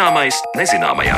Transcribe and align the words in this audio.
Zināmais 0.00 0.36
nezināmajā. 0.56 1.16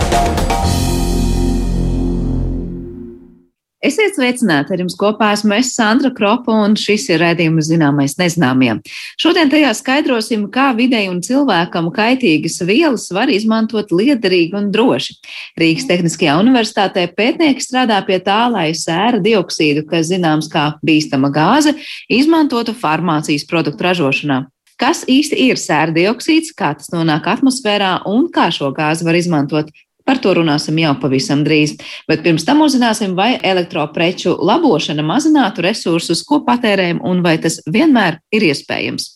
Esiet 3.78 4.16
sveicināti! 4.16 4.72
Ar 4.74 4.80
jums 4.82 4.96
kopā 4.98 5.28
esmu 5.36 5.54
es, 5.54 5.68
Sandra 5.76 6.10
Kropa, 6.10 6.50
un 6.66 6.74
šis 6.74 7.04
ir 7.12 7.22
redzējums 7.22 7.68
zināmais 7.68 8.16
nezināmiem. 8.18 8.80
Šodien 9.22 9.52
tajā 9.52 9.70
skaidrosim, 9.78 10.48
kā 10.50 10.72
videi 10.74 11.04
un 11.12 11.20
cilvēkam 11.22 11.92
kaitīgas 11.94 12.58
vielas 12.66 13.06
var 13.14 13.30
izmantot 13.30 13.94
liederīgi 13.94 14.58
un 14.58 14.72
droši. 14.74 15.14
Rīgas 15.62 15.86
Tehniskajā 15.86 16.34
universitātē 16.42 17.06
pētnieki 17.14 17.62
strādā 17.62 18.00
pie 18.08 18.18
tā, 18.26 18.40
lai 18.50 18.72
sēra 18.74 19.22
dioksīdu, 19.22 19.86
kas 19.94 20.10
zināms 20.10 20.50
kā 20.50 20.72
bīstama 20.82 21.30
gāze, 21.30 21.76
izmantotu 22.10 22.74
farmācijas 22.82 23.46
produktu 23.46 23.86
ražošanā. 23.86 24.40
Kas 24.80 25.04
īsti 25.10 25.38
ir 25.48 25.60
sēra 25.60 25.94
dioksīds, 25.94 26.54
kā 26.56 26.72
tas 26.78 26.92
nonāk 26.94 27.28
atmosfērā 27.36 28.02
un 28.10 28.28
kā 28.32 28.50
šo 28.54 28.72
gāzi 28.76 29.06
var 29.06 29.18
izmantot 29.18 29.72
Par 30.02 30.18
to 30.18 30.34
runāsim 30.34 30.78
jau 30.82 30.94
pavisam 30.98 31.44
drīz. 31.46 31.76
Bet 32.10 32.24
pirms 32.24 32.46
tam 32.46 32.64
uzzināsim, 32.64 33.14
vai 33.18 33.36
elektropreču 33.38 34.34
labošana 34.42 35.04
mazinātu 35.06 35.62
resursus, 35.68 36.24
ko 36.26 36.42
patērējam, 36.46 37.02
un 37.06 37.22
vai 37.22 37.36
tas 37.42 37.60
vienmēr 37.70 38.18
ir 38.34 38.50
iespējams. 38.50 39.12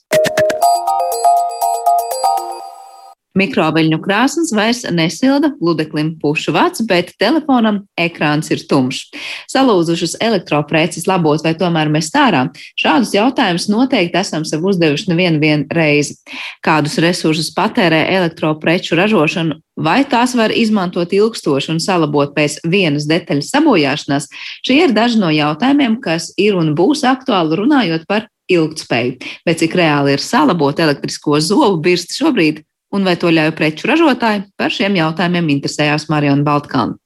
Mikroveļņu 3.37 3.99
krāsnes 4.05 4.53
vairs 4.57 4.83
nesilda, 4.93 5.51
gludeklim 5.61 6.15
pušu 6.23 6.55
vats, 6.57 6.83
bet 6.89 7.13
telefonam 7.21 7.83
ekrāns 8.01 8.49
ir 8.55 8.63
tumšs. 8.69 9.11
Salūzušas 9.53 10.17
elektropreces 10.25 11.07
labot 11.09 11.45
vai 11.45 11.53
tomēr 11.59 11.91
mest 11.93 12.17
ārā? 12.17 12.47
Šādus 12.81 13.13
jautājumus 13.17 13.69
noteikti 13.73 14.21
esam 14.23 14.47
sev 14.49 14.65
uzdevuši 14.67 15.11
nevienu 15.13 15.43
vien 15.43 15.67
reizi. 15.69 16.17
Kādus 16.65 16.97
resursus 17.03 17.53
patērē 17.57 18.07
elektropreču 18.17 18.97
ražošana, 18.99 19.59
vai 19.77 19.99
tās 20.09 20.33
var 20.39 20.55
izmantot 20.55 21.13
ilgstoši 21.13 21.75
un 21.75 21.83
salabot 21.83 22.33
pēc 22.37 22.63
vienas 22.65 23.09
detaļas 23.11 23.53
sabojāšanās? 23.53 24.31
Šie 24.65 24.81
ir 24.87 24.97
daži 24.97 25.21
no 25.21 25.29
jautājumiem, 25.35 26.01
kas 26.01 26.33
ir 26.41 26.57
un 26.57 26.73
būs 26.79 27.05
aktuāli 27.05 27.61
runājot 27.61 28.09
par 28.09 28.31
ilgtspēju. 28.51 29.19
Bet 29.47 29.61
cik 29.63 29.77
reāli 29.79 30.15
ir 30.17 30.23
salabot 30.23 30.79
elektrisko 30.81 31.41
zobu 31.43 31.81
birsti 31.83 32.21
šobrīd, 32.21 32.63
un 32.97 33.05
vai 33.07 33.17
to 33.21 33.31
ļauj 33.33 33.53
preču 33.57 33.91
ražotāji, 33.91 34.47
par 34.57 34.73
šiem 34.73 34.97
jautājumiem 34.99 35.53
interesējās 35.59 36.09
Mariona 36.13 36.47
Baltkāna. 36.47 36.97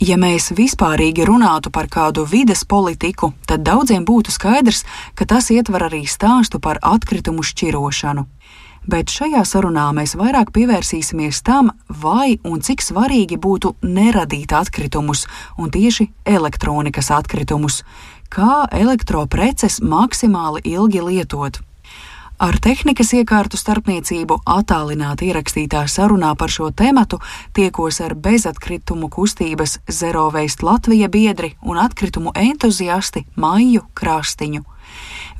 Ja 0.00 0.16
mēs 0.16 0.48
vispārīgi 0.56 1.26
runātu 1.28 1.68
par 1.68 1.84
kādu 1.92 2.24
vides 2.24 2.62
politiku, 2.64 3.34
tad 3.44 3.66
daudziem 3.66 4.06
būtu 4.08 4.32
skaidrs, 4.32 4.86
ka 5.14 5.26
tas 5.28 5.50
ietver 5.52 5.84
arī 5.90 6.06
stāstu 6.08 6.56
par 6.56 6.80
atkritumu 6.80 7.44
šķirošanu. 7.44 8.24
Bet 8.88 9.12
šajā 9.12 9.42
sarunā 9.44 9.90
mēs 9.92 10.16
vairāk 10.16 10.54
pievērsīsimies 10.56 11.42
tam, 11.44 11.68
vai 12.00 12.38
un 12.48 12.64
cik 12.64 12.80
svarīgi 12.80 13.36
būtu 13.36 13.74
neradīt 13.84 14.56
atkritumus, 14.56 15.26
un 15.60 15.68
tieši 15.68 16.08
elektronikas 16.24 17.12
atkritumus, 17.12 17.82
kā 18.32 18.64
elektropreces 18.72 19.82
maksimāli 19.84 20.64
ilgi 20.64 21.04
lietot. 21.04 21.60
Ar 22.40 22.56
tehnikas 22.56 23.10
iekārtu 23.12 23.58
starpniecību 23.60 24.38
attālināti 24.48 25.26
ierakstītā 25.28 25.82
sarunā 25.92 26.30
par 26.40 26.48
šo 26.48 26.70
tēmatu 26.72 27.18
tiekos 27.52 27.98
ar 28.00 28.14
bezatkritumu 28.16 29.10
kustības 29.12 29.74
Zero 29.92 30.22
Waste 30.32 30.64
Latvija 30.64 31.10
biedri 31.12 31.50
un 31.60 31.76
atkritumu 31.76 32.30
entuziasti 32.32 33.26
Maiju 33.36 33.82
Krāstiņu. 33.92 34.62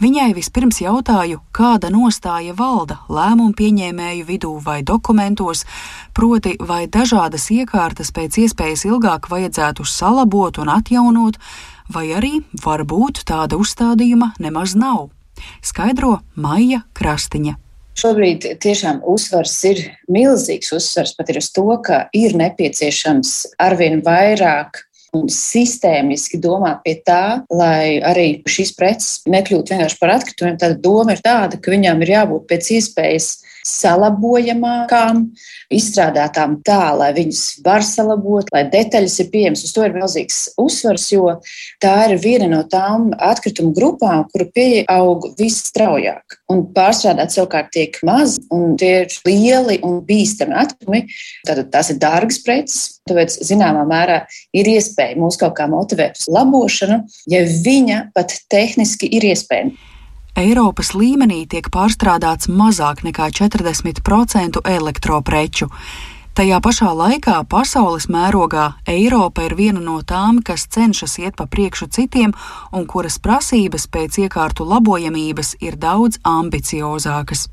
Viņai 0.03 0.27
vispirms 0.37 0.83
jautāju, 0.83 1.41
kāda 1.57 1.89
nostāja 1.95 2.53
valda 2.59 2.99
lēmumu 3.09 3.57
pieņēmēju 3.57 4.27
vidū 4.29 4.51
vai 4.67 4.83
dokumentos, 4.85 5.65
proti, 6.13 6.53
vai 6.61 6.83
dažādas 6.85 7.49
iekārtas 7.55 8.13
pēc 8.13 8.43
iespējas 8.45 8.85
ilgāk 8.91 9.31
vajadzētu 9.33 9.89
salabot 9.89 10.61
un 10.61 10.69
atjaunot, 10.77 11.41
vai 11.89 12.11
arī 12.13 12.43
varbūt 12.61 13.23
tāda 13.33 13.57
uzstādījuma 13.57 14.35
nemaz 14.37 14.77
nav 14.77 15.09
skaidro 15.65 16.19
Maija 16.37 16.85
Krastiņa. 16.97 17.57
Šobrīd 18.01 18.47
tiešām 18.63 19.03
uzsvars 19.09 19.57
ir 19.69 19.81
milzīgs 20.09 20.71
uzsvars 20.73 21.13
pat 21.19 21.33
ir 21.33 21.41
uz 21.43 21.51
to, 21.53 21.67
ka 21.85 22.07
ir 22.17 22.37
nepieciešams 22.39 23.59
arvien 23.61 24.01
vairāk 24.07 24.85
un 25.17 25.27
sistēmiski 25.33 26.39
domāt 26.41 26.85
pie 26.85 26.95
tā, 27.07 27.43
lai 27.51 27.99
arī 28.07 28.29
šīs 28.49 28.73
preces 28.79 29.21
nekļūtu 29.31 29.75
vienkārši 29.75 29.99
par 30.01 30.15
atkritumiem. 30.15 30.59
Tad 30.61 30.79
doma 30.85 31.17
ir 31.17 31.23
tāda, 31.25 31.59
ka 31.59 31.75
viņām 31.75 32.05
ir 32.05 32.15
jābūt 32.15 32.47
pēc 32.51 32.71
iespējas 32.79 33.31
salabojamākām, 33.67 35.23
izstrādātām 35.73 36.59
tā, 36.67 36.93
lai 36.99 37.11
viņas 37.17 37.43
var 37.65 37.85
salabot, 37.87 38.49
lai 38.55 38.65
detaļas 38.73 39.19
ir 39.23 39.31
pieejamas. 39.33 39.65
Uz 39.67 39.75
to 39.77 39.85
ir 39.87 39.97
milzīgs 39.97 40.39
uzsvars, 40.61 41.07
jo 41.13 41.37
tā 41.83 41.95
ir 42.09 42.17
viena 42.23 42.49
no 42.51 42.63
tām 42.71 43.11
atkritumu 43.15 43.75
grupām, 43.77 44.27
kuru 44.33 44.49
pieaug 44.55 45.29
visstraujāk. 45.39 46.39
Un 46.51 46.65
pārstrādāt 46.75 47.35
savukārt 47.35 47.71
tiek 47.75 48.01
maz, 48.07 48.39
un 48.55 48.77
tie 48.81 49.05
ir 49.05 49.19
lieli 49.27 49.81
un 49.87 50.01
bīstami 50.07 50.57
atkritumi. 50.63 51.05
Tātad 51.49 51.71
tās 51.75 51.93
ir 51.93 52.01
dārgas 52.03 52.41
preces, 52.47 53.01
tāpēc 53.09 53.41
zināmā 53.47 53.85
mērā 53.89 54.23
ir 54.57 54.71
iespēja 54.75 55.19
mūs 55.21 55.39
kaut 55.41 55.57
kā 55.59 55.69
motivēt 55.71 56.19
uz 56.21 56.29
labošanu, 56.33 57.03
ja 57.31 57.45
viņa 57.47 58.03
pat 58.17 58.35
tehniski 58.53 59.11
ir 59.19 59.31
iespējama. 59.33 59.90
Eiropas 60.39 60.93
līmenī 60.95 61.43
tiek 61.51 61.67
pārstrādāts 61.75 62.49
mazāk 62.49 63.03
nekā 63.03 63.31
40% 63.35 64.63
elektropreču. 64.65 65.67
Tajā 66.39 66.61
pašā 66.63 66.93
laikā 66.95 67.41
pasaules 67.51 68.07
mērogā 68.07 68.69
Eiropa 68.89 69.43
ir 69.49 69.57
viena 69.59 69.81
no 69.83 69.99
tām, 70.07 70.39
kas 70.47 70.69
cenšas 70.71 71.19
iet 71.19 71.35
pa 71.37 71.49
priekšu 71.51 71.89
citiem 71.91 72.31
un 72.73 72.87
kuras 72.87 73.19
prasības 73.19 73.89
pēc 73.91 74.21
iekārtu 74.25 74.65
labojamības 74.65 75.57
ir 75.61 75.75
daudz 75.77 76.21
ambiciozākas. 76.23 77.49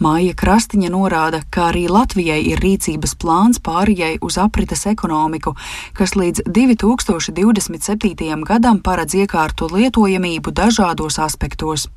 Māja 0.00 0.34
Krastiņa 0.36 0.90
norāda, 0.92 1.40
ka 1.52 1.70
arī 1.70 1.86
Latvijai 1.88 2.40
ir 2.52 2.60
rīcības 2.60 3.16
plāns 3.20 3.60
pārējai 3.64 4.18
uz 4.24 4.36
aprites 4.40 4.86
ekonomiku, 4.88 5.54
kas 5.96 6.14
līdz 6.16 6.44
2027. 6.48 8.44
gadam 8.44 8.80
paredz 8.84 9.16
iekārtu 9.16 9.68
lietojamību 9.72 10.52
dažādos 10.52 11.18
aspektos. 11.20 11.88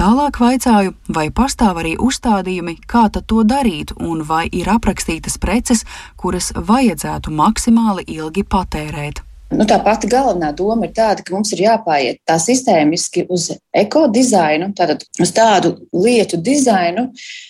Tālāk 0.00 0.38
vaicāju, 0.40 0.94
vai 1.12 1.26
pastāv 1.28 1.82
arī 1.82 1.90
uzstādījumi, 2.00 2.78
kā 2.88 3.02
to 3.12 3.42
darīt, 3.44 3.92
un 4.00 4.22
vai 4.24 4.46
ir 4.48 4.70
aprakstītas 4.72 5.36
preces, 5.36 5.84
kuras 6.16 6.54
vajadzētu 6.56 7.28
maksimāli 7.28 8.08
ilgi 8.08 8.46
patērēt. 8.48 9.20
Nu, 9.50 9.64
tā 9.66 9.80
pati 9.82 10.06
galvenā 10.06 10.52
doma 10.54 10.86
ir 10.86 10.92
tāda, 10.94 11.24
ka 11.26 11.34
mums 11.34 11.50
ir 11.56 11.64
jāpāiet 11.64 12.20
tā 12.28 12.36
sistēmiski 12.38 13.24
uz 13.34 13.48
ekodizainu, 13.74 14.68
tātad 14.78 15.02
uz 15.18 15.32
tādu 15.34 15.72
lietu 15.90 16.38
dizainu, 16.38 17.08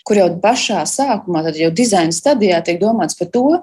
kur 0.08 0.16
jau 0.16 0.28
pašā 0.40 0.80
sākumā, 0.88 1.42
tad 1.44 1.58
jau 1.60 1.68
dizaina 1.76 2.14
stadijā 2.16 2.62
tiek 2.64 2.78
domāts 2.80 3.18
par 3.18 3.28
to, 3.34 3.58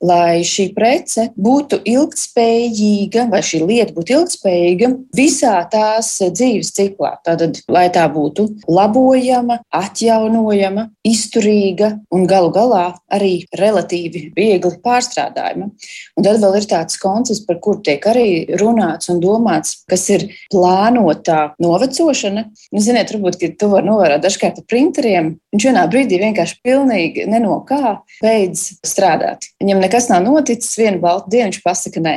lai 0.00 0.40
šī 0.40 0.70
prece 0.76 1.26
būtu 1.36 1.82
ilgspējīga, 1.92 3.26
vai 3.32 3.42
šī 3.44 3.60
lieta 3.68 3.92
būtu 3.96 4.16
ilgspējīga 4.16 4.90
visā 5.16 5.58
tās 5.72 6.14
dzīves 6.24 6.72
ciklā. 6.72 7.18
Tātad, 7.28 7.60
lai 7.68 7.84
tā 7.92 8.06
būtu 8.12 8.48
labojama, 8.72 9.60
atjaunojama, 9.68 10.86
izturīga 11.04 11.92
un 12.08 12.24
galu 12.30 12.48
galā 12.56 12.86
arī 13.12 13.34
relatīvi 13.60 14.30
viegli 14.32 14.80
pārstrādājama. 14.80 15.68
Un 16.16 16.24
tad 16.24 16.40
vēl 16.40 16.56
ir 16.62 16.70
tāds 16.72 16.96
koncepts, 17.02 17.44
par 17.44 17.60
kuru 17.60 17.81
tiek 17.84 18.06
arī 18.10 18.26
runāts 18.60 19.10
un 19.12 19.20
domāts, 19.22 19.82
kas 19.90 20.06
ir 20.14 20.26
plānotā 20.52 21.52
novecošana. 21.62 22.46
Nu, 22.72 22.82
ziniet, 22.82 23.12
varbūt 23.14 23.44
to 23.60 23.70
var 23.72 23.86
novērot 23.86 24.24
dažkārt 24.24 24.62
ar 24.62 24.68
printeriem. 24.70 25.34
Viņš 25.54 25.68
vienā 25.70 25.84
brīdī 25.92 26.20
vienkārši 26.22 26.60
pilnīgi 26.64 27.26
neno 27.30 27.60
kā 27.68 27.98
beidz 28.22 28.68
strādāt. 28.86 29.50
Viņam 29.62 29.82
nekas 29.84 30.08
nav 30.12 30.24
noticis, 30.26 30.78
vienu 30.78 31.02
baltu 31.02 31.36
dienu 31.36 31.52
viņš 31.52 31.62
pasaka 31.66 32.02
nē. 32.02 32.16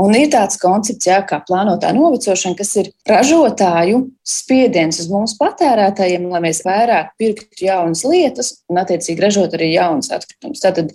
Un 0.00 0.14
ir 0.16 0.30
tāds 0.32 0.56
koncepts, 0.56 1.04
jā, 1.06 1.18
kā 1.28 1.42
plānotā 1.44 1.90
novecošana, 1.92 2.56
kas 2.56 2.70
ir 2.80 2.88
ražotāju 3.08 4.06
spiediens 4.24 4.98
uz 5.02 5.10
mums 5.12 5.34
patērētājiem, 5.36 6.24
lai 6.32 6.40
mēs 6.46 6.62
vairāk 6.64 7.12
pirktu 7.20 7.66
jaunas 7.66 8.02
lietas 8.08 8.54
un, 8.72 8.80
attiecīgi, 8.80 9.20
ražot 9.20 9.52
arī 9.58 9.74
jaunas 9.74 10.08
atkritumus. 10.16 10.62
Tātad 10.64 10.94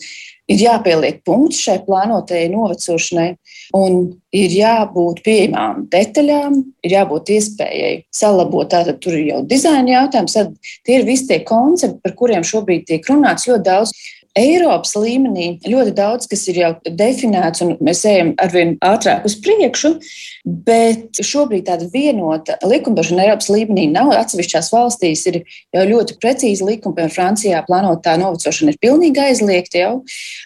ir 0.49 0.63
jāpieliek 0.63 1.21
punkts 1.27 1.61
šai 1.67 1.77
plānotajai 1.85 2.49
novecošanai, 2.55 3.29
un 3.75 3.97
ir 4.35 4.53
jābūt 4.53 5.23
pieejamām 5.25 5.87
detaļām, 5.91 6.59
ir 6.85 6.95
jābūt 6.97 7.31
iespējai 7.37 7.95
salabot. 8.13 8.69
Tātad 8.71 9.01
tur 9.03 9.17
ir 9.17 9.25
jau 9.31 9.41
dizaina 9.47 10.01
jautājums, 10.01 10.37
tad 10.37 10.53
tie 10.87 10.99
ir 10.99 11.07
visi 11.07 11.27
tie 11.31 11.41
koncepti, 11.47 12.01
par 12.03 12.15
kuriem 12.19 12.45
šobrīd 12.47 12.87
tiek 12.87 13.11
runāts 13.11 13.49
ļoti 13.49 13.67
daudz. 13.67 13.95
Eiropas 14.37 14.93
līmenī 14.93 15.47
ļoti 15.65 15.95
daudz 15.97 16.27
kas 16.29 16.43
ir 16.51 16.59
jau 16.61 16.71
definēts, 16.85 17.63
un 17.65 17.73
mēs 17.81 18.03
ejam 18.05 18.35
arvien 18.41 18.75
ātrāk 18.85 19.25
uz 19.25 19.33
priekšu, 19.41 19.95
bet 20.47 21.19
šobrīd 21.23 21.65
tāda 21.67 21.87
vienota 21.91 22.55
likumdošana 22.63 23.25
Eiropas 23.25 23.49
līmenī 23.51 23.87
nav. 23.91 24.13
Atsevišķās 24.15 24.69
valstīs 24.71 25.25
ir 25.27 25.41
jau 25.75 25.83
ļoti 25.89 26.15
precīzi 26.21 26.65
likumi, 26.67 26.95
piemēram, 26.95 27.15
Francijā 27.17 27.61
plānotā 27.67 28.15
novecošana 28.21 28.71
ir 28.73 28.79
pilnīgi 28.83 29.23
aizliegta 29.25 29.81
jau, 29.81 29.91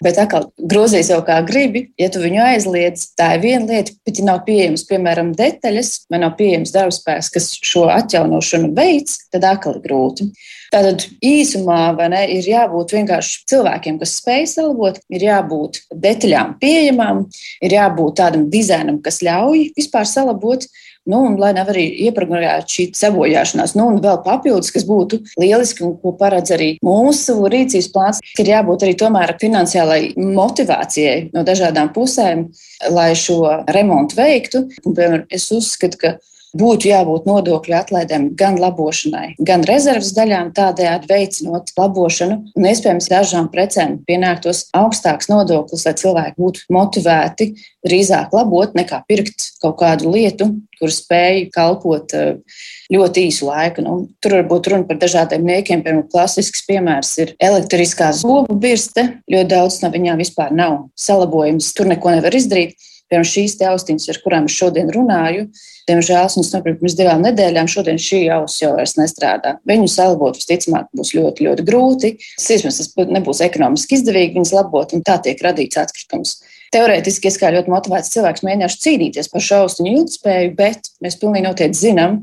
bet 0.05 0.17
atkal 0.21 0.49
grozīs 0.57 1.11
jau 1.13 1.19
kā 1.27 1.37
gribi. 1.45 1.87
Ja 2.01 2.09
tu 2.13 2.23
viņu 2.23 2.41
aizliedz, 2.47 3.11
tā 3.19 3.35
ir 3.35 3.45
viena 3.45 3.67
lieta, 3.69 3.93
bet 4.07 4.21
ja 4.21 4.25
nav 4.31 4.41
pieejams, 4.47 4.87
piemēram, 4.89 5.35
detaļas, 5.37 5.93
vai 6.11 6.23
nav 6.23 6.33
pieejams 6.39 6.73
darbspēks, 6.73 7.29
kas 7.35 7.51
šo 7.61 7.85
atjaunošanu 7.93 8.73
veids, 8.77 9.21
tad 9.29 9.45
atkal 9.53 9.77
ir 9.77 9.85
grūti. 9.85 10.31
Tātad 10.71 11.03
īsumā 11.19 11.91
ne, 12.13 12.21
ir 12.31 12.45
jābūt 12.47 12.93
vienkārši 12.95 13.41
cilvēkiem, 13.51 13.97
kas 13.99 14.13
spēj 14.21 14.45
salabot, 14.53 15.01
ir 15.11 15.25
jābūt 15.25 15.81
detaļām 15.91 16.53
pieejamām, 16.61 17.25
ir 17.59 17.75
jābūt 17.75 18.15
tādam 18.21 18.45
dizainam, 18.53 19.01
kas 19.03 19.19
ļauj 19.25 19.65
vispār 19.75 19.90
salabot. 20.07 20.65
Nu, 21.09 21.23
un 21.25 21.33
lai 21.41 21.49
nav 21.57 21.71
arī 21.71 21.87
ieprogrammēta 22.05 22.69
šī 22.69 22.83
sabojāšanās, 22.93 23.71
nu, 23.73 23.87
un 23.89 23.95
vēl 24.03 24.19
papildus, 24.21 24.69
kas 24.69 24.83
būtu 24.85 25.17
lieliski 25.41 25.81
un 25.87 25.95
ko 25.97 26.11
paredz 26.19 26.53
arī 26.53 26.67
mūsu 26.85 27.39
rīcības 27.49 27.87
plāns, 27.89 28.19
ir 28.37 28.51
jābūt 28.51 28.85
arī 28.85 28.93
tomēr 28.99 29.33
finansiālai 29.41 30.13
motivācijai 30.21 31.31
no 31.33 31.41
dažādām 31.47 31.89
pusēm, 31.95 32.51
lai 32.93 33.15
šo 33.17 33.39
remontu 33.73 34.19
veiktu. 34.21 34.67
Un, 34.85 34.93
piemēram, 34.93 35.25
es 35.33 35.49
uzskatu, 35.55 36.03
ka 36.03 36.13
būtu 36.57 36.89
jābūt 36.89 37.27
nodokļu 37.29 37.75
atlaidēm 37.77 38.27
gan 38.39 38.57
labošanai, 38.59 39.35
gan 39.39 39.63
rezerves 39.67 40.11
daļām, 40.17 40.51
tādējādi 40.57 41.09
veicinot 41.09 41.71
labošanu. 41.77 42.39
Un, 42.57 42.67
iespējams, 42.71 43.09
dažām 43.11 43.51
precēm 43.53 43.99
pienāktos 44.07 44.65
augstāks 44.77 45.31
nodoklis, 45.31 45.85
lai 45.87 45.95
cilvēki 46.01 46.37
būtu 46.41 46.65
motivēti 46.75 47.51
drīzāk 47.87 48.35
labot 48.35 48.75
nekā 48.77 49.01
pirkt 49.09 49.47
kaut 49.61 49.79
kādu 49.79 50.11
lietu, 50.13 50.49
kur 50.81 50.91
spēj 50.93 51.47
kalpot 51.53 52.13
eh, 52.17 52.59
ļoti 52.93 53.25
īsu 53.29 53.47
laiku. 53.47 53.85
Nu, 53.85 53.95
tur 54.21 54.37
var 54.39 54.47
būt 54.49 54.71
runa 54.73 54.87
par 54.89 54.99
dažādiem 55.01 55.45
niekiem. 55.47 55.83
Piemēram, 55.85 56.07
klasisks 56.11 56.65
piemērs 56.67 57.13
ir 57.23 57.35
elektriskā 57.41 58.11
zobu 58.17 58.57
birste. 58.61 59.07
Ļoti 59.31 59.51
daudz 59.53 59.81
no 59.83 59.91
viņām 59.93 60.21
vispār 60.21 60.53
nav 60.57 60.79
salabojums. 60.99 61.73
Tur 61.77 61.89
neko 61.93 62.17
nevar 62.17 62.37
izdarīt. 62.37 62.77
Piemēram, 63.11 63.27
šīs 63.27 63.57
austiņas, 63.67 64.07
ar 64.13 64.17
kurām 64.23 64.45
es 64.47 64.55
šodien 64.55 64.87
runāju, 64.95 65.49
diemžēl 65.89 66.29
es 66.29 66.51
nopirku 66.53 66.79
pirms 66.79 66.93
divām 66.95 67.25
nedēļām. 67.25 67.67
Šodien 67.67 67.97
šī 67.99 68.21
auss 68.31 68.61
jau 68.61 68.69
vairs 68.77 68.95
nestrādā. 68.95 69.57
Viņu 69.67 69.89
salabot 69.91 70.39
visticamāk 70.39 70.87
būs 70.95 71.11
ļoti, 71.17 71.49
ļoti 71.49 71.65
grūti. 71.67 72.13
Iespējams, 72.39 72.79
tas 72.79 73.11
nebūs 73.11 73.43
ekonomiski 73.43 73.99
izdevīgi 73.99 74.37
viņas 74.37 74.53
labot, 74.55 74.95
un 74.95 75.03
tā 75.03 75.17
tiek 75.25 75.43
radīts 75.43 75.81
atkritums. 75.81 76.37
Teorētiski, 76.71 77.27
es 77.27 77.35
kā 77.35 77.51
ļoti 77.51 77.73
motivēts 77.73 78.13
cilvēks 78.13 78.45
mēģināšu 78.47 78.79
cīnīties 78.85 79.27
par 79.33 79.43
šo 79.43 79.59
austiņu 79.65 79.91
ilgspēju, 79.97 80.55
bet 80.55 80.87
mēs 81.03 81.19
pilnīgi 81.19 81.49
noteikti 81.49 81.81
zinām, 81.81 82.21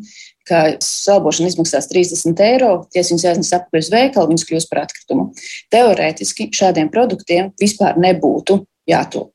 ka 0.49 0.63
salbošana 0.81 1.51
izmaksās 1.53 1.91
30 1.93 2.41
eiro, 2.47 2.71
ja 2.97 3.05
viņas 3.05 3.27
aiznes 3.29 3.53
atpakaļ 3.53 3.85
uz 3.85 3.93
veikalu, 3.93 4.33
viņas 4.33 4.49
kļūs 4.49 4.69
par 4.71 4.87
atkritumu. 4.87 5.29
Teorētiski 5.75 6.49
šādiem 6.57 6.89
produktiem 6.95 7.53
vispār 7.61 8.01
nebūtu 8.01 8.63
jātop. 8.89 9.33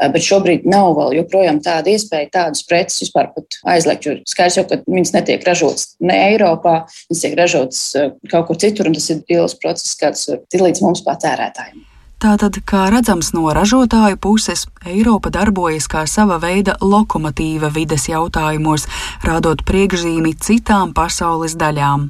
Eh, 0.00 0.08
bet 0.12 0.24
šobrīd 0.24 0.66
nav 0.68 0.94
vēl 0.98 1.18
joprojām 1.20 1.60
tāda 1.64 1.92
iespēja 1.94 2.30
tādas 2.34 2.64
preces 2.68 3.04
vispār 3.06 3.30
aizliegt. 3.68 4.06
Jo 4.06 4.16
skaidrs 4.28 4.60
jau, 4.60 4.66
ka 4.68 4.80
viņas 4.86 5.14
netiek 5.16 5.44
ražotas 5.46 5.94
ne 6.00 6.16
Eiropā, 6.30 6.80
viņas 7.10 7.26
tiek 7.26 7.36
ražotas 7.38 7.84
eh, 7.98 8.10
kaut 8.30 8.48
kur 8.50 8.60
citur, 8.60 8.90
un 8.90 8.98
tas 8.98 9.10
ir 9.14 9.22
ilgs 9.28 9.58
process, 9.62 9.98
kāds 9.98 10.28
ir 10.30 10.66
līdz 10.66 10.84
mums 10.84 11.04
patērētājiem. 11.06 11.84
Tātad, 12.18 12.56
kā 12.66 12.88
redzams 12.90 13.28
no 13.30 13.44
ražotāju 13.54 14.18
puses, 14.18 14.64
Eiropa 14.90 15.30
darbojas 15.30 15.86
kā 15.86 16.00
sava 16.10 16.40
veida 16.42 16.74
lokomotīva 16.82 17.70
vides 17.70 18.08
jautājumos, 18.10 18.88
rādot 19.22 19.62
priekšzīmi 19.68 20.34
citām 20.42 20.90
pasaules 20.96 21.54
daļām. 21.60 22.08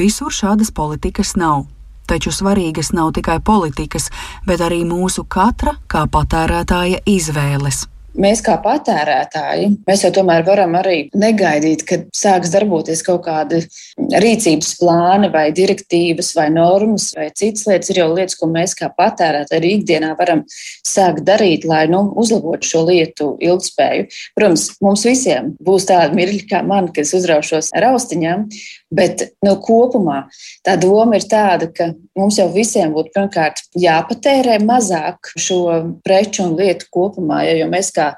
Visur 0.00 0.32
šādas 0.32 0.72
politikas 0.72 1.34
nav. 1.36 1.66
Taču 2.10 2.32
svarīgas 2.34 2.88
nav 2.90 3.12
tikai 3.14 3.36
politikas, 3.46 4.08
bet 4.42 4.64
arī 4.66 4.80
mūsu 4.82 5.22
katra 5.30 5.76
kā 5.86 6.08
patērētāja 6.10 7.04
izvēles 7.06 7.84
mēs 8.18 8.42
kā 8.44 8.56
patērētāji, 8.62 9.68
mēs 9.86 10.04
jau 10.04 10.10
tomēr 10.14 10.44
varam 10.46 10.74
arī 10.80 10.96
negaidīt, 11.18 11.84
kad 11.88 12.06
sāks 12.16 12.52
darboties 12.52 13.02
kaut 13.06 13.22
kādi 13.26 13.62
rīcības 14.24 14.72
plāni 14.80 15.30
vai 15.32 15.46
direktīvas 15.56 16.32
vai 16.38 16.48
normas 16.54 17.10
vai 17.16 17.30
citas 17.36 17.66
lietas. 17.68 17.92
Ir 17.92 18.02
jau 18.02 18.08
lietas, 18.12 18.36
ko 18.38 18.50
mēs 18.50 18.74
kā 18.78 18.90
patērētāji 18.96 19.60
arī 19.60 19.72
ikdienā 19.78 20.12
varam 20.18 20.44
sākt 20.50 21.24
darīt, 21.26 21.66
lai 21.68 21.86
nu, 21.92 22.02
uzlabotu 22.20 22.72
šo 22.72 22.84
lietu 22.88 23.32
ilgspēju. 23.42 24.08
Protams, 24.38 24.66
mums 24.82 25.06
visiem 25.06 25.54
būs 25.62 25.88
tādi 25.90 26.18
mirkļi 26.18 26.46
kā 26.50 26.64
man, 26.66 26.90
kas 26.94 27.14
uzraušos 27.16 27.72
ar 27.76 27.92
austiņām, 27.92 28.48
Bet 28.90 29.22
nu, 29.46 29.52
kopumā 29.62 30.24
tā 30.66 30.74
doma 30.80 31.14
ir 31.20 31.26
tāda, 31.30 31.68
ka 31.70 31.92
mums 32.18 32.40
jau 32.40 32.48
visiem 32.50 32.90
būtu 32.90 33.12
pirmkārt 33.14 33.62
jāpatērē 33.78 34.56
mazāk 34.66 35.30
šo 35.38 35.60
preču 36.02 36.42
un 36.48 36.56
lietu 36.58 36.88
kopumā. 36.90 37.44
Jo 37.54 37.68
mēs 37.70 37.92
kā 37.94 38.08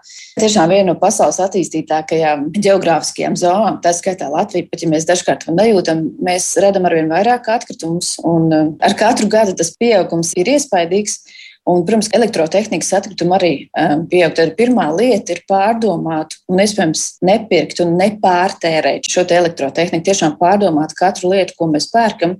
tiešām 0.40 0.72
viena 0.72 0.94
no 0.94 0.96
pasaules 1.00 1.42
attīstītākajām 1.44 2.48
geogrāfiskajām 2.56 3.36
zonām, 3.36 3.82
tā 3.84 3.92
skaitā 3.96 4.30
Latvija, 4.32 4.70
pat 4.72 4.86
ja 4.86 4.88
mēs 4.94 5.06
dažkārt 5.10 5.44
to 5.44 5.56
nejūtam, 5.58 6.06
mēs 6.24 6.54
radām 6.64 6.88
arvien 6.88 7.12
vairāk 7.12 7.52
atkritumus. 7.52 8.16
Un 8.24 8.48
uh, 8.48 8.72
ar 8.80 8.96
katru 8.96 9.28
gadu 9.32 9.52
tas 9.58 9.74
pieaugums 9.76 10.32
ir 10.40 10.54
iespaidīgs. 10.56 11.20
Un, 11.62 11.84
protams, 11.86 12.08
elektrotehnikas 12.10 12.88
atkritumi 12.96 13.34
arī 13.36 13.50
um, 13.78 14.00
pieaug. 14.10 14.32
Tad 14.34 14.56
pirmā 14.58 14.88
lieta 14.96 15.36
ir 15.36 15.44
pārdomāt 15.46 16.34
un, 16.50 16.58
iespējams, 16.58 17.04
nepirkt 17.22 17.82
un 17.84 17.94
nepārtērēt 18.00 19.06
šo 19.06 19.22
te 19.30 19.38
elektrotehniku. 19.38 20.02
Tiešām 20.08 20.34
pārdomāt 20.40 20.96
katru 20.98 21.30
lietu, 21.30 21.54
ko 21.58 21.68
mēs 21.70 21.86
pērkam, 21.92 22.34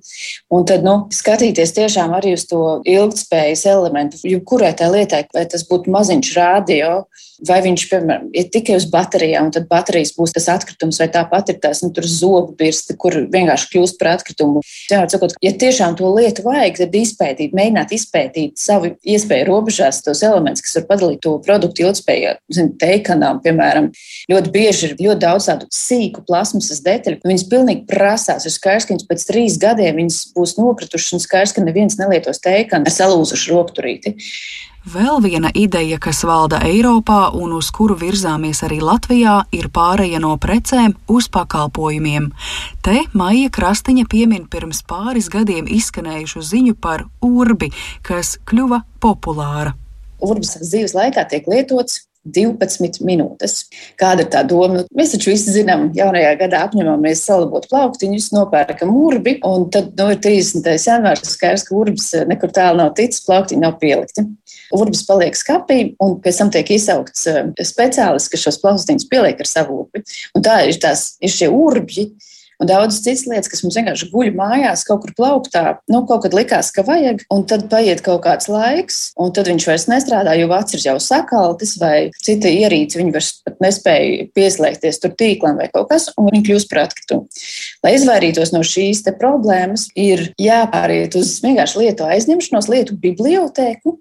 un 0.51 0.67
tad 0.67 0.83
nu, 0.83 0.97
skatīties 1.15 1.75
tiešām 1.77 2.17
arī 2.19 2.35
uz 2.35 2.49
to 2.51 2.81
ilgspējas 2.83 3.63
elementu. 3.71 4.19
Jebkurai 4.27 4.73
tā 4.79 4.91
lietai, 4.91 5.23
vai 5.35 5.47
tas 5.47 5.63
būtu 5.71 5.95
maziņš 5.95 6.33
rādio, 6.41 6.91
vai 7.47 7.59
viņš, 7.65 7.87
piemēram, 7.91 8.27
ir 8.39 8.51
tikai 8.55 8.77
uz 8.79 8.87
baterijām, 8.91 9.49
un 9.49 9.55
tad 9.55 9.67
baterijas 9.71 10.13
būs 10.17 10.35
tas 10.35 10.49
atkritums, 10.53 10.99
vai 11.03 11.09
tāpat 11.15 11.55
ir 11.55 11.59
tās 11.63 11.83
nu, 11.83 11.91
zobu 12.03 12.55
birste, 12.59 12.95
kur 12.99 13.17
vienkārši 13.33 13.71
kļūst 13.73 13.99
par 14.01 14.13
atkritumu. 14.17 14.63
Jā, 14.91 15.03
sakot, 15.11 15.35
ja 15.43 15.55
tiešām 15.59 15.97
to 15.99 16.11
lietu 16.15 16.45
vajag, 16.47 16.83
tad 16.85 16.99
izpētīt, 17.03 17.57
mēģināt 17.57 17.95
izpētīt 17.97 18.63
savu 18.63 18.95
iespēju 19.15 19.49
robežās 19.49 20.01
tos 20.05 20.23
elementus, 20.27 20.65
kas 20.65 20.79
var 20.81 20.87
padalīt 20.91 21.23
to 21.25 21.37
produktu 21.45 21.87
ilgspējā. 21.87 22.35
Teikanām, 22.83 23.41
piemēram, 23.45 23.91
ļoti 24.33 24.53
bieži 24.55 24.89
ir 24.89 24.97
ļoti 24.99 25.23
daudz 25.25 25.49
tādu 25.51 25.71
sīku 25.75 26.25
plasmasas 26.29 26.83
detaļu. 26.85 27.21
Viņas 27.27 27.47
pilnīgi 27.53 27.87
prasās. 27.91 28.49
Ir 28.49 28.55
skaidrs, 28.55 28.89
ka 28.89 28.95
viņas 28.97 29.09
pēc 29.11 29.29
trīs 29.29 29.61
gadiem 29.63 30.03
būs 30.37 30.57
nokritušas 30.59 31.17
un 31.19 31.25
skaidrs, 31.25 31.55
ka 31.57 31.65
neviens 31.65 31.99
nelietos 32.01 32.43
teikanu 32.43 32.89
ar 32.89 32.97
salūzušu 32.97 33.57
rokturīti. 33.57 34.17
Vēl 34.83 35.21
viena 35.23 35.47
ideja, 35.55 35.95
kas 36.03 36.25
valda 36.27 36.59
Eiropā 36.67 37.29
un 37.39 37.53
uz 37.55 37.69
kuru 37.71 37.95
virzāmies 37.95 38.65
arī 38.67 38.81
Latvijā, 38.83 39.37
ir 39.55 39.69
pāreja 39.71 40.19
no 40.19 40.33
precēm 40.43 40.97
uz 41.07 41.29
pakalpojumiem. 41.31 42.33
Te 42.83 43.05
Maija 43.15 43.53
Krastiņa 43.55 44.09
piemin 44.11 44.49
pirms 44.51 44.83
pāris 44.83 45.31
gadiem 45.31 45.71
izskanējušu 45.71 46.43
ziņu 46.51 46.75
par 46.83 47.07
urbi, 47.23 47.71
kas 48.03 48.41
kļuva 48.43 48.83
populāra. 48.99 49.77
Urbis 50.19 50.57
dzīves 50.59 50.97
laikā 50.99 51.29
tiek 51.31 51.47
lietots 51.47 52.03
12 52.25 53.03
minūtes. 53.07 53.65
Kāda 53.99 54.25
ir 54.25 54.31
tā 54.33 54.43
doma? 54.47 54.85
Mēs 54.95 55.15
taču 55.15 55.33
visi 55.33 55.55
zinām, 55.57 55.89
jaunajā 55.97 56.33
gadā 56.41 56.63
apņemamies 56.69 57.25
salabot 57.27 57.67
plauktiņus, 57.71 58.31
nopērkam 58.37 58.93
urbi, 58.95 59.39
un 59.47 59.67
tad 59.75 59.91
nu, 59.99 60.09
ir 60.15 60.21
30. 60.23 60.69
janvārs. 60.87 61.25
Skaidrs, 61.35 61.67
ka 61.67 61.77
urbis 61.79 62.11
nekur 62.31 62.55
tālu 62.55 62.83
nav 62.83 62.93
ticis, 62.99 63.25
plauktiņi 63.27 63.65
nav 63.65 63.79
pielikti. 63.83 64.27
Urbis 64.73 65.03
paliek 65.09 65.37
skapī, 65.37 65.81
un 66.03 66.19
pēc 66.23 66.39
tam 66.41 66.53
tiek 66.55 66.71
izsaukts 66.77 67.27
eh, 67.29 67.43
speciālists, 67.67 68.31
kas 68.33 68.47
šos 68.47 68.61
plauktiņus 68.63 69.09
pieliek 69.11 69.43
ar 69.43 69.51
savu 69.51 69.83
urbi. 69.83 70.05
Un 70.37 70.47
tā 70.47 70.63
ir, 70.69 70.79
tās, 70.81 71.17
ir 71.21 71.33
šie 71.33 71.51
urbji 71.53 72.13
un 72.63 72.71
daudzas 72.71 73.03
citas 73.03 73.27
lietas, 73.27 73.51
kas 73.51 73.63
mums 73.65 73.77
vienkārši 73.79 74.09
guļ 74.13 74.31
mājās, 74.39 74.85
kaut 74.87 75.03
kur 75.05 75.15
plauktā. 75.19 75.65
Nu, 75.91 76.05
kaut 76.09 76.25
kad 76.27 76.37
likās, 76.37 76.71
ka 76.75 76.85
vajag, 76.87 77.25
un 77.35 77.45
tad 77.51 77.67
paiet 77.73 78.05
kaut 78.07 78.23
kāds 78.27 78.49
laiks, 78.51 79.01
un 79.21 79.35
tad 79.35 79.51
viņš 79.51 79.69
vairs 79.69 79.89
nestrādā, 79.91 80.37
jo 80.39 80.49
vats 80.53 80.77
ir 80.77 80.85
jau 80.87 80.97
sakaltis, 81.03 81.75
vai 81.83 82.11
cita 82.23 82.51
ierīce, 82.51 83.01
viņi 83.01 83.15
vairs 83.15 83.33
nespēja 83.63 84.29
pieslēgties 84.37 85.03
tur 85.03 85.15
tīklam 85.19 85.59
vai 85.61 85.69
kaut 85.73 85.91
kas, 85.91 86.11
un 86.17 86.31
viņi 86.31 86.45
kļūst 86.49 86.71
par 86.71 86.85
atkritumu. 86.87 87.27
Lai 87.83 87.97
izvairītos 87.99 88.55
no 88.55 88.63
šīs 88.67 89.03
problēmas, 89.19 89.89
ir 89.99 90.31
jāpāriet 90.41 91.17
uz 91.19 91.35
vienkārši 91.43 91.83
lietu 91.83 92.07
aizņemšanos, 92.07 92.71
lietu 92.71 92.97
bibliotēku, 93.03 93.99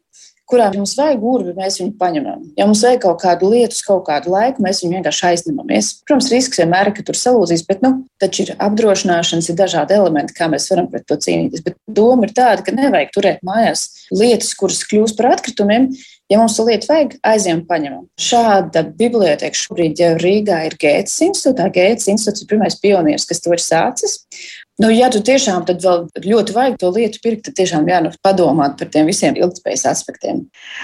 kurā 0.52 0.68
mums 0.76 0.94
vajag 1.00 1.24
urbi, 1.26 1.56
mēs 1.58 1.80
viņu 1.82 1.96
paņemam. 2.00 2.44
Ja 2.60 2.68
mums 2.70 2.84
vajag 2.86 3.02
kaut 3.06 3.22
kādu 3.24 3.52
lietu, 3.54 3.80
kaut 3.88 4.06
kādu 4.10 4.34
laiku, 4.34 4.64
mēs 4.66 4.84
viņu 4.84 4.98
vienkārši 4.98 5.28
aizņemamies. 5.32 5.92
Protams, 6.06 6.30
risks 6.34 6.62
vienmēr 6.62 6.92
ir, 6.92 6.96
ka 6.98 7.06
tur 7.08 7.18
salūzīs, 7.18 7.66
bet 7.68 7.84
nu, 7.86 7.94
taču 8.22 8.46
ir 8.46 8.54
apdrošināšanas, 8.62 9.50
ir 9.52 9.60
dažādi 9.60 9.98
elementi, 9.98 10.36
kā 10.38 10.50
mēs 10.52 10.70
varam 10.74 10.90
pret 10.92 11.08
to 11.10 11.18
cīnīties. 11.24 11.64
Bet 11.66 11.80
doma 11.90 12.28
ir 12.28 12.36
tāda, 12.38 12.66
ka 12.68 12.76
nevajag 12.76 13.14
turēt 13.16 13.46
mājās 13.48 13.88
lietas, 14.12 14.54
kuras 14.60 14.84
kļūst 14.88 15.20
par 15.20 15.34
atkritumiem. 15.36 15.92
Ja 16.32 16.38
mums 16.40 16.56
to 16.56 16.64
lietu 16.64 16.88
vajag, 16.88 17.18
aizjām 17.28 17.66
paņemam. 17.68 18.06
Šāda 18.16 18.86
biblioteka 18.96 19.58
šobrīd 19.58 20.00
jau 20.00 20.14
Rīgā 20.22 20.62
ir 20.70 20.78
Gētas 20.80 21.18
institūtā. 21.26 21.66
Gētas 21.76 22.08
institūts 22.14 22.46
ir 22.46 22.48
pirmais 22.54 22.78
pionieris, 22.80 23.28
kas 23.28 23.44
to 23.44 23.52
ir 23.52 23.60
sācis. 23.60 24.22
Nu, 24.82 24.90
ja 24.90 25.12
tu 25.14 25.20
tiešām 25.22 25.68
vēl 25.70 26.08
ļoti 26.26 26.54
vajag 26.56 26.78
to 26.82 26.90
lietu 26.96 27.20
pirkt, 27.22 27.44
tad 27.46 27.58
tiešām 27.60 27.86
jā, 27.86 28.00
nu, 28.02 28.10
padomāt 28.26 28.80
par 28.80 28.90
tiem 28.90 29.06
visiem 29.06 29.36
ilgspējas 29.38 29.84
aspektiem. 29.92 30.40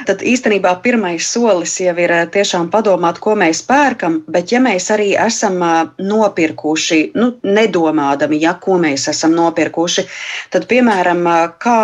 Tad 0.05 0.21
īstenībā 0.21 0.75
pirmais 0.83 1.25
solis 1.25 1.73
jau 1.81 1.95
ir 1.97 2.13
eh, 2.13 2.25
tiešām 2.29 2.67
padomāt, 2.69 3.17
ko 3.23 3.33
mēs 3.39 3.63
pērkam, 3.65 4.19
bet 4.29 4.53
ja 4.53 4.59
mēs 4.61 4.91
arī 4.93 5.15
esam 5.17 5.57
eh, 5.65 5.79
nopirkuši, 5.97 6.99
nu, 7.17 7.31
nedomādami, 7.41 8.37
ja 8.43 8.53
ko 8.61 8.75
mēs 8.83 9.07
esam 9.09 9.33
nopirkuši, 9.37 10.05
tad, 10.53 10.67
piemēram, 10.69 11.23
eh, 11.31 11.39
kā 11.57 11.79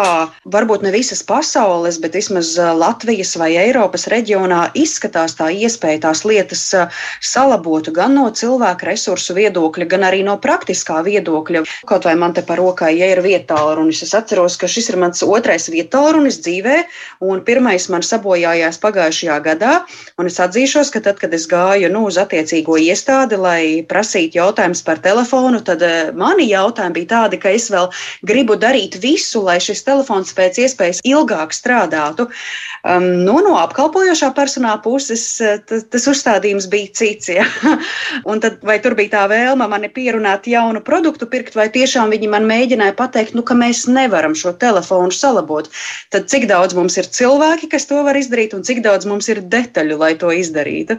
varbūt 0.53 0.85
ne 0.85 0.93
visas 0.93 1.25
pasaules, 1.25 1.97
bet 2.03 2.19
vismaz 2.19 2.53
Latvijas 2.77 3.33
vai 3.41 3.55
Eiropas 3.63 4.05
reģionā 4.13 4.67
izskatās 4.77 5.33
tā 5.39 5.49
iespēja 5.49 6.03
tās 6.05 6.21
lietas 6.29 6.67
salabotu 7.25 7.95
gan 7.95 8.13
no 8.19 8.29
cilvēku 8.29 8.91
resursu 8.91 9.33
viedokļa, 9.39 9.89
gan 9.89 10.05
arī 10.11 10.21
no 10.29 10.37
praktiskā 10.37 11.01
viedokļa. 11.09 11.65
Kaut 11.89 12.02
kaut 12.03 12.11
vai 12.11 12.19
man 12.19 12.33
te 12.33 12.43
par 12.43 12.59
rokai, 12.59 12.97
ja 12.99 13.07
ir 13.11 13.21
vietālrunis. 13.23 14.03
Es 14.03 14.13
atceros, 14.13 14.57
ka 14.59 14.67
šis 14.67 14.89
ir 14.91 14.97
mans 14.99 15.23
otrais 15.23 15.69
vietālrunis 15.71 16.41
dzīvē, 16.43 16.83
un 17.23 17.41
pirmais 17.45 17.87
man 17.89 18.03
sabojājās 18.03 18.79
pagājušajā 18.83 19.37
gadā. 19.43 19.73
Es 20.23 20.39
atzīšos, 20.39 20.91
ka 20.91 20.99
tad, 21.03 21.19
kad 21.21 21.33
es 21.33 21.47
gāju 21.47 21.89
nu, 21.93 22.05
uz 22.09 22.17
attiecīgo 22.19 22.77
iestādi, 22.77 23.37
lai 23.39 23.83
prasītu 23.87 24.39
jautājumus 24.39 24.83
par 24.83 24.99
telefonu, 24.99 25.61
tad 25.63 25.81
eh, 25.81 26.11
mani 26.11 26.49
jautājumi 26.49 26.97
bija 26.99 27.11
tādi, 27.15 27.39
ka 27.39 27.53
es 27.53 27.69
vēl 27.71 27.89
gribu 28.27 28.57
darīt 28.59 28.99
visu, 29.03 29.43
lai 29.45 29.59
šis 29.63 29.83
telefons 29.87 30.33
pēc 30.35 30.59
iespējas 30.65 31.03
ilgāk 31.07 31.55
strādātu. 31.55 32.27
Um, 32.83 33.23
nu, 33.23 33.37
no 33.45 33.55
apkalpojošā 33.61 34.33
personāla 34.35 34.81
puses 34.83 35.23
eh, 35.39 35.61
tas, 35.63 36.07
uzstādījums 36.09 36.67
bija 36.71 36.91
cits. 36.99 37.31
Ja? 37.31 37.47
un 38.29 38.43
tad, 38.43 38.59
vai 38.65 38.79
tur 38.83 38.97
bija 38.99 39.15
tā 39.17 39.25
vēlme 39.31 39.69
mani 39.71 39.91
pierunāt 39.93 40.49
jaunu 40.51 40.83
produktu 40.83 41.29
pirkt, 41.31 41.55
vai 41.55 41.69
tiešām 41.93 42.09
viņi 42.09 42.29
man 42.31 42.47
mēģināja 42.49 42.95
pateikt, 42.97 43.35
nu, 43.37 43.43
ka 43.45 43.53
mēs 43.53 43.85
nevaram 43.85 44.33
šo 44.33 44.55
telefonu 44.57 45.13
salabot. 45.13 45.69
Tad 46.09 46.25
cik 46.31 46.47
daudz 46.49 46.73
mums 46.73 46.97
ir 46.97 47.05
cilvēki, 47.05 47.69
kas 47.69 47.85
to 47.85 48.01
var 48.03 48.17
izdarīt, 48.17 48.55
un 48.57 48.65
cik 48.65 48.81
daudz 48.81 49.05
mums 49.05 49.29
ir 49.29 49.43
detaļu, 49.45 49.99
lai 50.01 50.15
to 50.17 50.33
izdarītu? 50.33 50.97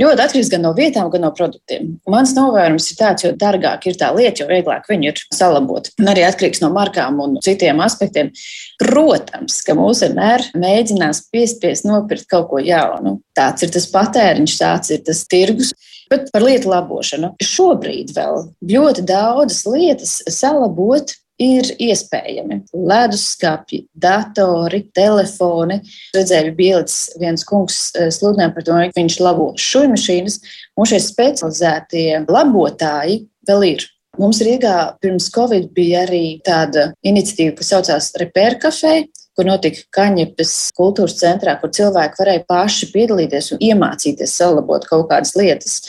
Ļoti 0.00 0.22
atkarīgs 0.24 0.48
gan 0.48 0.62
no 0.64 0.70
vietām, 0.72 1.10
gan 1.12 1.20
no 1.26 1.28
produktiem. 1.36 1.98
Mans 2.10 2.32
novērojums 2.34 2.86
ir 2.88 2.96
tāds, 2.96 3.24
jo 3.26 3.34
dārgāk 3.36 3.84
ir 3.86 3.98
tā 4.00 4.08
lieta, 4.16 4.40
jo 4.40 4.48
vieglāk 4.48 4.88
viņu 4.88 5.10
ir 5.10 5.20
salabot. 5.36 5.90
Un 6.00 6.08
arī 6.10 6.24
atkarīgs 6.24 6.62
no 6.64 6.72
markām 6.72 7.20
un 7.22 7.36
citiem 7.44 7.84
aspektiem. 7.84 8.32
Protams, 8.80 9.60
ka 9.66 9.76
mūs 9.76 10.00
vienmēr 10.06 10.48
mēģinās 10.56 11.26
piespiest 11.30 11.84
nopirkt 11.86 12.30
kaut 12.32 12.48
ko 12.50 12.64
jaunu. 12.64 13.18
Tāds 13.36 13.68
ir 13.68 13.76
tas 13.76 13.86
patēriņš, 13.92 14.56
tāds 14.64 14.96
ir 14.96 15.04
tas 15.04 15.22
tirgus. 15.28 15.76
Bet 16.12 16.28
par 16.32 16.44
lietu 16.44 16.68
labošanu. 16.68 17.32
Šobrīd 17.40 18.12
vēl 18.12 18.42
ļoti 18.68 19.04
daudzas 19.08 19.62
lietas 19.64 20.18
salabot 20.28 21.14
ir 21.40 21.70
iespējami. 21.80 22.58
Leduskapji, 22.76 23.86
datori, 23.96 24.82
telefoni. 24.94 25.80
Redzēju, 26.16 26.52
bija 26.58 26.82
viens 27.22 27.46
kungs 27.48 27.78
eh, 27.96 28.10
sludināja 28.12 28.52
par 28.52 28.66
to, 28.66 28.76
ka 28.76 29.00
viņš 29.00 29.18
labo 29.24 29.48
šūmašīnas, 29.56 30.38
un 30.76 30.92
šie 30.92 31.00
specializētie 31.02 32.06
labotāji 32.28 33.22
vēl 33.48 33.68
ir. 33.72 33.88
Mums 34.20 34.42
Rīgā 34.44 34.76
pirms 35.00 35.30
Covid 35.32 35.70
bija 35.72 36.04
arī 36.04 36.42
tāda 36.44 36.90
iniciatīva, 37.00 37.56
kas 37.56 37.72
saucās 37.72 38.10
Repair 38.20 38.58
Cafe, 38.60 39.06
kur 39.36 39.48
notika 39.48 39.84
Kaņepes 39.96 40.54
kultūras 40.76 41.18
centrā, 41.20 41.56
kur 41.60 41.72
cilvēki 41.74 42.20
varēja 42.20 42.44
paši 42.48 42.90
piedalīties 42.92 43.52
un 43.54 43.62
iemācīties 43.68 44.38
salabot 44.40 44.86
kaut 44.88 45.08
kādas 45.10 45.34
lietas. 45.38 45.80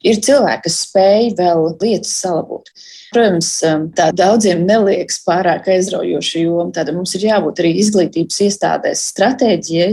Ir 0.00 0.20
cilvēki, 0.24 0.64
kas 0.64 0.78
spēj 0.86 1.34
vēl 1.36 1.66
lietas 1.80 2.14
salabot. 2.22 2.70
Protams, 3.10 3.48
um, 3.66 3.88
tā 3.96 4.08
daudziem 4.16 4.62
neliekas 4.68 5.18
pārāk 5.26 5.66
aizraujoša 5.74 6.44
joma. 6.44 6.70
Tad 6.76 6.92
mums 6.94 7.12
ir 7.18 7.26
jābūt 7.26 7.60
arī 7.60 7.72
izglītības 7.82 8.38
iestādēs 8.46 9.02
stratēģijai, 9.10 9.90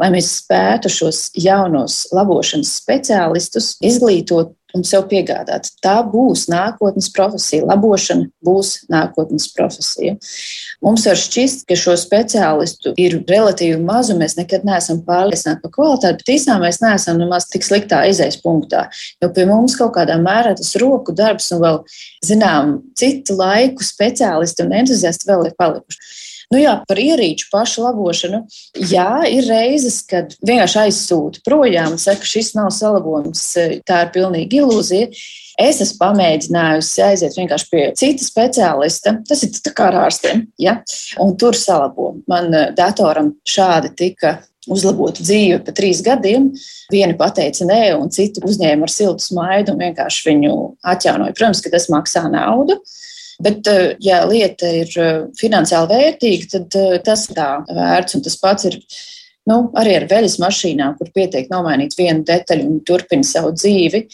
lai 0.00 0.10
mēs 0.14 0.30
spētu 0.38 0.92
šos 0.92 1.24
jaunos 1.34 2.04
labošanas 2.14 2.72
speciālistus 2.80 3.74
izglītot 3.84 4.54
un 4.76 4.84
sev 4.86 5.06
piegādāt. 5.10 5.70
Tā 5.84 5.98
būs 6.06 6.46
nākotnes 6.50 7.10
profesija. 7.14 7.66
Labošana 7.68 8.28
būs 8.44 8.72
nākotnes 8.92 9.48
profesija. 9.56 10.16
Mums 10.84 11.06
var 11.08 11.18
šķist, 11.20 11.66
ka 11.68 11.78
šo 11.78 11.96
speciālistu 12.00 12.94
ir 13.00 13.18
relatīvi 13.28 13.80
maz, 13.82 14.12
un 14.12 14.20
mēs 14.22 14.36
nekad 14.38 14.64
neesam 14.68 15.02
pārliecināti 15.06 15.64
par 15.64 15.74
kvalitāti, 15.74 16.22
bet 16.22 16.34
īstenībā 16.36 16.66
mēs 16.66 16.80
neesam 16.84 17.20
nemaz 17.20 17.48
tik 17.50 17.66
sliktā 17.66 18.02
izējas 18.10 18.40
punktā. 18.44 18.86
Jo 19.22 19.32
pie 19.34 19.46
mums 19.50 19.76
kaut 19.78 19.94
kādā 19.98 20.16
mērā 20.22 20.54
tas 20.58 20.72
roku 20.80 21.14
darbs 21.16 21.50
un 21.54 21.62
vēl, 21.64 21.82
zinām, 22.26 22.78
citu 22.98 23.36
laiku 23.38 23.86
speciālisti 23.86 24.66
un 24.66 24.76
entuziasti 24.82 25.30
vēl 25.30 25.48
ir 25.50 25.56
palikuši. 25.58 26.19
Nu 26.50 26.58
jā, 26.58 26.72
par 26.88 26.98
ierīču 26.98 27.46
pašu 27.52 27.84
labošanu. 27.84 28.40
Jā, 28.90 29.22
ir 29.30 29.46
reizes, 29.46 30.00
kad 30.02 30.32
vienkārši 30.42 30.80
aizsūta 30.82 31.44
projām 31.46 31.94
un 31.94 32.00
saka, 32.02 32.24
ka 32.24 32.30
šis 32.32 32.56
nav 32.58 32.72
salabojums, 32.74 33.44
tā 33.86 34.00
ir 34.06 34.10
pilnīgi 34.16 34.58
ilūzija. 34.58 35.12
Es 35.60 35.78
esmu 35.84 36.00
pamēģinājusi 36.00 37.02
aiziet 37.04 37.36
vienkārši 37.38 37.70
pie 37.70 37.84
cita 38.00 38.26
speciālista. 38.26 39.14
Tas 39.28 39.44
ir 39.46 39.54
tā 39.62 39.70
kā 39.76 39.90
ar 39.92 40.00
ārstiem, 40.08 40.46
ja? 40.58 40.80
un 41.22 41.36
tur 41.38 41.58
salabo. 41.58 42.14
Man 42.30 42.50
eh, 42.56 42.70
datoram 42.74 43.34
šādi 43.46 43.92
tika 43.98 44.38
uzlabota 44.70 45.22
dzīve 45.22 45.60
pa 45.66 45.74
trīs 45.76 46.02
gadiem. 46.04 46.50
Viena 46.92 47.14
pateica 47.18 47.66
nē, 47.68 47.82
un 47.98 48.10
citi 48.14 48.42
uzņēma 48.46 48.88
ar 48.88 48.92
siltu 48.92 49.24
smaidu 49.24 49.76
un 49.76 49.84
vienkārši 49.84 50.26
viņu 50.32 50.56
atjaunoja. 50.94 51.36
Protams, 51.36 51.62
ka 51.62 51.72
tas 51.76 51.86
maksā 51.92 52.26
naudu. 52.32 52.80
Bet, 53.40 53.66
eh, 53.66 53.94
ja 54.04 54.20
lieta 54.28 54.68
ir 54.82 54.90
eh, 55.00 55.22
finansiāli 55.40 55.88
vērtīga, 55.94 56.50
tad 56.54 56.76
eh, 56.76 56.98
tas 57.04 57.24
tā 57.32 57.48
vērts. 57.68 58.18
Un 58.18 58.26
tas 58.26 58.36
pats 58.40 58.68
ir 58.68 58.76
nu, 59.48 59.62
arī 59.80 59.96
ar 59.96 60.06
veļas 60.10 60.36
mašīnām, 60.42 60.98
kur 60.98 61.12
pietiek 61.14 61.48
nomainīt 61.52 61.96
vienu 61.98 62.24
detaļu 62.28 62.68
un 62.68 62.82
turpina 62.86 63.26
savu 63.26 63.54
dzīvi. 63.56 64.04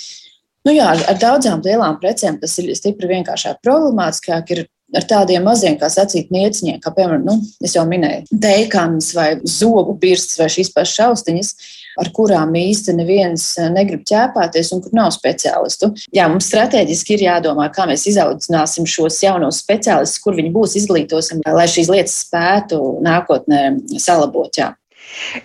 Nu, 0.66 0.74
jā, 0.74 0.92
ar 0.94 1.18
daudzām 1.22 1.62
lielām 1.62 1.98
precēm 2.02 2.40
tas 2.42 2.54
ir 2.62 2.72
stipri 2.78 3.10
vienkāršāk. 3.10 3.60
Problemātiskāk 3.66 4.54
ir 4.54 4.64
ar 4.94 5.06
tādiem 5.06 5.44
maziem, 5.46 5.74
kā 5.78 5.90
sacīt, 5.90 6.30
nieciņiem, 6.34 6.78
kā 6.82 6.92
piemēram, 6.94 7.26
nu, 7.26 7.36
es 7.66 7.74
jau 7.74 7.82
minēju, 7.88 8.38
teikans 8.42 9.10
vai 9.16 9.28
zobu 9.42 9.96
birstas 10.02 10.38
vai 10.38 10.48
šīs 10.52 10.70
pašas 10.74 11.00
šaustiņas 11.00 11.52
ar 12.00 12.10
kurām 12.16 12.54
īsti 12.58 12.96
neviens 12.96 13.48
eh, 13.60 13.68
negrib 13.72 14.04
ķēpāties 14.08 14.72
un 14.76 14.82
kur 14.84 14.96
nav 14.96 15.12
speciālistu. 15.16 15.92
Jā, 16.16 16.28
mums 16.32 16.48
strateģiski 16.50 17.16
ir 17.16 17.26
jādomā, 17.28 17.68
kā 17.74 17.88
mēs 17.90 18.06
izaudzināsim 18.12 18.88
šos 18.90 19.20
jaunos 19.24 19.60
speciālistus, 19.64 20.22
kur 20.24 20.38
viņi 20.38 20.54
būs, 20.54 20.78
izglītosim, 20.82 21.44
lai 21.46 21.68
šīs 21.70 21.92
lietas 21.92 22.18
spētu 22.26 22.80
nākotnē 23.04 23.68
salabot. 24.02 24.52
Jā. 24.56 24.74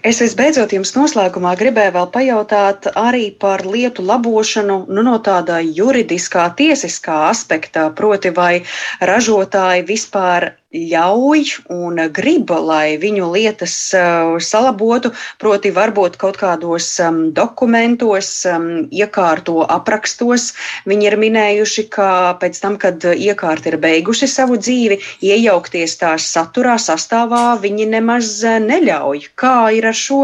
Es 0.03 0.19
visbeidzot 0.21 0.73
jums 0.75 0.91
noslēgumā 0.95 1.53
gribēju 1.59 1.93
vēl 1.95 2.07
pajautāt 2.13 2.87
arī 2.97 3.27
par 3.43 3.63
lietu 3.67 4.03
labošanu 4.05 4.77
nu, 4.89 5.03
no 5.05 5.17
tāda 5.23 5.59
juridiskā, 5.61 6.47
tiesiskā 6.57 7.19
aspekta, 7.29 7.87
proti, 7.95 8.33
vai 8.35 8.63
ražotāji 9.11 9.85
vispār 9.87 10.51
ļauj 10.71 11.41
un 11.73 11.99
grib, 12.15 12.51
lai 12.63 12.95
viņu 13.01 13.27
lietas 13.33 13.75
uh, 13.97 14.37
salabotu, 14.39 15.11
proti, 15.41 15.71
varbūt 15.75 16.15
kaut 16.21 16.39
kādos 16.39 16.87
um, 17.03 17.21
dokumentos, 17.35 18.29
um, 18.47 18.87
iekārto 18.87 19.65
aprakstos. 19.67 20.51
Viņi 20.87 21.09
ir 21.11 21.17
minējuši, 21.19 21.87
ka 21.91 22.37
pēc 22.39 22.61
tam, 22.63 22.77
kad 22.81 23.03
iekārti 23.03 23.73
ir 23.73 23.79
beiguši 23.83 24.31
savu 24.31 24.59
dzīvi, 24.61 25.01
iejaukties 25.27 25.97
tās 25.99 26.29
saturā, 26.31 26.77
sastāvā, 26.79 27.59
viņi 27.61 27.91
nemaz 27.97 28.39
neļauj. 28.43 29.27
Kā 29.35 29.71
ir 29.75 29.91
ar 29.91 29.97
šo? 29.97 30.23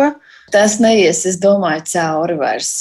Tas 0.51 0.77
neies, 0.79 1.25
es 1.27 1.35
domāju, 1.43 1.83
cauri 1.91 2.37
vairs. 2.39 2.71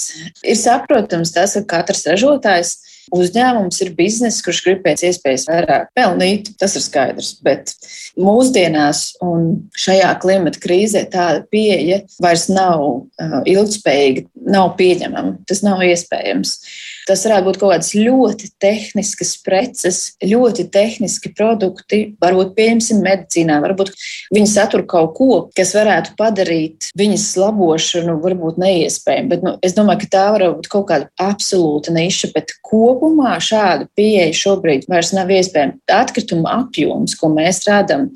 Ir 0.47 0.55
saprotams 0.55 1.35
tas, 1.35 1.57
ka 1.59 1.81
katrs 1.81 2.07
ražotājs 2.07 2.77
Uzņēmums 3.15 3.79
ir 3.85 3.93
bizness, 3.95 4.43
kurš 4.43 4.63
grib 4.65 4.81
pēc 4.83 5.05
iespējas 5.07 5.47
vairāk 5.47 5.93
pelnīt, 5.95 6.51
tas 6.59 6.75
ir 6.79 6.83
skaidrs. 6.83 7.37
Bet 7.47 7.71
mūsdienās 8.19 9.13
un 9.23 9.69
šajā 9.79 10.11
klimata 10.23 10.63
krīzē 10.63 11.05
tāda 11.13 11.45
pieeja 11.53 12.01
vairs 12.23 12.49
nav 12.51 12.83
uh, 12.83 13.39
ilgspējīga, 13.47 14.27
nav 14.51 14.75
pieņemama. 14.81 15.37
Tas 15.47 15.63
nav 15.67 15.85
iespējams. 15.87 16.59
Tas 17.07 17.23
varētu 17.27 17.47
būt 17.47 17.59
kaut 17.61 17.73
kādas 17.73 17.93
ļoti 17.95 18.51
tehniskas 18.63 19.35
preces, 19.45 20.01
ļoti 20.25 20.67
tehniski 20.75 21.31
produkti, 21.37 22.01
varbūt 22.23 22.55
pieņemsim 22.57 23.03
medicīnā, 23.05 23.61
varbūt 23.63 23.93
viņi 24.35 24.51
satur 24.51 24.83
kaut 24.91 25.15
ko, 25.19 25.31
kas 25.57 25.75
varētu 25.77 26.17
padarīt 26.19 26.91
viņas 26.99 27.29
labošanu 27.41 28.17
varbūt 28.25 28.59
neiespējamu. 28.63 29.31
Bet 29.33 29.47
nu, 29.47 29.55
es 29.67 29.77
domāju, 29.77 30.03
ka 30.05 30.13
tā 30.17 30.27
var 30.35 30.47
būt 30.57 30.71
kaut 30.73 30.89
kāda 30.91 31.11
absolūta 31.23 31.95
niša, 31.95 32.33
bet 32.35 32.57
kopumā 32.67 33.37
šāda 33.43 33.89
pieeja 33.99 34.35
šobrīd 34.37 34.91
vairs 34.91 35.15
nav 35.17 35.31
iespējama. 35.31 35.79
Atkrituma 35.97 36.59
apjoms, 36.61 37.15
ko 37.19 37.31
mēs 37.33 37.65
redzam, 37.69 38.11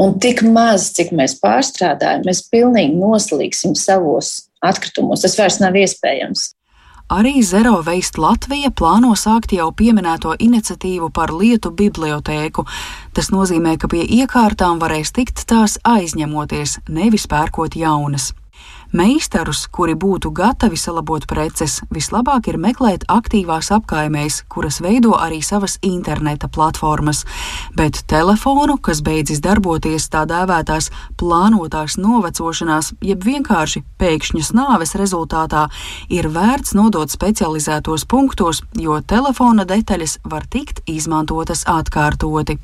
Un 0.00 0.14
tik 0.22 0.40
maz, 0.48 0.88
cik 0.96 1.12
mēs 1.16 1.36
pārstrādājam, 1.42 2.24
mēs 2.24 2.46
pilnīgi 2.52 2.96
noslīgsim 2.96 3.76
savos 3.76 4.48
atkritumos. 4.64 5.24
Tas 5.24 5.36
vairs 5.38 5.60
nav 5.60 5.76
iespējams. 5.78 6.52
Arī 7.12 7.42
Zero 7.44 7.82
Waste 7.84 8.16
Latvija 8.22 8.70
plāno 8.72 9.10
sākt 9.20 9.52
jau 9.52 9.66
pieminēto 9.76 10.32
iniciatīvu 10.40 11.10
par 11.12 11.28
lietu 11.36 11.68
bibliotēku. 11.76 12.64
Tas 13.12 13.28
nozīmē, 13.34 13.74
ka 13.76 13.90
pie 13.92 14.00
iekārtām 14.22 14.80
varēs 14.80 15.12
tikt 15.12 15.44
tās 15.44 15.76
aizņemoties, 15.84 16.78
nevis 16.88 17.28
pērkot 17.28 17.76
jaunas. 17.76 18.30
Meistarus, 18.92 19.62
kuri 19.72 19.94
būtu 19.96 20.28
gatavi 20.36 20.76
salabot 20.76 21.24
preces, 21.24 21.78
vislabāk 21.96 22.50
ir 22.50 22.58
meklēt 22.60 23.06
aktīvās 23.08 23.70
apkaimēs, 23.72 24.42
kuras 24.52 24.82
veido 24.84 25.14
arī 25.16 25.38
savas 25.40 25.78
interneta 25.80 26.50
platformas, 26.52 27.22
bet 27.72 28.02
telefonu, 28.12 28.76
kas 28.76 29.00
beidzis 29.00 29.40
darboties 29.40 30.10
tā 30.12 30.26
dēvētās 30.28 30.90
plānotās 31.16 31.96
novecošanās, 31.96 32.92
jeb 33.00 33.24
vienkārši 33.24 33.80
pēkšņas 34.02 34.52
nāves 34.58 34.92
rezultātā, 35.00 35.70
ir 36.12 36.28
vērts 36.28 36.76
nodot 36.76 37.08
specializētos 37.08 38.04
punktos, 38.04 38.60
jo 38.76 39.00
telefona 39.00 39.64
detaļas 39.64 40.18
var 40.28 40.44
tikt 40.52 40.84
izmantotas 40.84 41.64
atkārtoti. 41.64 42.58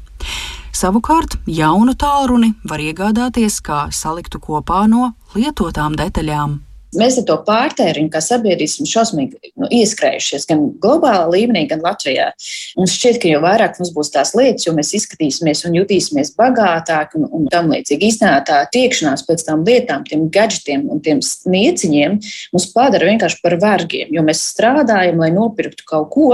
Savukārt 0.78 1.40
jaunu 1.50 1.96
tālruni 1.98 2.52
var 2.68 2.78
iegādāties 2.78 3.58
kā 3.64 3.88
saliktu 3.90 4.38
kopā 4.38 4.84
no 4.90 5.12
lietotām 5.34 5.96
detaļām. 5.98 6.58
Mēs 6.96 7.18
ar 7.20 7.24
to 7.28 7.34
pārtēriņu, 7.44 8.08
kā 8.12 8.20
sabiedrība, 8.24 8.64
esam 8.64 8.86
šausmīgi 8.88 9.50
nu, 9.60 9.68
ieskrējušies 9.76 10.46
gan 10.48 10.62
globālā 10.80 11.26
līmenī, 11.28 11.66
gan 11.68 11.82
Latvijā. 11.84 12.30
Mums 12.78 12.94
šķiet, 12.96 13.18
ka 13.20 13.28
jo 13.28 13.42
vairāk 13.44 13.76
mums 13.76 13.90
būs 13.96 14.12
tās 14.14 14.32
lietas, 14.38 14.64
jo 14.64 14.72
mēs 14.76 14.94
izskatīsimies 14.96 15.66
un 15.68 15.76
jutīsimies 15.76 16.32
bagātāk 16.38 17.12
un, 17.18 17.26
un 17.28 17.50
tam 17.52 17.68
līdzīgi. 17.74 18.08
Īstenībā 18.08 18.38
tā 18.48 18.62
tiekšanās 18.72 19.26
pēc 19.28 19.44
tām 19.50 19.66
lietām, 19.68 20.06
tiem 20.08 20.30
gadgetiem 20.32 20.86
un 20.88 21.02
tiem 21.04 21.20
snieciņiem 21.24 22.16
mūs 22.56 22.70
padara 22.72 23.10
vienkārši 23.10 23.42
par 23.44 23.58
vergiem, 23.60 24.14
jo 24.16 24.24
mēs 24.24 24.46
strādājam, 24.54 25.20
lai 25.20 25.28
nopirktu 25.34 25.84
kaut 25.92 26.08
ko, 26.14 26.30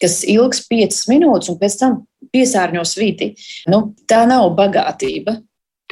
kas 0.00 0.22
ilgs 0.24 0.64
piecas 0.72 1.04
minūtes 1.12 1.52
un 1.52 1.60
pēc 1.60 1.78
tam 1.84 2.00
piesārņos 2.32 2.96
vidi. 2.98 3.32
Nu, 3.70 3.92
tā 4.08 4.24
nav 4.28 4.50
bagātība. 4.58 5.38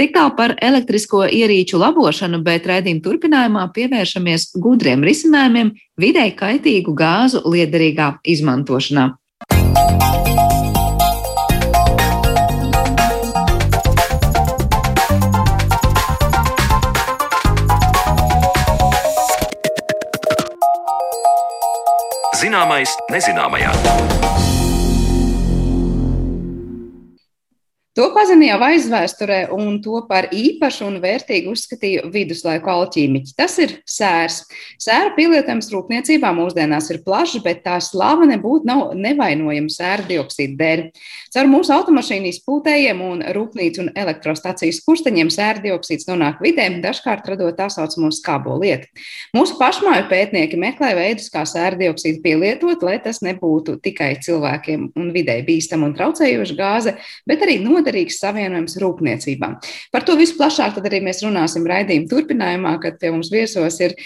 Tik 0.01 0.15
tālu 0.15 0.33
par 0.33 0.55
elektrisko 0.65 1.27
ierīču 1.29 1.77
labošanu, 1.81 2.41
bet 2.47 2.65
raidījuma 2.71 3.05
turpinājumā 3.05 3.67
pievēršamies 3.77 4.47
gudriem 4.57 5.05
risinājumiem 5.05 5.75
videi 6.01 6.33
kaitīgu 6.33 6.95
gāzu 6.97 7.43
liederīgā 7.45 8.15
izmantošanā. 8.25 9.11
Zināmais 22.41 22.97
nezināmajā. 23.13 24.20
To 28.01 28.07
pazina 28.17 28.47
jau 28.47 28.57
aizvēsturē, 28.65 29.39
un 29.53 29.75
to 29.85 29.99
par 30.09 30.31
īpašu 30.33 30.87
un 30.87 30.95
vērtīgu 31.03 31.51
uzskatīja 31.53 32.07
viduslaiku 32.09 32.71
alķīmiķi. 32.73 33.35
Tas 33.37 33.59
ir 33.61 33.75
sērs. 33.85 34.39
Sēra 34.81 35.11
pielietojums 35.19 35.69
rūpniecībā 35.69 36.31
mūsdienās 36.33 36.89
ir 36.95 37.03
plašs, 37.05 37.43
bet 37.45 37.61
tā 37.67 37.75
slava 37.85 38.25
nebūtu 38.31 38.65
nav 38.71 38.95
nevainojama 38.97 39.69
sēra 39.75 40.07
dioksīda 40.09 40.57
dēļ. 40.63 40.85
Caur 41.35 41.51
mūsu 41.53 41.75
automašīnu 41.77 42.31
izpūtējiem 42.31 43.03
un 43.05 43.21
rūpnīcu 43.37 43.85
un 43.85 43.93
elektrostacijas 43.93 44.81
kursteņiem 44.87 45.29
sēra 45.37 45.61
dioksīds 45.67 46.09
nonāk 46.09 46.41
vidē, 46.41 46.71
dažkārt 46.81 47.29
radot 47.29 47.61
tā 47.61 47.69
saucamo 47.69 48.09
skābo 48.17 48.57
lietu. 48.65 48.89
Mūsu 49.37 49.61
pašmāju 49.61 50.09
pētnieki 50.09 50.57
meklē 50.65 50.95
veidus, 50.97 51.29
kā 51.29 51.45
sēra 51.45 51.77
dioksīdu 51.85 52.25
pielietot, 52.25 52.81
lai 52.81 52.97
tas 53.05 53.21
nebūtu 53.29 53.77
tikai 53.85 54.15
cilvēkiem 54.25 54.89
un 54.97 55.13
videi 55.13 55.45
bīstama 55.45 55.91
un 55.91 55.97
traucējoša 56.01 56.59
gāze, 56.65 56.97
bet 57.29 57.45
arī 57.45 57.61
noderīga 57.61 57.90
noderīgs 57.91 58.21
savienojums 58.23 58.79
rūpniecībām. 58.81 59.59
Par 59.93 60.07
to 60.07 60.17
visu 60.19 60.39
plašāk 60.39 60.79
arī 60.81 61.03
mēs 61.05 61.23
runāsim 61.25 61.67
raidījuma 61.67 62.11
turpinājumā, 62.11 62.77
kad 62.83 62.99
pie 63.01 63.11
mums 63.11 63.31
viesos 63.33 63.81
ir 63.81 63.97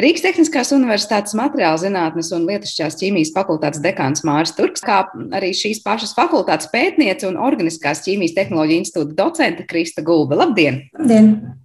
Rīgas 0.00 0.24
Tehniskās 0.24 0.72
Universitātes 0.72 1.34
materiāla 1.36 1.76
zinātnes 1.82 2.32
un 2.32 2.46
lietišķās 2.48 2.96
ķīmijas 3.02 3.34
fakultātes 3.34 3.82
dekāns 3.84 4.24
Māris 4.24 4.54
Turks, 4.56 4.80
kā 4.80 5.04
arī 5.36 5.52
šīs 5.52 5.82
pašas 5.84 6.14
fakultātes 6.16 6.70
pētniece 6.72 7.28
un 7.28 7.36
Organiskās 7.36 8.00
ķīmijas 8.06 8.38
tehnoloģija 8.38 8.86
institūta 8.86 9.18
docente 9.18 9.68
Krista 9.68 10.04
Gulba. 10.06 10.40
Labdien! 10.46 10.86
Labdien! 10.96 11.60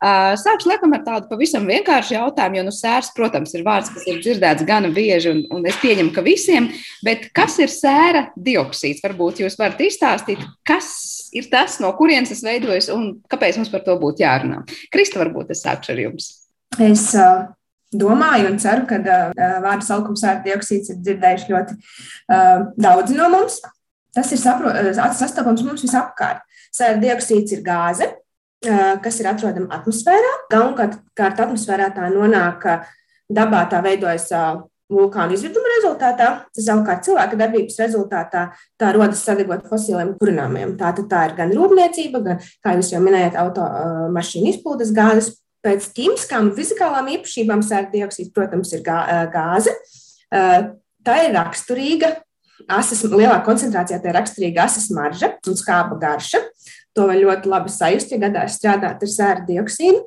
Sākšu 0.00 0.70
laikam 0.70 0.94
ar 0.96 1.02
tādu 1.04 1.28
pavisam 1.30 1.66
vienkāršu 1.68 2.14
jautājumu, 2.16 2.60
jo 2.60 2.64
nu, 2.68 2.74
sērs, 2.74 3.12
protams, 3.16 3.52
ir 3.56 3.64
vārds, 3.66 3.92
kas 3.94 4.06
ir 4.08 4.20
dzirdēts 4.22 4.66
gana 4.68 4.90
bieži, 4.94 5.32
un, 5.34 5.42
un 5.56 5.68
es 5.68 5.78
pieņemu, 5.82 6.12
ka 6.16 6.24
visiem, 6.26 6.70
bet 7.06 7.28
kas 7.36 7.58
ir 7.62 7.72
sēra 7.72 8.26
dioksīds? 8.36 9.02
Varbūt 9.04 9.42
jūs 9.44 9.58
varat 9.60 9.80
izstāstīt, 9.84 10.42
kas 10.66 10.90
ir 11.36 11.48
tas, 11.52 11.78
no 11.82 11.92
kurienes 11.98 12.32
tas 12.32 12.44
veidojas 12.46 12.90
un 12.94 13.10
kāpēc 13.30 13.60
mums 13.60 13.72
par 13.72 13.84
to 13.86 13.96
būtu 14.00 14.24
jārunā. 14.24 14.62
Krista, 14.92 15.20
varbūt 15.22 15.52
es 15.54 15.64
sākšu 15.66 15.94
ar 15.94 16.04
jums. 16.06 16.30
Es 16.80 17.10
uh, 17.18 17.50
domāju 17.92 18.52
un 18.52 18.58
ceru, 18.62 18.86
ka 18.90 19.00
uh, 19.02 19.58
vārdu 19.64 19.86
saukums 19.86 20.24
sēra 20.24 20.42
dioksīds 20.46 20.94
ir 20.94 21.02
dzirdējuši 21.02 21.52
ļoti 21.52 21.76
uh, 21.76 22.70
daudzi 22.80 23.18
no 23.18 23.28
mums. 23.32 23.60
Tas 24.14 24.32
ir 24.34 24.40
sastopams 24.42 25.62
mums 25.62 25.84
visapkārt. 25.84 26.42
Sēra 26.74 26.98
dioksīds 27.02 27.54
ir 27.54 27.62
gāze, 27.66 28.08
kas 28.64 29.20
ir 29.22 29.30
atrodama 29.30 29.70
atmosfērā. 29.78 30.32
Galvenokārt 30.52 31.44
atmosfērā 31.46 31.90
tā 31.96 32.10
nonāk 32.12 32.66
dabā, 33.30 33.64
tā 33.70 33.80
veidojas 33.84 34.28
vulkānu 34.90 35.36
izvirduma 35.36 35.70
rezultātā, 35.76 36.28
savukārt 36.58 37.04
cilvēka 37.06 37.38
darbības 37.38 37.76
rezultātā 37.78 38.46
tā 38.80 38.88
rodas 38.96 39.22
sadegot 39.22 39.68
fosiliem 39.70 40.16
kurināmiem. 40.18 40.74
Tā, 40.80 40.90
tā 41.10 41.20
ir 41.28 41.36
gan 41.38 41.54
rūpniecība, 41.54 42.22
gan, 42.24 42.40
kā 42.64 42.74
jūs 42.74 42.90
jau 42.96 43.02
minējāt, 43.04 43.38
automašīnu 43.38 44.50
izpūtas 44.54 44.90
gāzes. 44.96 45.36
Pēc 45.60 45.90
ķīmiskām 45.94 46.50
fizikālām 46.56 47.10
īpašībām 47.18 47.62
sēra 47.62 47.90
dioksīds, 47.92 48.32
protams, 48.34 48.72
ir 48.72 48.82
gāze. 48.82 49.74
Tā 50.30 51.16
ir 51.26 51.34
raksturīga, 51.36 52.14
asas, 52.68 53.04
lielā 53.04 53.38
koncentrācijā 53.44 54.00
tā 54.00 54.10
ir 54.10 54.16
raksturīga 54.18 54.64
asas 54.66 54.88
marža 54.96 55.34
un 55.46 55.58
skāba 55.60 56.00
garša. 56.00 56.42
To 56.98 57.06
var 57.06 57.18
ļoti 57.20 57.50
labi 57.50 57.70
sajust, 57.70 58.10
ja 58.10 58.18
gadās 58.18 58.56
strādāt 58.58 59.04
ar 59.04 59.10
sēra 59.10 59.44
dioksīdu. 59.46 60.02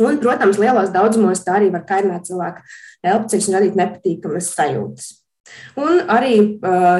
Un, 0.00 0.18
protams, 0.22 0.58
lielos 0.60 0.92
daudzumos 0.92 1.42
tā 1.44 1.58
arī 1.58 1.68
var 1.72 1.84
kaitināt 1.88 2.24
cilvēku 2.28 2.62
elpoceļus 3.04 3.48
un 3.50 3.56
radīt 3.58 3.76
nepatīkamas 3.78 4.52
sajūtas. 4.56 5.10
Un 5.76 6.00
arī 6.12 6.36
uh, 6.64 6.96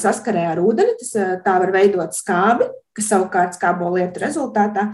saskarē 0.00 0.48
ar 0.50 0.62
ūdeni, 0.62 0.96
tas 0.98 1.12
uh, 1.20 1.36
tā 1.44 1.58
var 1.62 1.70
veidot 1.74 2.16
skābi, 2.16 2.66
kas 2.96 3.10
savukārt 3.12 3.54
skābo 3.58 3.92
lietu 3.94 4.22
rezultātā 4.24 4.88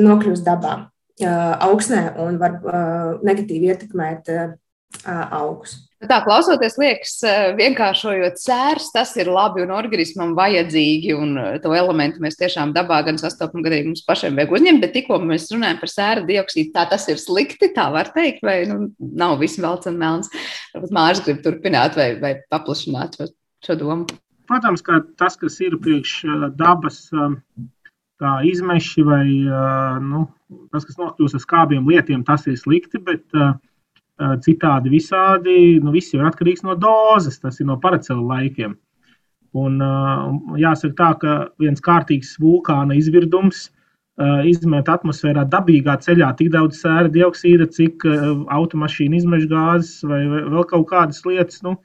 nokļūst 0.00 0.46
dabā, 0.46 0.74
uh, 0.86 1.52
augsnē 1.68 2.04
un 2.24 2.40
var 2.40 2.56
uh, 2.62 3.20
negatīvi 3.26 3.72
ietekmēt 3.74 4.32
uh, 4.32 4.56
augus. 5.28 5.87
Tā 5.98 6.20
klausoties, 6.22 6.76
liekas, 6.78 7.12
vienkāršojot 7.58 8.36
sērs, 8.38 8.92
tas 8.94 9.16
ir 9.18 9.26
labi 9.34 9.64
un 9.64 9.72
organismam 9.74 10.36
vajadzīgi. 10.38 11.10
Un 11.18 11.32
to 11.64 11.72
elementu 11.74 12.22
mēs 12.22 12.38
tiešām 12.38 12.70
dabā 12.76 13.00
gan 13.08 13.18
sastopam, 13.18 13.64
gan 13.64 13.74
arī 13.74 13.88
mums 13.88 14.04
pašiem 14.06 14.38
vajag 14.38 14.54
uzņemt. 14.54 14.84
Bet 14.84 14.94
tikko 14.94 15.18
mēs 15.26 15.48
runājam 15.50 15.80
par 15.80 15.90
sēra 15.90 16.22
dioksīdu, 16.28 16.70
tā 16.76 16.86
tas 16.92 17.08
ir 17.10 17.18
slikti, 17.18 17.72
tā 17.74 17.88
var 17.90 18.12
teikt, 18.14 18.46
vai 18.46 18.60
nu, 18.70 18.92
nav 19.18 19.40
viss 19.42 19.58
velts 19.58 19.90
un 19.90 19.98
melns. 19.98 20.30
Varbūt 20.76 20.94
Mārcis 20.94 21.24
grib 21.26 21.42
turpināt 21.42 21.98
vai, 21.98 22.12
vai 22.22 22.36
paplašināt 22.54 23.18
šo 23.66 23.78
domu. 23.82 24.06
Protams, 24.46 24.86
ka 24.86 25.02
tas, 25.18 25.34
kas 25.40 25.58
ir 25.66 25.80
priekš 25.82 26.20
dabas 26.60 27.08
kā 28.22 28.38
izmeši 28.46 29.02
vai 29.06 29.24
nu, 30.06 30.28
tas, 30.70 30.86
kas 30.86 30.98
nokļūst 30.98 31.40
ar 31.40 31.42
skābiem 31.42 31.90
lietiem, 31.90 32.22
tas 32.26 32.46
ir 32.46 32.54
slikti. 32.58 33.02
Bet, 33.02 33.26
uh, 33.34 33.58
citādi 34.18 34.92
visādi. 34.92 35.56
Nu, 35.82 35.92
viss 35.94 36.14
ir 36.14 36.26
atkarīgs 36.26 36.64
no 36.66 36.76
dozes, 36.78 37.38
tas 37.42 37.60
ir 37.60 37.68
no 37.68 37.78
paracela 37.80 38.22
laikiem. 38.34 38.76
Un, 39.56 39.80
jāsaka 40.60 40.94
tā, 40.98 41.10
ka 41.22 41.34
viens 41.62 41.80
kārtīgs 41.80 42.34
vulkāna 42.42 42.96
izvirdums 42.98 43.68
izmet 44.50 44.88
atmosfērā 44.90 45.44
dabīgā 45.46 45.94
ceļā 46.02 46.32
tik 46.36 46.50
daudz 46.50 46.80
sēra 46.82 47.08
dioksīda, 47.14 47.68
cik 47.70 48.02
automašīna 48.50 49.20
izmeša 49.20 49.48
gāzes 49.52 50.02
vai 50.02 50.24
vēl 50.26 50.66
kaut 50.66 50.88
kādas 50.90 51.22
lietas. 51.24 51.62
Nu, 51.62 51.76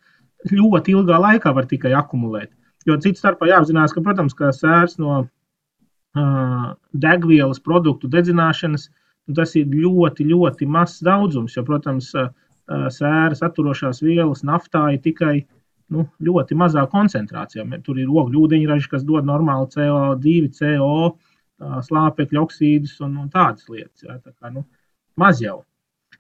ļoti 0.50 0.98
ilgā 0.98 1.19
laikā 1.22 1.54
var 1.54 1.69
tikai 1.69 1.93
akumulēt. 1.96 2.52
Jo 2.89 2.98
cits 3.00 3.22
starpā 3.22 3.48
jāapzinās, 3.48 3.93
ka, 3.96 4.02
protams, 4.04 4.34
ka 4.36 4.50
sērs 4.52 4.98
no 5.00 5.22
uh, 5.22 6.65
degvielas 6.91 7.62
produktu 7.63 8.10
dedzināšanas 8.12 8.89
nu, 8.89 9.03
tas 9.31 9.55
ir 9.55 9.71
ļoti, 9.71 10.25
ļoti 10.27 10.67
mazs 10.67 11.03
daudzums. 11.05 11.55
Jo, 11.55 11.63
protams, 11.67 12.12
sēras 12.95 13.43
atturošās 13.43 14.01
vielas 14.03 14.43
naftā 14.47 14.86
ir 14.93 15.01
tikai 15.03 15.36
nu, 15.93 16.07
ļoti 16.23 16.57
mazā 16.57 16.86
koncentrācijā. 16.91 17.65
Tur 17.86 17.99
ir 17.99 18.09
ogļu 18.12 18.47
ūdeņraži, 18.47 18.89
kas 18.91 19.05
dod 19.07 19.27
normālu 19.27 19.69
CO2, 19.71 20.49
CO, 20.57 20.95
slāpekļa 21.88 22.41
oksīdus 22.41 22.97
un, 23.05 23.17
un 23.23 23.29
tādas 23.31 23.69
lietas. 23.69 24.03
Jā, 24.03 24.17
tā 24.23 24.33
kā, 24.33 24.51
nu, 24.51 24.65
maz 25.19 25.43
jau. 25.43 25.62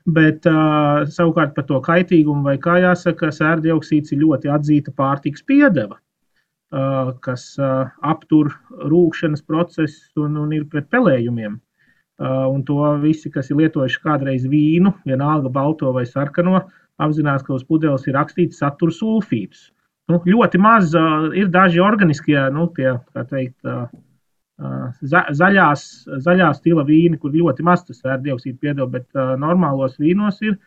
Bet 0.03 0.47
uh, 0.49 1.03
savukārt 1.07 1.53
par 1.55 1.67
to 1.67 1.79
kaitīgumu, 1.83 2.43
vai 2.43 2.57
kā 2.59 2.79
jāsaka, 2.83 3.29
sērdioksīds 3.31 4.11
ir 4.11 4.23
ļoti 4.23 4.49
atzīta 4.51 4.91
pārtiks 4.97 5.45
piedeva, 5.47 5.95
uh, 5.95 7.13
kas 7.23 7.53
uh, 7.61 7.87
aptur 8.03 8.51
rūkšanas 8.91 9.45
procesu 9.47 10.25
un, 10.25 10.35
un 10.43 10.51
ir 10.57 10.65
pret 10.67 10.89
pelējumiem. 10.91 11.55
Uh, 11.55 11.72
un 12.21 12.61
to 12.67 12.77
visi, 13.01 13.31
kas 13.33 13.49
ir 13.49 13.57
lietojuši 13.57 14.01
kādreiz 14.03 14.43
vīnu, 14.49 14.93
vienalga 15.07 15.49
balto 15.49 15.91
vai 15.95 16.05
sarkano, 16.05 16.61
apzinās, 17.01 17.41
ka 17.45 17.55
uz 17.55 17.63
pudeles 17.65 18.05
ir 18.07 18.17
rakstīts 18.17 18.61
satur 18.61 18.93
sulfītus. 18.93 19.71
Nu, 20.11 20.19
ļoti 20.27 20.59
maz 20.59 20.91
uh, 20.99 21.29
ir 21.37 21.47
daži 21.51 21.79
organiskie, 21.79 22.35
nu, 22.51 22.67
tie, 22.75 22.97
kā 23.15 23.23
teikt, 23.29 23.55
uh, 23.63 23.87
zaļās, 25.39 25.85
zaļā 26.25 26.49
stila 26.57 26.83
vīni, 26.87 27.19
kur 27.19 27.31
ļoti 27.33 27.63
maz 27.65 27.85
tas 27.87 28.01
svērdioksīdu 28.03 28.59
piedod, 28.59 28.91
bet 28.91 29.07
uh, 29.15 29.33
normālos 29.39 29.95
vīnos 30.01 30.41
ir 30.43 30.57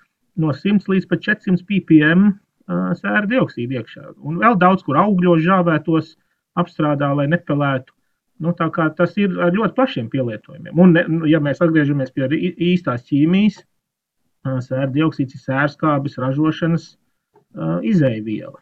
no 0.41 0.55
100 0.57 0.89
līdz 0.89 1.09
pat 1.11 1.25
400 1.29 1.67
ppm 1.69 2.31
uh, 2.33 2.95
svērdioksīdu 2.97 3.77
iekšā. 3.77 4.07
Un 4.25 4.41
vēl 4.41 4.57
daudz, 4.61 4.87
kur 4.87 4.99
augļos 5.05 5.45
žāvētos 5.45 6.17
apstrādā, 6.57 7.13
lai 7.17 7.29
nepelētu. 7.29 7.93
Nu, 8.42 8.53
tas 8.53 9.14
ir 9.16 9.38
ar 9.40 9.55
ļoti 9.57 9.75
plašiem 9.79 10.11
pielietojumiem. 10.12 10.77
Un, 10.83 10.99
nu, 11.09 11.29
ja 11.31 11.40
mēs 11.40 11.62
atgriežamies 11.64 12.12
pie 12.12 12.29
īstās 12.72 13.07
ķīmijas, 13.09 13.62
uh, 13.62 14.59
svērdioksīds 14.66 15.38
ir 15.38 15.44
sērskābes 15.44 16.18
ražošanas 16.20 16.90
uh, 16.92 17.79
izēviela 17.81 18.61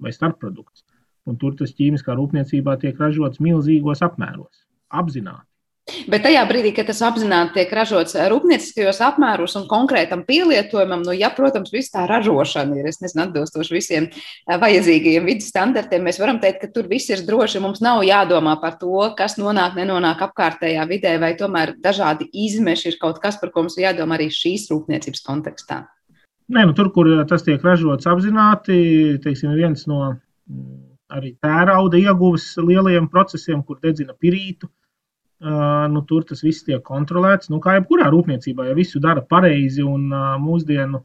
vai 0.00 0.14
starpprodukts. 0.16 0.86
Un 1.28 1.36
tur 1.36 1.52
tas 1.58 1.74
ķīmiskā 1.76 2.16
rūpniecībā 2.16 2.78
tiek 2.80 2.96
ražots 3.00 3.42
milzīgos 3.44 4.00
apmēros, 4.06 4.64
apzināti. 4.88 5.49
Bet 6.10 6.24
tajā 6.26 6.42
brīdī, 6.48 6.72
kad 6.76 6.88
tas 6.90 7.00
apzināti 7.06 7.58
tiek 7.58 7.72
ražots 7.74 8.16
rūpnieciskajos 8.32 9.00
apmēros 9.06 9.56
un 9.60 9.66
konkrētam 9.70 10.24
pielietojumam, 10.28 11.04
nu, 11.06 11.14
ja, 11.16 11.30
protams, 11.36 11.72
viss 11.74 11.92
tā 11.94 12.06
ražošana 12.10 12.80
ir 12.80 12.88
nezinu, 12.90 13.24
atbilstoši 13.26 13.76
visiem 13.76 14.08
eh, 14.10 14.56
vajadzīgajiem 14.60 15.28
vidas 15.28 15.50
standartiem, 15.52 16.04
mēs 16.06 16.20
varam 16.22 16.40
teikt, 16.42 16.62
ka 16.64 16.72
tur 16.74 16.90
viss 16.90 17.12
ir 17.12 17.24
droši. 17.26 17.62
Mums 17.62 17.82
nav 17.84 18.02
jādomā 18.06 18.56
par 18.62 18.76
to, 18.80 18.96
kas 19.18 19.38
nonāk, 19.40 19.76
nenonāk 19.78 20.24
apkārtējā 20.28 20.88
vidē, 20.90 21.16
vai 21.22 21.34
tomēr 21.38 21.76
dažādi 21.82 22.28
izmeši 22.46 22.94
ir 22.94 23.00
kaut 23.00 23.22
kas, 23.22 23.40
par 23.40 23.54
ko 23.54 23.66
mums 23.66 23.78
jādomā 23.80 24.18
arī 24.18 24.30
šīs 24.34 24.68
rūpniecības 24.72 25.26
kontekstā. 25.26 25.84
Nē, 26.50 26.64
nu, 26.66 26.74
tur, 26.74 26.88
kur 26.90 27.06
tas 27.30 27.44
tiek 27.46 27.62
ražots 27.62 28.08
apzināti, 28.10 28.74
teiksim, 29.22 29.52
viens 29.54 29.84
no 29.86 30.00
mm, 30.10 30.78
arī 31.14 31.36
tērauda 31.42 32.00
ieguves 32.00 32.48
lielajiem 32.58 33.06
procesiem, 33.12 33.62
kur 33.66 33.78
dedzina 33.82 34.16
pirītu. 34.18 34.70
Nu, 35.40 36.02
tur 36.04 36.24
tas 36.28 36.42
viss 36.44 36.66
tiek 36.66 36.82
kontrolēts. 36.84 37.48
Nu, 37.48 37.60
kā 37.64 37.78
jebkurā 37.78 38.10
rūpniecībā, 38.12 38.66
ja 38.68 38.74
visu 38.76 39.00
dara 39.00 39.22
pareizi 39.24 39.80
un 39.86 40.10
mūsdienu 40.42 41.00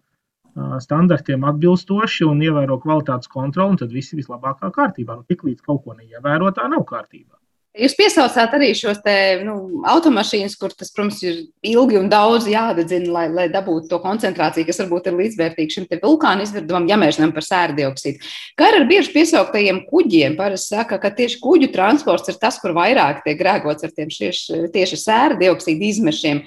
standartiem 0.83 1.43
atbilstoši 1.47 2.27
un 2.27 2.43
ievēro 2.43 2.77
kvalitātes 2.83 3.31
kontroli, 3.31 3.79
tad 3.79 3.95
viss 3.95 4.11
ir 4.11 4.19
vislabākā 4.21 4.71
kārtībā. 4.75 5.15
Nu, 5.15 5.23
Tiklīdz 5.27 5.63
kaut 5.63 5.83
ko 5.85 5.95
neievēro, 5.95 6.51
tā 6.55 6.67
nav 6.71 6.83
kārtībā. 6.89 7.35
Jūs 7.75 7.91
piesaucāt 7.97 8.53
arī 8.55 8.69
šos 8.77 9.01
te, 9.03 9.13
nu, 9.43 9.81
automašīnas, 9.91 10.53
kur 10.59 10.71
tas, 10.71 10.93
protams, 10.95 11.17
ir 11.25 11.41
ilgi 11.67 11.97
un 11.99 12.07
daudz 12.11 12.47
jādedzina, 12.47 13.09
lai, 13.11 13.25
lai 13.27 13.45
dabūtu 13.51 13.89
to 13.91 13.99
koncentrāciju, 13.99 14.67
kas 14.69 14.79
varbūt 14.79 15.09
ir 15.09 15.17
līdzvērtīga 15.17 15.73
šim 15.73 15.87
vulkāna 15.99 16.45
izvirdumam, 16.45 16.87
ja 16.87 16.95
mēs 17.01 17.19
runājam 17.19 17.33
par 17.35 17.47
sērdioksīdu. 17.49 18.31
Kā 18.55 18.69
ar 18.71 18.87
bieži 18.87 19.11
piesauktajiem 19.17 19.83
kuģiem? 19.89 20.37
Parasti 20.39 20.71
saka, 20.77 21.01
ka 21.03 21.11
tieši 21.19 21.41
kuģu 21.43 21.71
transports 21.75 22.31
ir 22.31 22.39
tas, 22.39 22.61
kur 22.63 22.71
vairāk 22.77 23.25
tiek 23.27 23.41
grēgots 23.43 23.83
ar 23.83 23.91
tiem 23.91 24.13
tieši, 24.13 24.63
tieši 24.71 25.01
sērdioksīdu 25.03 25.89
izmešiem. 25.91 26.43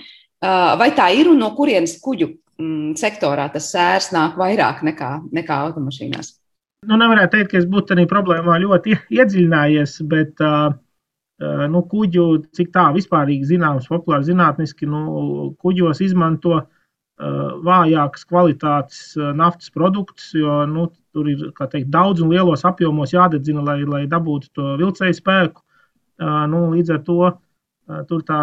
Vai 0.80 0.90
tā 0.96 1.10
ir 1.12 1.28
un 1.28 1.40
no 1.44 1.52
kurienes 1.58 1.98
kuģu 2.00 2.32
mm, 2.32 2.96
sektorā 2.96 3.50
tas 3.52 3.68
sērs 3.74 4.14
nāk 4.16 4.40
vairāk 4.40 4.80
nekā, 4.86 5.12
nekā 5.28 5.62
automašīnās? 5.68 6.38
Nu, 6.88 6.96
nevarētu 6.96 7.36
teikt, 7.36 7.52
ka 7.52 7.58
es 7.60 7.64
būtu 7.68 7.92
tādā 7.92 8.04
problēmā 8.08 8.60
ļoti 8.62 8.94
iedziļinājies, 9.12 9.96
bet 10.08 10.38
uh, 10.40 10.70
nu, 11.38 11.84
kuģu, 11.86 12.24
cik 12.56 12.72
tā 12.74 12.88
vispārīgi 12.94 13.46
zināms, 13.52 13.86
populāri 13.90 14.26
zinātniski, 14.26 14.88
nu, 14.90 15.54
kuģos 15.62 16.00
izmanto 16.02 16.56
uh, 16.58 16.64
vājākas 17.62 18.26
kvalitātes 18.26 19.02
uh, 19.16 19.30
naftas 19.38 19.70
produktus, 19.70 20.32
jo 20.34 20.64
nu, 20.66 20.88
tur 21.14 21.28
ir 21.30 21.44
teikt, 21.60 21.92
daudz 21.94 22.24
un 22.24 22.32
lielos 22.34 22.66
apjomos 22.66 23.14
jādedzina, 23.14 23.62
lai, 23.62 23.82
lai 23.86 24.06
dabūtu 24.10 24.50
to 24.52 24.72
vilcēju 24.80 25.18
spēku. 25.20 25.62
Uh, 26.18 26.42
nu, 26.50 26.64
līdz 26.74 26.96
ar 26.96 27.04
to 27.06 27.20
tur 28.04 28.20
tā 28.28 28.38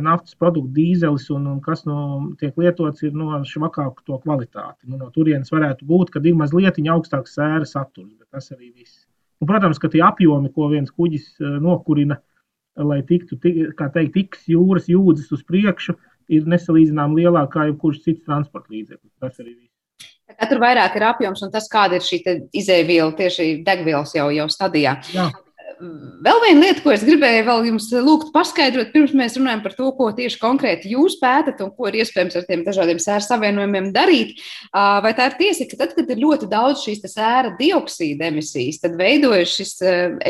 naftas 0.00 0.38
produkta 0.40 0.72
dīzelis 0.72 1.26
un, 1.34 1.42
un 1.50 1.58
kas 1.60 1.82
nu, 1.84 1.96
tiek 2.40 2.54
lietots, 2.56 3.02
ir 3.04 3.10
nu, 3.12 3.26
ar 3.36 3.42
švakāku 3.44 4.06
to 4.06 4.16
kvalitāti. 4.22 4.86
Nu, 4.88 4.96
no 4.96 5.10
turienes 5.12 5.52
varētu 5.52 5.84
būt, 5.84 6.14
kad 6.14 6.24
ir 6.24 6.38
mazliet 6.38 6.78
augstāks 6.80 7.36
sēra 7.36 7.68
saturs, 7.68 8.14
bet 8.16 8.30
tas 8.32 8.48
arī 8.54 8.70
viss. 8.70 9.02
Un, 9.42 9.50
protams, 9.50 9.76
ka 9.82 9.90
tie 9.92 10.00
apjomi, 10.00 10.48
ko 10.54 10.70
viens 10.72 10.88
kuģis 10.88 11.28
nokurina, 11.60 12.16
uh, 12.16 12.25
lai 12.76 13.00
tiktu, 13.06 13.38
kā 13.78 13.88
teikt, 13.94 14.12
tiks 14.16 14.44
jūras 14.52 14.90
jūdzes 14.90 15.32
uz 15.32 15.44
priekšu, 15.48 15.96
ir 16.32 16.48
nesalīdzināmāk 16.50 17.22
lielāka 17.22 17.52
kā 17.54 17.66
jebkurš 17.70 18.02
cits 18.04 18.26
transporta 18.26 18.72
līdzeklis. 18.74 19.14
Tas 19.22 19.40
arī 19.40 19.54
viss. 19.54 19.72
Tur 20.50 20.60
vairāk 20.60 20.96
ir 20.98 21.04
apjoms 21.06 21.44
un 21.46 21.52
tas, 21.54 21.68
kāda 21.70 21.96
ir 21.96 22.04
šī 22.04 22.18
izēviela 22.58 23.14
tieši 23.16 23.62
degvielas 23.66 24.12
jau, 24.16 24.26
jau 24.34 24.48
stadijā. 24.50 24.96
Jā. 25.14 25.30
Vēl 25.76 26.38
viena 26.40 26.62
lieta, 26.62 26.80
ko 26.80 26.92
es 26.94 27.02
gribēju 27.04 27.42
vēl 27.44 27.66
jums 27.68 27.90
lūgt 27.92 28.30
paskaidrot, 28.32 28.94
pirms 28.94 29.12
mēs 29.16 29.34
runājam 29.36 29.60
par 29.60 29.74
to, 29.76 29.90
ko 29.98 30.06
tieši 30.16 30.38
konkrēti 30.40 30.92
jūs 30.94 31.18
pētat 31.20 31.60
un 31.60 31.72
ko 31.76 31.90
ir 31.90 31.98
iespējams 32.00 32.38
ar 32.38 32.46
tiem 32.48 32.62
dažādiem 32.64 33.00
sēra 33.02 33.20
savienojumiem 33.24 33.90
darīt. 33.92 34.38
Vai 34.72 35.12
tā 35.18 35.26
ir 35.28 35.36
tiesa, 35.36 35.66
ka 35.68 35.76
tad, 35.82 35.92
kad 35.98 36.08
ir 36.12 36.22
ļoti 36.22 36.48
daudz 36.48 36.86
šīs 36.86 37.04
sēra 37.12 37.52
dioksīda 37.58 38.30
emisijas, 38.30 38.80
tad 38.86 38.96
veidojas 38.96 39.52
šis 39.58 39.74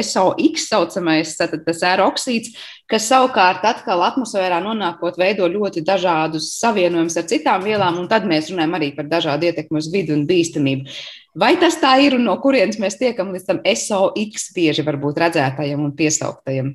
SOX 0.08 0.66
saucamais 0.72 1.36
sēra 1.38 2.08
oksīds, 2.08 2.56
kas 2.90 3.06
savukārt 3.06 3.62
atkal 3.70 4.02
atmosfērā 4.08 4.58
nonākot 4.64 5.20
veido 5.20 5.46
ļoti 5.52 5.84
dažādus 5.86 6.56
savienojumus 6.58 7.20
ar 7.22 7.30
citām 7.30 7.62
vielām, 7.66 8.02
un 8.02 8.10
tad 8.10 8.26
mēs 8.26 8.50
runājam 8.50 8.74
arī 8.80 8.90
par 8.98 9.06
dažādu 9.14 9.46
ietekmi 9.46 9.78
uz 9.78 9.92
vidu 9.94 10.16
un 10.18 10.26
bīstamību. 10.26 10.98
Vai 11.36 11.52
tas 11.60 11.76
tā 11.76 11.92
ir 12.00 12.16
un 12.16 12.24
no 12.24 12.38
kurienes 12.40 12.78
mēs 12.80 12.96
tiekam 12.96 13.34
līdz 13.34 13.46
tam 13.50 13.58
SOX 13.68 14.50
bieži 14.56 14.84
varbūt 14.86 15.20
redzētajam 15.20 15.82
un 15.84 15.92
piesauktajam? 15.96 16.70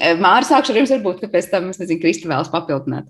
E, 0.00 0.14
Māra, 0.18 0.42
sākšu 0.48 0.72
ar 0.72 0.80
jums, 0.80 0.94
varbūt, 0.96 1.20
ka 1.22 1.30
pēc 1.30 1.50
tam, 1.52 1.68
es 1.70 1.78
nezinu, 1.78 2.00
Kristi 2.02 2.30
vēlas 2.30 2.50
papildināt. 2.50 3.06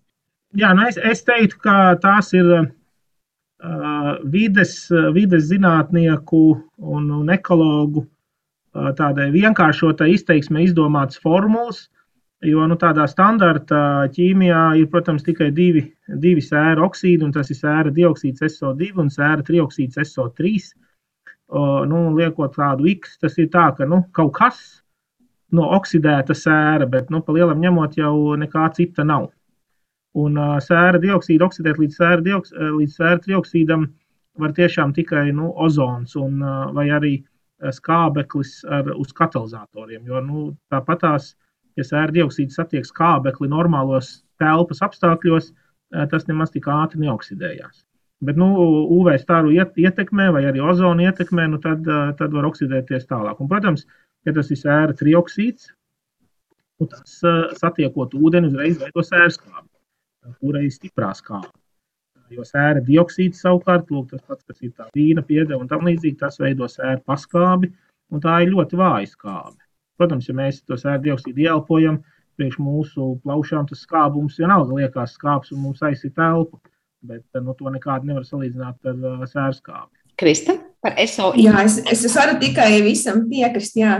Jā, 0.58 0.74
nu 0.76 0.84
es, 0.84 0.98
es 1.00 1.24
teiktu, 1.24 1.62
ka 1.64 1.76
tās 2.02 2.28
ir 2.36 2.50
uh, 2.52 4.10
vides, 4.34 4.74
vides 5.16 5.48
zinātnieku 5.48 6.42
un, 6.76 7.08
un 7.22 7.32
ekologu 7.32 8.04
uh, 8.04 8.90
tādai 8.98 9.30
vienkāršotai 9.32 10.10
izteiksmē 10.18 10.66
izdomātas 10.66 11.22
formulas, 11.22 11.86
jo 12.46 12.66
nu, 12.66 12.76
tādā 12.80 13.06
standarta 13.10 14.08
ķīmijā 14.14 14.62
ir, 14.80 14.88
protams, 14.90 15.24
tikai 15.26 15.50
divi, 15.54 15.84
divi 16.22 16.42
sēra 16.42 16.82
oksīdi, 16.86 17.22
un 17.24 17.34
tas 17.34 17.50
ir 17.50 17.58
sēra 17.58 17.92
dioksīds 17.94 18.42
SO2 18.48 18.92
un 18.98 19.10
sēra 19.12 19.44
trioksīds 19.46 20.00
SO3 20.02 20.56
nu, 21.86 22.14
liekot 22.16 22.54
tādu 22.56 22.88
X, 22.88 23.18
tas 23.20 23.36
ir 23.38 23.50
tā, 23.52 23.70
ka 23.76 23.86
nu, 23.88 24.02
kaut 24.12 24.32
kas 24.38 24.60
no 25.52 25.68
oksidēta 25.76 26.34
sēra, 26.34 26.86
bet 26.88 27.10
nu, 27.10 27.20
pa 27.20 27.32
lielam 27.32 27.60
ņemot 27.60 27.98
jau 27.98 28.36
nekā 28.40 28.70
cita 28.76 29.04
nav. 29.04 29.28
Un 30.16 30.36
uh, 30.36 30.56
sēra 30.60 31.00
dioksīdu 31.00 31.44
oksidēt 31.44 31.80
līdz 31.80 31.98
sēra, 31.98 32.22
dioks, 32.24 32.52
līdz 32.52 32.96
sēra 32.96 33.20
trioksīdam 33.24 33.86
var 34.40 34.52
tiešām 34.56 34.92
tikai 34.96 35.30
nu, 35.32 35.52
ozons 35.52 36.16
un, 36.16 36.40
uh, 36.40 36.72
vai 36.72 36.88
arī 36.92 37.14
skābeklis 37.62 38.64
ar, 38.66 38.88
uz 38.98 39.12
katalizatoriem. 39.14 40.02
Jo 40.08 40.20
nu, 40.24 40.46
tāpatās, 40.72 41.36
ja 41.78 41.86
sēra 41.86 42.12
dioksīds 42.14 42.58
satiek 42.58 42.86
skābekli 42.86 43.48
normālos 43.52 44.20
telpas 44.42 44.82
apstākļos, 44.84 45.52
tas 46.12 46.28
nemaz 46.28 46.52
tik 46.52 46.68
ātri 46.72 47.02
neoksidējās. 47.04 47.82
Bet 48.22 48.38
nu, 48.38 48.48
UV 48.94 49.16
staru 49.18 49.50
ietekmē, 49.50 50.28
vai 50.34 50.44
arī 50.46 50.62
ozona 50.62 51.08
ietekmē, 51.08 51.48
nu, 51.50 51.58
tad, 51.62 51.88
tad 52.18 52.34
var 52.36 52.46
oksidēties 52.52 53.08
tālāk. 53.10 53.40
Un, 53.42 53.48
protams, 53.50 53.82
ja 54.26 54.34
tas 54.36 54.52
ir 54.54 54.60
sēra 54.60 54.94
trioksīds, 54.98 55.72
nu, 56.78 56.86
tas 56.92 57.18
satiekot 57.58 58.14
ūdeni, 58.14 58.52
uzreiz 58.52 58.78
veido 58.78 59.04
sēras 59.06 59.40
kāpi, 59.42 59.68
kurai 60.38 60.68
ir 60.68 60.74
stiprā 60.74 61.10
skābe. 61.18 61.50
Jo 62.32 62.46
sēra 62.48 62.80
dioksīds 62.86 63.42
savukārt, 63.42 63.90
lūk, 63.92 64.12
tas 64.14 64.22
pats, 64.22 64.46
kas 64.48 64.62
ir 64.64 64.70
tā 64.70 64.86
vīna 64.94 65.24
piedeva 65.26 65.58
un 65.60 65.68
tam 65.68 65.82
līdzīgi, 65.88 66.20
tas 66.22 66.38
veido 66.40 66.70
sēru 66.70 67.02
paskābi, 67.04 67.72
un 68.14 68.22
tā 68.22 68.38
ir 68.44 68.54
ļoti 68.54 68.78
vāja 68.78 69.10
skābe. 69.10 69.58
Protams, 70.00 70.28
ja 70.28 70.34
mēs 70.36 70.62
to 70.66 70.78
sēru 70.80 71.04
dioksīdu 71.06 71.44
ieelpojam, 71.46 72.00
priekš 72.40 72.58
mūsu 72.62 73.14
plaušām 73.24 73.68
tas 73.68 73.82
skābums 73.84 74.38
vienalga 74.40 74.78
liekas 74.78 75.16
skāps 75.18 75.52
un 75.52 75.62
mums 75.66 75.82
aizsit 75.84 76.14
telpu, 76.16 76.60
bet 77.04 77.24
nu, 77.42 77.54
to 77.58 77.70
nekādi 77.74 78.08
nevar 78.08 78.24
salīdzināt 78.26 78.88
ar 78.88 78.96
uh, 78.96 79.26
sēru 79.28 79.58
skābi. 79.58 80.02
Krista, 80.18 80.56
par 80.84 80.96
SO. 81.08 81.32
Jā, 81.40 81.54
es, 81.64 81.78
es 81.88 82.16
varu 82.16 82.36
tikai 82.40 82.82
visam 82.84 83.24
piekrist, 83.30 83.78
jā, 83.80 83.94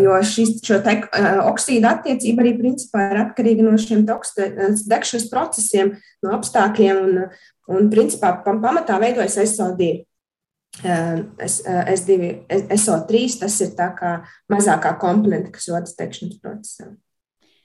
jo 0.00 0.16
šis, 0.26 0.58
šo 0.64 0.80
te, 0.84 0.96
oksīdu 1.48 1.88
attiecība 1.88 2.44
arī 2.44 2.54
principā 2.58 3.08
ir 3.10 3.20
atkarīga 3.24 3.66
no 3.66 3.76
šiem 3.80 4.04
degšanas 4.06 5.28
procesiem, 5.30 5.94
no 6.24 6.34
apstākļiem, 6.36 7.00
un, 7.04 7.22
un 7.76 7.92
principā 7.92 8.34
pamatā 8.44 8.98
veidojas 9.02 9.38
SO2. 9.44 9.92
S2, 10.82 12.18
SO3 12.74 13.24
tas 13.44 13.60
ir 13.62 13.72
tā 13.78 13.92
kā 13.94 14.16
mazākā 14.50 14.96
komponente, 15.00 15.54
kas 15.54 15.70
rodas 15.70 15.96
degšanas 15.98 16.40
procesā. 16.42 16.90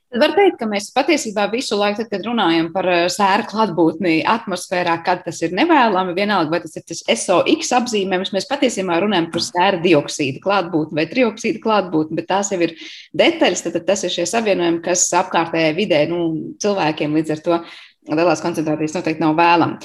Var 0.09 0.31
teikt, 0.33 0.55
ka 0.57 0.65
mēs 0.65 0.87
patiesībā 0.89 1.43
visu 1.51 1.77
laiku, 1.77 1.99
tad, 2.01 2.07
kad 2.09 2.23
runājam 2.25 2.71
par 2.73 2.87
eh, 2.89 3.03
sēra 3.13 3.43
klātbūtni 3.45 4.23
atmosfērā, 4.25 4.95
kad 5.05 5.21
tas 5.21 5.37
ir 5.45 5.53
nevēlami, 5.53 6.15
vienalga, 6.17 6.49
vai 6.49 6.59
tas 6.63 6.73
ir 6.79 6.85
tas 6.89 7.03
SOX 7.05 7.69
apzīmējums, 7.77 8.31
mēs 8.33 8.49
patiesībā 8.49 8.97
runājam 9.03 9.27
par 9.29 9.45
sēra 9.45 9.81
dioksīdu 9.83 10.41
klātbūtni 10.41 10.97
vai 10.97 11.05
trioksīdu 11.11 11.61
klātbūtni, 11.61 12.17
bet 12.17 12.29
tās 12.31 12.49
jau 12.49 12.57
ir 12.65 12.73
detaļas, 13.21 13.61
tad, 13.67 13.77
tad 13.77 13.85
tas 13.91 14.01
ir 14.07 14.15
šie 14.15 14.25
savienojumi, 14.33 14.81
kas 14.89 15.05
apkārtējai 15.21 15.77
vidē, 15.77 16.01
nu, 16.09 16.23
cilvēkiem 16.57 17.13
līdz 17.19 17.35
ar 17.35 17.45
to 17.45 17.61
lielās 18.07 18.41
koncentrācijas 18.41 18.95
noteikti 18.95 19.21
nav 19.21 19.35
vēlama. 19.37 19.77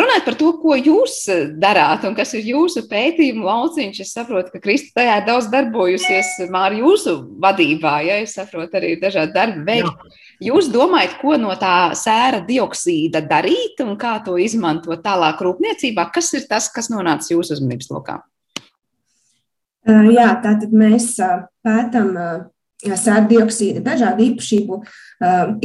Runājot 0.00 0.24
par 0.28 0.36
to, 0.38 0.52
ko 0.62 0.76
jūs 0.78 1.16
darāt 1.60 2.06
un 2.08 2.14
kas 2.16 2.32
ir 2.38 2.46
jūsu 2.48 2.84
pētījumu 2.90 3.44
lauciņš, 3.48 4.00
es 4.04 4.14
saprotu, 4.14 4.52
ka 4.54 4.62
Krista 4.62 5.00
tajā 5.00 5.18
ir 5.20 5.26
daudz 5.26 5.50
darbojusies 5.52 6.34
māri 6.54 6.80
jūsu 6.84 7.16
vadībā, 7.42 7.98
ja 8.06 8.20
es 8.22 8.36
saprotu 8.38 8.78
arī 8.80 8.94
dažādi 9.02 9.34
darbi 9.36 9.66
veikt. 9.66 10.08
Jūs 10.44 10.70
domājat, 10.70 11.18
ko 11.18 11.34
no 11.40 11.50
tā 11.58 11.90
sēra 11.98 12.44
dioksīda 12.46 13.24
darīt 13.26 13.82
un 13.82 13.96
kā 13.98 14.16
to 14.24 14.38
izmantot 14.38 15.02
tālāk 15.04 15.42
rūpniecībā? 15.42 16.08
Kas 16.14 16.30
ir 16.38 16.46
tas, 16.50 16.70
kas 16.70 16.92
nonāca 16.94 17.34
jūsu 17.34 17.58
uzmanības 17.58 17.90
lokā? 17.90 18.20
Jā, 19.88 20.30
tātad 20.44 20.70
mēs 20.76 21.16
pētām 21.64 22.14
sērdioksīda 22.84 23.82
dažādu 23.82 24.24
īpašību 24.28 24.78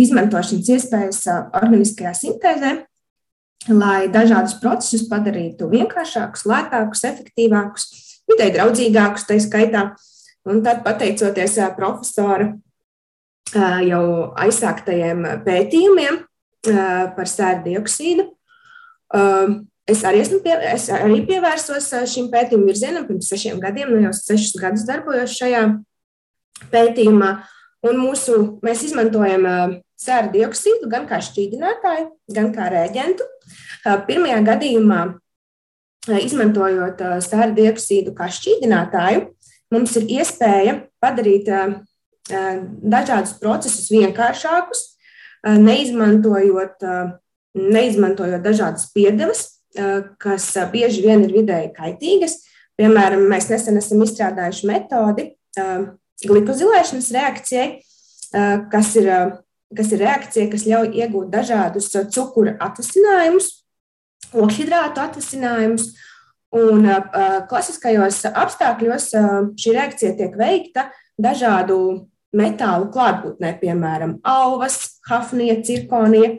izmantošanas 0.02 0.72
iespējas 0.76 1.22
organiskajā 1.30 2.14
sintēzē, 2.18 2.74
lai 3.72 4.08
dažādus 4.12 4.58
procesus 4.62 5.06
padarītu 5.12 5.70
vienkāršākus, 5.72 6.46
lētākus, 6.50 7.06
efektīvākus, 7.12 7.88
vidē 8.32 8.50
draudzīgākus, 8.58 9.28
tā 9.30 9.40
skaitā. 9.44 9.92
Un 10.50 10.60
tad, 10.66 10.82
pateicoties 10.84 11.56
profesora 11.78 12.50
jau 13.88 14.06
aizsāktajiem 14.44 15.24
pētījumiem 15.46 16.18
par 17.16 17.30
sērdioksīdu, 17.30 18.28
Es 19.84 20.00
arī, 20.08 20.22
esmu 20.24 20.38
pie, 20.40 20.54
es 20.72 20.86
arī 20.96 21.18
pievērsos 21.28 21.90
šim 22.08 22.30
pētījuma 22.32 22.70
virzienam 22.70 23.04
pirms 23.04 23.28
sešiem 23.34 23.58
gadiem, 23.60 23.90
nu 23.92 24.06
jau 24.06 24.14
sešus 24.16 24.56
gadus 24.56 24.86
darbojos 24.88 25.34
šajā 25.36 25.66
pētījumā. 26.74 27.32
Un 27.84 28.00
mūsu, 28.00 28.38
mēs 28.64 28.86
izmantojam 28.88 29.44
sēra 30.00 30.30
dioksīdu 30.32 30.88
gan 30.92 31.08
kā 31.10 31.20
šķīdinātāju, 31.24 32.06
gan 32.36 32.52
kā 32.56 32.70
rēģentu. 32.72 33.28
Pirmajā 34.08 34.40
gadījumā, 34.48 35.02
izmantojot 36.24 37.04
sēra 37.24 37.52
dioksīdu 37.56 38.14
kā 38.16 38.30
šķīdinātāju, 38.32 39.26
mums 39.74 39.96
ir 40.00 40.08
iespēja 40.20 40.78
padarīt 41.04 41.50
dažādus 42.24 43.36
procesus 43.42 43.90
vienkāršākus, 43.92 44.86
neizmantojot, 45.44 46.86
neizmantojot 47.60 48.44
dažādas 48.46 48.88
piedevas, 48.96 49.42
kas 50.24 50.46
bieži 50.72 51.04
vien 51.04 51.26
ir 51.26 51.36
vidēji 51.36 51.74
kaitīgas. 51.76 52.38
Piemēram, 52.80 53.28
mēs 53.30 53.52
nesen 53.52 53.78
esam 53.82 54.06
izstrādājuši 54.06 54.70
metodi, 54.72 55.28
glikozilēšanas 56.22 57.10
reakcijai, 57.16 57.68
kas 58.72 58.94
ir, 59.00 59.10
kas 59.76 59.92
ir 59.94 60.04
reakcija, 60.04 60.50
kas 60.52 60.66
ļauj 60.70 60.94
iegūt 61.02 61.34
dažādus 61.34 61.92
cukura 62.14 62.56
atvasinājumus, 62.64 63.50
okhidrātu 64.34 65.04
atvasinājumus. 65.04 65.94
Un 66.54 66.86
klasiskajos 67.50 68.20
apstākļos 68.30 69.08
šī 69.58 69.72
reakcija 69.74 70.12
tiek 70.20 70.36
veikta 70.38 70.92
dažādu 71.18 71.78
metālu 72.34 72.92
klātbūtnē, 72.94 73.56
piemēram, 73.58 74.20
alvas, 74.22 75.00
hafnija, 75.10 75.58
cirkonija. 75.66 76.36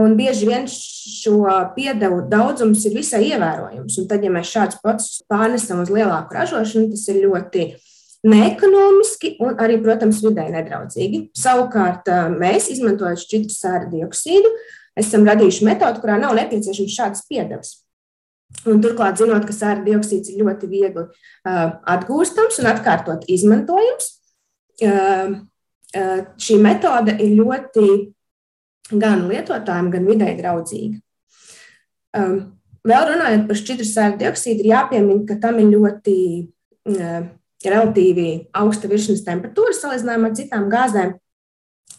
Un 0.00 0.14
bieži 0.16 0.46
vien 0.46 0.64
šo 0.70 1.42
piedevu 1.74 2.22
daudzums 2.30 2.84
ir 2.86 2.94
visai 2.94 3.24
ievērojams. 3.32 3.96
Un 4.00 4.08
tad, 4.08 4.24
ja 4.24 4.32
mēs 4.32 4.52
šādus 4.52 4.80
procesus 4.80 5.24
pārnesam 5.28 5.82
uz 5.82 5.90
lielāku 5.92 6.36
ražošanu, 6.36 6.92
tas 6.94 7.08
ir 7.10 7.18
ļoti 7.24 7.64
uh, 7.66 7.89
neekonomiski 8.26 9.36
un 9.40 9.54
arī, 9.62 9.78
protams, 9.80 10.20
vidē 10.24 10.46
nedraudzīgi. 10.52 11.30
Savukārt, 11.36 12.10
mēs, 12.36 12.68
izmantojot 12.74 13.22
šķidru 13.22 13.54
sēra 13.54 13.86
dioksīdu, 13.92 14.50
esam 15.00 15.24
radījuši 15.28 15.64
metodi, 15.68 16.02
kurā 16.02 16.18
nav 16.20 16.34
nepieciešams 16.36 16.96
šādas 16.96 17.24
piedevas. 17.30 17.78
Un 18.66 18.80
turklāt, 18.82 19.20
zinot, 19.20 19.44
ka 19.46 19.54
sēra 19.54 19.84
dioksīds 19.86 20.32
ir 20.32 20.42
ļoti 20.42 20.68
viegli 20.68 21.06
atgūstams 21.46 22.58
un 22.60 22.66
atkārtot 22.72 23.24
izmantojams, 23.30 24.08
šī 26.44 26.56
metode 26.60 27.14
ir 27.22 27.36
ļoti 27.38 27.86
gan 28.90 29.28
lietotājiem, 29.30 29.92
gan 29.94 30.08
vidē 30.10 30.32
draudzīga. 30.38 30.98
Vēl 32.90 33.04
runājot 33.12 33.46
par 33.46 33.58
šķidru 33.60 33.86
sēra 33.86 34.16
dioksīdu, 34.18 34.64
ir 34.64 34.72
jāpiemina, 34.72 35.22
ka 35.28 35.38
tam 35.40 35.62
ir 35.62 35.70
ļoti 35.76 36.16
relatīvi 37.68 38.28
augsta 38.56 38.88
virsmas 38.88 39.24
temperatūra 39.26 39.74
salīdzinājumā 39.76 40.30
ar 40.30 40.36
citām 40.38 40.70
gāzēm. 40.72 41.16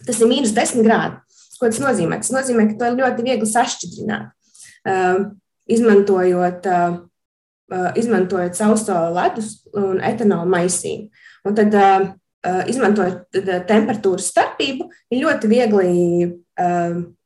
Tas 0.07 0.21
ir 0.21 0.29
mīnus 0.31 0.55
10 0.57 0.81
grādi. 0.85 1.19
Ko 1.61 1.69
tas 1.69 1.81
nozīmē? 1.83 2.17
Tas 2.23 2.31
nozīmē, 2.33 2.65
ka 2.71 2.79
to 2.79 2.89
ir 2.89 2.97
ļoti 3.03 3.25
viegli 3.27 3.45
sašķidrināt, 3.45 4.31
uh, 4.89 5.19
izmantojot, 5.69 6.65
uh, 6.65 6.95
uh, 7.69 7.91
izmantojot 8.01 8.57
sauso 8.57 8.97
ledus 9.13 9.59
un 9.77 10.01
etanolu 10.01 10.49
maisījumu. 10.55 11.11
Un 11.45 11.57
tad, 11.57 11.77
izmantojot 12.69 13.37
temperatūras 13.69 14.27
starpību, 14.29 14.87
ir 15.13 15.19
ļoti 15.23 15.49
viegli 15.49 15.89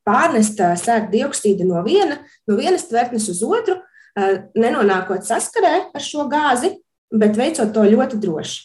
pārnest 0.08 0.60
sēklu 0.60 1.12
dioksīdu 1.12 1.67
no, 1.67 1.82
viena, 1.84 2.17
no 2.48 2.56
vienas 2.60 2.88
tvertnes 2.89 3.28
uz 3.32 3.41
otru, 3.43 3.78
nenonākot 4.56 5.24
saskarē 5.28 5.74
ar 5.95 6.04
šo 6.04 6.28
gāzi, 6.32 6.74
bet 7.13 7.38
veicot 7.38 7.74
to 7.76 7.86
ļoti 7.89 8.22
droši. 8.22 8.63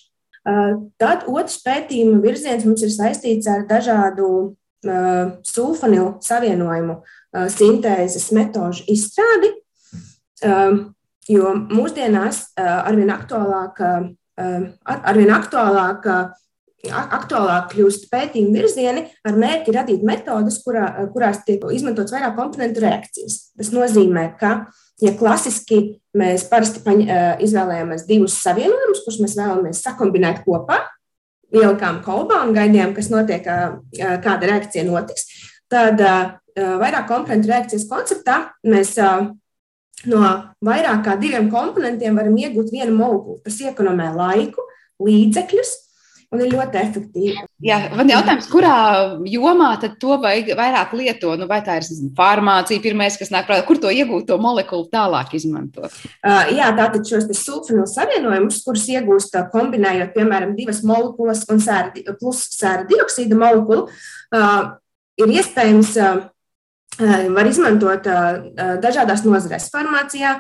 Tad 1.01 1.27
otrs 1.29 1.59
pētījuma 1.65 2.23
virziens 2.25 2.65
mums 2.65 2.83
ir 2.87 2.93
saistīts 2.95 3.49
ar 3.51 3.67
dažādu 3.69 4.57
sulfanilu 5.45 6.15
savienojumu 6.25 7.03
sintēzes 7.53 8.31
metožu 8.33 8.87
izstrādi, 8.89 9.53
jo 11.29 11.55
mūsdienās 11.69 12.47
arvien 12.57 13.13
aktuālāk, 13.13 13.83
arvien 14.41 15.35
aktuālāk, 15.37 16.09
aktuālāk 16.89 17.75
kļūst 17.75 18.09
pētījuma 18.09 18.57
virzieni 18.57 19.05
ar 19.29 19.37
mērķi 19.37 19.77
radīt 19.77 20.07
metodas, 20.07 20.63
kurā, 20.65 20.87
kurās 21.13 21.45
tiek 21.45 21.61
izmantotas 21.77 22.17
vairāk 22.17 22.39
komponentu 22.39 22.81
reakcijas. 22.87 23.51
Tas 23.61 23.69
nozīmē, 23.77 24.31
ka 24.41 24.71
Ja 25.01 25.15
klasiski 25.17 25.81
mēs 26.17 26.45
parasti 26.51 26.83
paņ, 26.85 27.03
izvēlējāmies 27.47 28.07
divus 28.09 28.37
savienojumus, 28.43 29.03
kurus 29.07 29.21
mēs 29.23 29.37
vēlamies 29.39 29.83
sakombinēt 29.85 30.43
kopā, 30.45 30.83
ielikām 31.55 32.03
kolbā 32.05 32.43
un 32.47 32.55
gaidījām, 32.55 32.93
kas 32.95 33.09
notiek, 33.13 33.47
kāda 33.97 34.51
reakcija 34.51 34.85
notiks, 34.87 35.27
tad 35.73 36.03
vairāk 36.55 37.09
komponentu 37.09 37.51
reakcijas 37.51 37.89
konceptā 37.91 38.41
mēs 38.67 38.97
no 40.11 40.21
vairāk 40.65 41.05
kā 41.07 41.17
diviem 41.21 41.49
komponentiem 41.53 42.17
varam 42.17 42.37
iegūt 42.41 42.73
vienu 42.73 42.97
molekulu. 42.97 43.41
Tas 43.45 43.61
ekonomē 43.73 44.11
laiku, 44.17 44.65
līdzekļus 45.01 45.73
un 46.31 46.43
ir 46.45 46.53
ļoti 46.53 46.79
efektīva. 46.79 47.45
Jā, 47.65 47.79
man 47.99 48.11
jautājums, 48.11 48.47
kurā 48.51 48.75
jomā 49.27 49.71
tad 49.83 49.97
to 50.03 50.17
vajag 50.23 50.53
vairāk 50.59 50.95
lietot? 50.99 51.41
Nu, 51.41 51.49
vai 51.51 51.59
tā 51.67 51.81
ir 51.81 51.87
zinu, 51.87 52.13
farmācija, 52.19 52.83
pirmais, 52.85 53.19
kas 53.19 53.33
nāk 53.35 53.49
prātā, 53.49 53.65
kur 53.67 53.81
to 53.83 53.91
iegūt, 53.91 54.29
to 54.29 54.39
molekulu 54.43 54.87
tālāk 54.93 55.35
izmantot? 55.39 55.95
Uh, 56.23 56.53
jā, 56.55 56.71
tātad 56.79 57.03
šos 57.07 57.27
sulfanilu 57.35 57.89
savienojumus, 57.91 58.63
kurus 58.67 58.87
iegūst 58.95 59.35
kombinējot, 59.55 60.15
piemēram, 60.15 60.55
divas 60.59 60.85
molekulas 60.87 61.43
un 61.51 61.63
sēra, 61.63 62.15
plus 62.21 62.45
sēra 62.55 62.87
dioksīda 62.91 63.39
molekulu, 63.41 63.89
uh, 64.37 64.61
ir 65.21 65.35
iespējams 65.41 65.97
uh, 65.99 66.29
var 67.01 67.49
izmantot 67.49 68.05
dažādās 68.83 69.23
nozarēs, 69.25 69.71
farmācijā, 69.73 70.35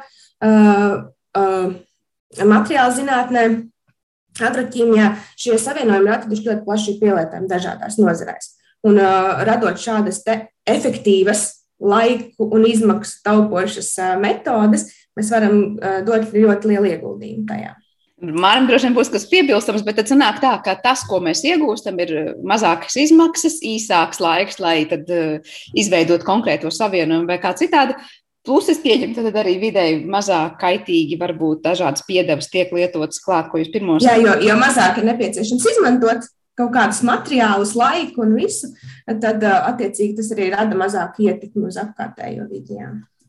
materiāla 2.36 2.92
zinātnē, 2.98 3.44
agroķīmijā. 4.48 5.10
Šie 5.40 5.58
savienojumi 5.60 6.08
ir 6.08 6.16
atraduši 6.16 6.46
ļoti 6.48 6.64
plaši 6.66 6.96
pielietojami 7.02 7.50
dažādās 7.50 7.98
nozarēs. 8.00 8.54
Un 8.86 8.96
radot 9.44 9.76
šādas 9.80 10.22
efektīvas, 10.68 11.44
laiku 11.80 12.48
un 12.48 12.64
izmaksu 12.68 13.20
taupošas 13.26 13.92
metodes, 14.20 14.88
mēs 15.16 15.32
varam 15.32 15.62
dot 16.06 16.32
ļoti 16.32 16.72
lielu 16.72 16.94
ieguldījumu 16.94 17.46
tajā. 17.48 17.76
Man 18.20 18.66
droši 18.68 18.90
vien 18.90 18.96
būs 18.98 19.08
kas 19.08 19.24
piebilstams, 19.30 19.80
bet 19.84 19.96
tad 19.96 20.10
sanāk 20.10 20.42
tā, 20.42 20.52
ka 20.64 20.74
tas, 20.84 21.06
ko 21.08 21.22
mēs 21.24 21.40
iegūstam, 21.48 21.96
ir 22.04 22.34
mazākas 22.44 22.98
izmaksas, 23.00 23.56
īsāks 23.64 24.20
laiks, 24.20 24.58
lai 24.60 24.82
tad 24.90 25.08
uh, 25.08 25.54
izveidot 25.72 26.26
konkrēto 26.26 26.68
savienojumu 26.74 27.30
vai 27.30 27.38
kā 27.40 27.54
citādi. 27.56 27.96
Plus 28.46 28.70
es 28.72 28.78
pieņemu, 28.80 29.12
ka 29.14 29.42
arī 29.42 29.58
vidēji 29.60 29.96
mazāk 30.08 30.56
kaitīgi 30.62 31.18
varbūt 31.20 31.60
dažādas 31.66 32.06
piedevas 32.06 32.48
tiek 32.48 32.72
lietotas 32.72 33.20
klāt, 33.20 33.50
ko 33.52 33.60
jūs 33.60 33.72
pirmos. 33.72 34.04
Jā, 34.06 34.16
jo, 34.16 34.32
jo 34.46 34.56
mazāk 34.60 35.02
ir 35.02 35.10
nepieciešams 35.10 35.66
izmantot 35.74 36.28
kaut 36.60 36.72
kādus 36.74 37.02
materiālus, 37.06 37.74
laiku 37.78 38.24
un 38.24 38.34
visu, 38.38 38.72
tad 39.06 39.44
attiecīgi 39.44 40.18
tas 40.18 40.32
arī 40.34 40.50
rada 40.54 40.76
mazāku 40.76 41.28
ietekmi 41.28 41.68
uz 41.68 41.78
apkārtējo 41.80 42.48
vidi. 42.50 42.80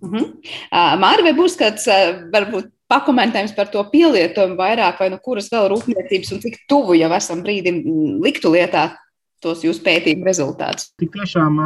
Uh 0.02 0.16
-huh. 0.16 0.28
Mārķis, 0.72 1.28
vai 1.28 1.36
būs 1.38 1.58
kāds 1.60 1.88
varbūt 2.34 2.72
pakomentējums 2.92 3.56
par 3.56 3.70
to 3.72 3.84
pielietojumu 3.92 4.58
vairāk, 4.60 5.00
vai 5.00 5.10
no 5.10 5.20
kuras 5.24 5.52
vēl 5.52 5.70
rūpniecības 5.72 6.34
un 6.36 6.42
cik 6.44 6.58
tuvu 6.68 6.98
jau 7.00 7.12
esam 7.16 7.44
brīdim 7.44 7.84
liktu 8.24 8.52
lietā 8.52 8.92
tos 9.42 9.64
jūsu 9.64 9.84
pētījumu 9.84 10.28
rezultātus? 10.28 10.92
Tik 11.00 11.12
tiešām 11.12 11.62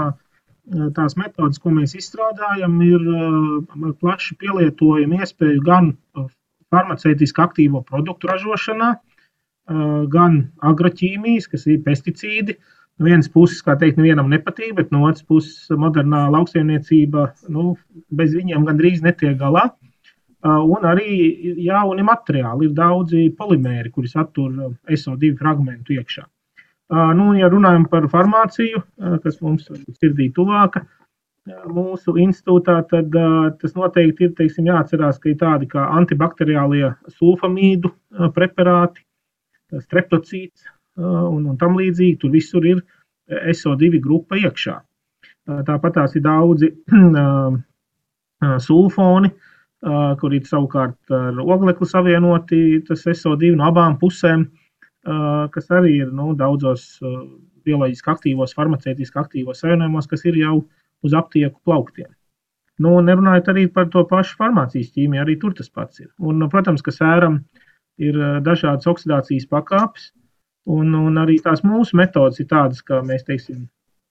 tās 0.95 1.15
metodas, 1.19 1.59
ko 1.61 1.73
mēs 1.73 1.95
izstrādājam, 1.97 2.77
ir 2.85 3.03
ar 3.11 3.95
plašu 4.01 4.37
pielietojumu 4.41 5.19
iespēju 5.21 5.63
gan 5.65 5.91
farmaceitiski 6.73 7.43
aktīvo 7.43 7.83
produktu 7.85 8.29
ražošanā, 8.31 8.95
gan 10.11 10.39
agroķīmijas, 10.65 11.49
kas 11.51 11.65
ir 11.69 11.83
pesticīdi. 11.85 12.57
No 12.95 13.09
vienas 13.09 13.27
puses, 13.27 13.59
kā 13.65 13.75
teikt, 13.75 13.97
nevienam 13.99 14.29
nepatīk, 14.31 14.75
bet 14.77 14.91
no 14.95 15.03
otras 15.03 15.25
puses, 15.27 15.65
modernā 15.75 16.29
lauksaimniecība 16.31 17.25
nu, 17.51 17.73
bez 18.15 18.31
viņiem 18.37 18.63
gandrīz 18.69 19.01
netiek 19.03 19.35
galā. 19.39 19.67
Un 20.45 20.85
arī 20.85 21.09
jauni 21.65 22.05
materiāli, 22.05 22.69
ir 22.69 22.77
daudzi 22.77 23.25
polimēri, 23.35 23.91
kuri 23.91 24.11
satur 24.11 24.77
SO2 24.85 25.33
fragmentu 25.39 25.97
iekšā. 25.97 26.23
Nu, 26.93 27.31
ja 27.33 27.47
runājam 27.49 27.87
par 27.89 28.05
farmāciju, 28.11 28.83
kas 29.23 29.39
mums 29.41 29.65
sirdī 29.97 30.27
tuvāka, 30.35 30.83
mūsu 31.73 32.15
institūtā, 32.21 32.79
tad 32.89 33.15
tas 33.61 33.73
noteikti 33.77 34.27
ir 34.27 34.33
teiksim, 34.37 34.67
jāatcerās, 34.69 35.17
ka 35.21 35.29
ir 35.31 35.39
tādi 35.41 35.69
kā 35.69 35.85
antibakteriālie 35.97 36.91
sulfamīdu 37.17 37.89
preparāti, 38.37 39.01
streptocīts 39.81 40.65
un, 40.97 41.45
un 41.45 41.57
tam 41.57 41.77
līdzīgi. 41.79 42.19
Tur 42.21 42.33
visur 42.33 42.65
ir 42.65 42.83
SO2 43.29 43.99
grupa 44.01 44.37
iekšā. 44.37 44.77
Tāpat 45.65 45.97
tās 45.97 46.15
ir 46.17 46.23
daudzi 46.25 46.71
sulfoni, 48.65 49.31
kur 50.21 50.33
ir 50.33 50.45
savukārt 50.49 51.13
ar 51.13 51.41
oglekli 51.41 51.87
savienoti 51.89 52.61
tas 52.87 53.05
SO2 53.09 53.53
no 53.57 53.67
abām 53.69 53.99
pusēm, 54.01 54.47
kas 55.05 55.71
arī 55.73 55.99
ir 56.01 56.11
nu, 56.13 56.33
daudzos 56.37 56.97
bioloģiski 57.65 58.11
aktīvos, 58.13 58.53
farmaceitiski 58.57 59.19
aktīvos 59.21 59.61
savienojumos, 59.61 60.07
kas 60.09 60.25
ir 60.25 60.37
jau 60.39 60.55
uz 61.05 61.13
aptieku 61.17 61.59
plauktiem. 61.65 62.09
Nu, 62.81 62.97
nerunājot 63.05 63.51
arī 63.53 63.67
par 63.71 63.87
to 63.91 64.03
pašu 64.09 64.35
farmācijas 64.39 64.91
ķīmiju, 64.95 65.21
arī 65.21 65.37
tur 65.39 65.53
tas 65.55 65.69
pats 65.71 66.01
ir. 66.03 66.09
Un, 66.19 66.43
protams, 66.51 66.83
ka 66.83 66.91
sēram 66.91 67.39
ir 68.01 68.17
dažādas 68.43 68.89
oksidācijas 68.91 69.47
pakāpes, 69.51 70.09
un, 70.67 70.91
un 70.97 71.21
arī 71.21 71.37
tās 71.43 71.63
mūsu 71.63 71.95
metodas 71.95 72.41
ir 72.43 72.49
tādas, 72.51 72.81
ka 72.83 72.99
mēs 73.05 73.23
teiksim, 73.29 73.63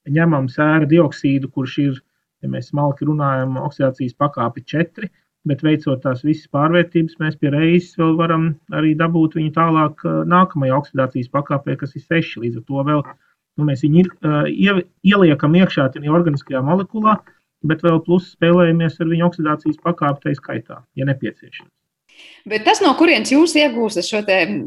ņemam 0.08 0.48
sēra 0.52 0.88
dioksīdu, 0.88 1.50
kurš 1.52 1.76
ir, 1.82 2.00
ja 2.44 2.50
mēs 2.52 2.70
smalki 2.72 3.08
runājam, 3.08 3.58
oksidācijas 3.66 4.16
pakāpe 4.20 4.64
4, 4.72 5.10
bet 5.48 5.62
veicot 5.64 6.00
tās 6.04 6.24
visas 6.24 6.48
pārvērtības, 6.54 7.18
mēs 7.20 7.36
pie 7.40 7.52
reizes 7.52 7.98
vēl 8.00 8.16
varam 8.20 8.48
arī 8.72 8.94
dabūt 9.00 9.36
viņu 9.38 9.52
tālāk 9.56 10.04
nākamajā 10.30 10.78
oksidācijas 10.80 11.30
pakāpē, 11.34 11.76
kas 11.80 11.94
ir 11.98 12.04
seši. 12.04 12.40
Līdz 12.46 12.62
ar 12.62 12.66
to 12.70 12.84
vēl 12.88 13.04
nu, 13.04 13.68
mēs 13.68 13.84
viņu 13.84 14.06
ieliekam 15.04 15.56
iekšā 15.60 15.90
tajā 15.94 16.12
organiskajā 16.18 16.64
molekulā, 16.64 17.18
bet 17.68 17.84
vēl 17.84 18.00
plus 18.06 18.32
spēlējamies 18.34 19.00
ar 19.00 19.12
viņu 19.12 19.28
oksidācijas 19.28 19.80
pakāpi 19.84 20.28
tai 20.28 20.36
skaitā, 20.40 20.82
ja 20.96 21.08
nepieciešams. 21.08 21.72
Bet 22.44 22.60
tas, 22.66 22.76
no 22.84 22.90
kurienes 22.98 23.30
jūs 23.32 23.54
iegūstat 23.56 24.04
šo 24.04 24.18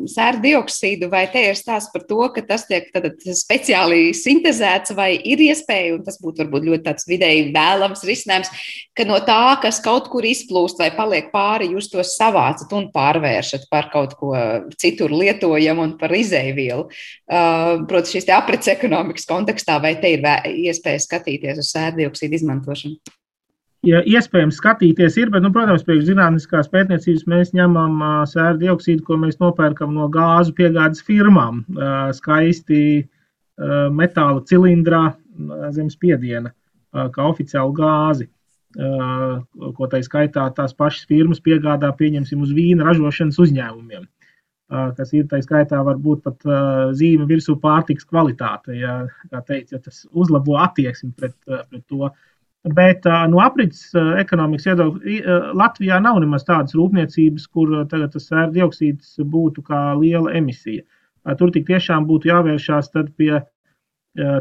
sēru 0.10 0.40
dioksīdu, 0.42 1.12
vai 1.12 1.28
te 1.30 1.44
ir 1.46 1.58
stāsts 1.58 1.92
par 1.94 2.08
to, 2.10 2.24
ka 2.34 2.42
tas 2.42 2.64
tiek 2.66 2.88
speciāli 3.38 4.16
sintēzēts, 4.18 4.96
vai 4.98 5.12
ir 5.14 5.44
iespēja, 5.46 5.92
un 5.94 6.02
tas 6.08 6.18
būtu 6.18 6.42
varbūt 6.42 6.66
ļoti 6.66 6.86
tāds 6.88 7.06
vidēji 7.06 7.52
vēlams 7.54 8.02
risinājums, 8.10 8.50
ka 8.98 9.06
no 9.06 9.20
tā, 9.28 9.60
kas 9.62 9.78
kaut 9.86 10.10
kur 10.10 10.26
izplūst 10.26 10.82
vai 10.82 10.90
paliek 10.98 11.30
pāri, 11.30 11.70
jūs 11.76 11.92
to 11.94 12.02
savācat 12.02 12.74
un 12.74 12.90
pārvēršat 12.96 13.70
par 13.70 13.92
kaut 13.94 14.18
ko 14.18 14.34
citur 14.82 15.14
lietojamu 15.14 15.86
un 15.86 15.94
par 16.02 16.18
izēvielu. 16.18 16.90
Uh, 17.30 17.86
Protams, 17.86 18.16
šīs 18.16 18.26
aprits 18.34 18.74
ekonomikas 18.74 19.30
kontekstā, 19.30 19.78
vai 19.86 19.94
te 20.02 20.16
ir 20.18 20.26
iespēja 20.50 21.06
skatīties 21.06 21.62
uz 21.62 21.70
sēru 21.78 22.02
dioksīdu 22.02 22.42
izmantošanu? 22.42 23.18
Ja 23.86 24.02
iespējams 24.06 24.58
skatīties, 24.62 25.18
ir, 25.22 25.32
bet, 25.34 25.44
nu, 25.46 25.52
protams, 25.54 25.86
pēc 25.88 26.06
zinātniskās 26.08 26.70
pētniecības 26.74 27.28
mēs 27.30 27.54
ņemam 27.58 28.02
sēru 28.30 28.62
dioksīdu, 28.63 29.04
ko 29.06 29.20
mēs 29.22 29.40
nopērkam 29.44 29.94
no 29.96 30.08
gāzu 30.13 30.56
piegādes 30.58 31.04
firmām, 31.06 31.63
skaisti 32.18 32.82
metāla 33.94 34.42
cilindrā 34.50 35.04
zem 35.76 35.92
spiediena, 35.94 36.54
kā 36.94 37.30
oficiālu 37.30 37.74
gāzi, 37.78 38.30
ko 38.78 39.90
tā 39.90 40.02
skaitā 40.06 40.50
tās 40.58 40.76
pašas 40.78 41.08
firmas 41.10 41.42
piegādā, 41.42 41.90
pieņemsim, 41.98 42.44
uz 42.46 42.54
vīna 42.54 42.86
ražošanas 42.90 43.40
uzņēmumiem 43.42 44.06
kas 44.68 45.13
ir 45.16 45.28
tā 45.32 45.40
skaitā, 45.44 45.80
varbūt 45.86 46.24
pat 46.26 46.48
zīme 46.98 47.28
virsū 47.30 47.56
pārtiks 47.62 48.08
kvalitāte. 48.08 48.76
Ja, 48.76 48.98
teica, 49.48 49.78
ja 49.78 49.80
tas 49.80 50.06
uzlabo 50.12 50.58
attieksmi 50.60 51.13
pret, 51.16 51.36
pret 51.46 51.84
to. 51.88 52.12
Bet 52.65 53.06
no 53.30 53.39
aprits 53.39 53.91
ekonomikas 54.20 54.65
viedokļa 54.67 55.36
Latvijā 55.56 56.00
nav 56.04 56.17
nemaz 56.20 56.43
tādas 56.48 56.76
rūpniecības, 56.76 57.46
kur 57.54 57.76
tagad 57.88 58.12
tas 58.15 58.26
sēra 58.28 58.50
dioksīds 58.52 59.20
būtu 59.24 59.63
kā 59.67 59.93
liela 60.00 60.34
emisija. 60.36 60.84
Tur 61.38 61.52
tik 61.52 61.67
tiešām 61.67 62.08
būtu 62.10 62.28
jāvēršās 62.32 62.91
pie 63.15 63.38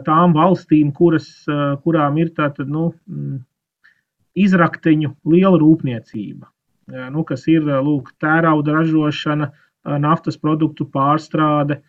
tām 0.07 0.33
valstīm, 0.33 0.93
kuras, 0.97 1.29
kurām 1.85 2.19
ir 2.19 2.33
tātad, 2.35 2.67
nu, 2.73 2.95
izrakteņu 4.37 5.13
liela 5.29 5.59
rūpniecība, 5.61 6.49
nu, 7.13 7.25
kas 7.29 7.47
ir 7.53 7.63
lūk, 7.63 8.15
tērauda 8.21 8.79
ražošana, 8.81 9.51
naftas 10.03 10.37
produktu 10.41 10.87
pārstrāde, 10.89 11.83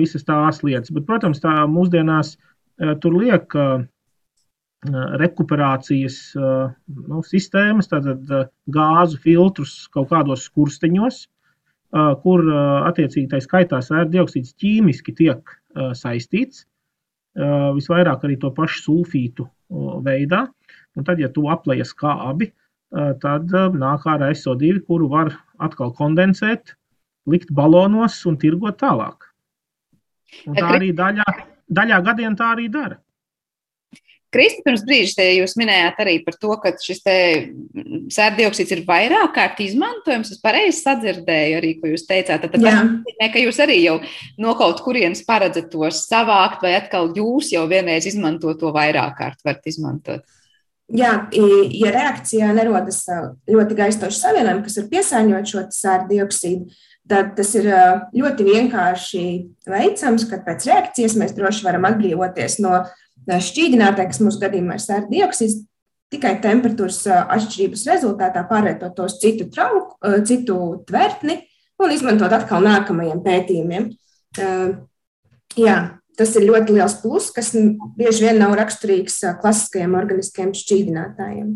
visas 0.00 0.24
tās 0.24 0.62
lietas. 0.62 0.90
Bet, 0.94 1.04
protams, 1.08 1.42
tā 1.42 1.66
mūsdienās 1.68 2.36
tur 3.02 3.18
liek 3.18 3.52
rekuperācijas 4.88 6.32
nu, 6.36 7.20
sistēmas, 7.26 7.90
tātad 7.90 8.24
gāzu 8.72 9.18
filtrus 9.20 9.74
kaut 9.92 10.08
kādos 10.12 10.46
skursteņos, 10.48 11.26
kur 12.22 12.44
attiecīgi 12.88 13.28
tā 13.32 13.40
skaitā 13.44 13.82
sēra 13.84 14.08
dioksīds 14.08 14.54
ķīmiski 14.56 15.14
tiek 15.18 15.52
saistīts, 15.98 16.64
visvairāk 17.76 18.24
arī 18.24 18.38
to 18.40 18.50
pašu 18.56 18.80
sulfītu 18.86 19.46
veidā. 20.06 20.46
Un 20.96 21.06
tad, 21.06 21.20
ja 21.20 21.28
tu 21.28 21.44
aplēji 21.52 21.86
skābi, 21.86 22.50
tad 23.22 23.52
nāk 23.76 24.06
ārā 24.10 24.32
SO2, 24.34 24.80
kuru 24.88 25.10
var 25.12 25.34
atkal 25.62 25.92
kondensēt, 25.94 26.74
likt 27.30 27.52
balonos 27.52 28.16
un 28.26 28.40
tirgot 28.40 28.80
tālāk. 28.80 29.28
Un 30.48 30.56
tā 30.56 30.72
arī 30.78 30.90
daļā, 30.96 31.26
daļā 31.68 32.00
gadiem 32.06 32.36
tā 32.38 32.54
arī 32.56 32.66
dara. 32.72 32.98
Kristi, 34.30 34.62
pirms 34.62 34.84
brīža 34.86 35.24
jūs 35.34 35.56
minējāt 35.58 35.96
arī 36.04 36.12
par 36.22 36.36
to, 36.38 36.54
ka 36.62 36.70
šis 36.78 37.00
sērdioksīds 38.14 38.74
ir 38.76 38.82
vairāk 38.86 39.32
kārt 39.34 39.62
izmantojams. 39.64 40.30
Es 40.30 40.42
pareizi 40.42 40.84
sadzirdēju 40.84 41.56
arī, 41.58 41.72
ko 41.80 41.90
jūs 41.90 42.06
teicāt. 42.06 42.44
Tad, 42.44 42.52
tad 42.52 42.62
tas 42.62 42.76
nozīmē, 42.78 43.30
ka 43.34 43.42
jūs 43.42 43.58
arī 43.64 43.80
jau 43.82 43.96
no 44.38 44.54
kaut 44.58 44.84
kurienes 44.86 45.24
paredzat 45.26 45.72
to 45.72 45.90
savākt, 45.94 46.62
vai 46.62 46.76
atkal 46.78 47.10
jūs 47.16 47.50
jau 47.56 47.64
vienreiz 47.70 48.06
izmanto 48.06 48.54
to 48.58 48.70
vairāk 48.76 49.18
kārt 49.18 49.42
varat 49.46 49.66
izmantot. 49.66 50.22
Jā, 50.90 51.12
ja 51.30 51.90
reakcijā 51.94 52.48
nerodas 52.54 53.04
ļoti 53.50 53.76
gaistoši 53.78 54.18
savienojumi, 54.18 54.64
kas 54.66 54.78
ir 54.80 54.88
piesārņot 54.90 55.52
šo 55.52 55.66
sērdioksīdu, 55.74 56.80
tad 57.10 57.36
tas 57.38 57.52
ir 57.58 57.68
ļoti 58.14 58.46
vienkārši 58.46 59.22
veicams, 59.70 60.26
ka 60.30 60.40
pēc 60.46 60.66
reakcijas 60.70 61.14
mēs 61.18 61.36
droši 61.36 61.66
varam 61.66 61.86
atbrīvoties 61.90 62.58
no 62.64 62.80
šķīdinātāji, 63.38 64.10
kas 64.10 64.22
mūsu 64.24 64.40
gadījumā 64.42 64.76
ir 64.76 64.82
sēra 64.82 65.06
dioksīds, 65.10 65.60
tikai 66.10 66.34
temperatūras 66.42 67.04
atšķirības 67.06 67.86
rezultātā 67.92 68.42
pārvietot 68.50 68.96
tos 68.98 69.20
citu 69.22 69.46
trauku, 69.52 69.94
citu 70.26 70.56
tvertni 70.88 71.38
un 71.80 71.94
izmantot 71.94 72.34
atkal 72.34 72.64
nākamajiem 72.66 73.22
pētījumiem. 73.24 73.88
Jā, 75.60 75.76
tas 76.18 76.34
ir 76.38 76.48
ļoti 76.48 76.76
liels 76.76 76.98
pluss, 77.02 77.30
kas 77.34 77.52
bieži 77.98 78.26
vien 78.26 78.40
nav 78.42 78.56
raksturīgs 78.58 79.20
klasiskajiem 79.42 79.94
organiskiem 79.98 80.52
šķīdinātājiem. 80.56 81.54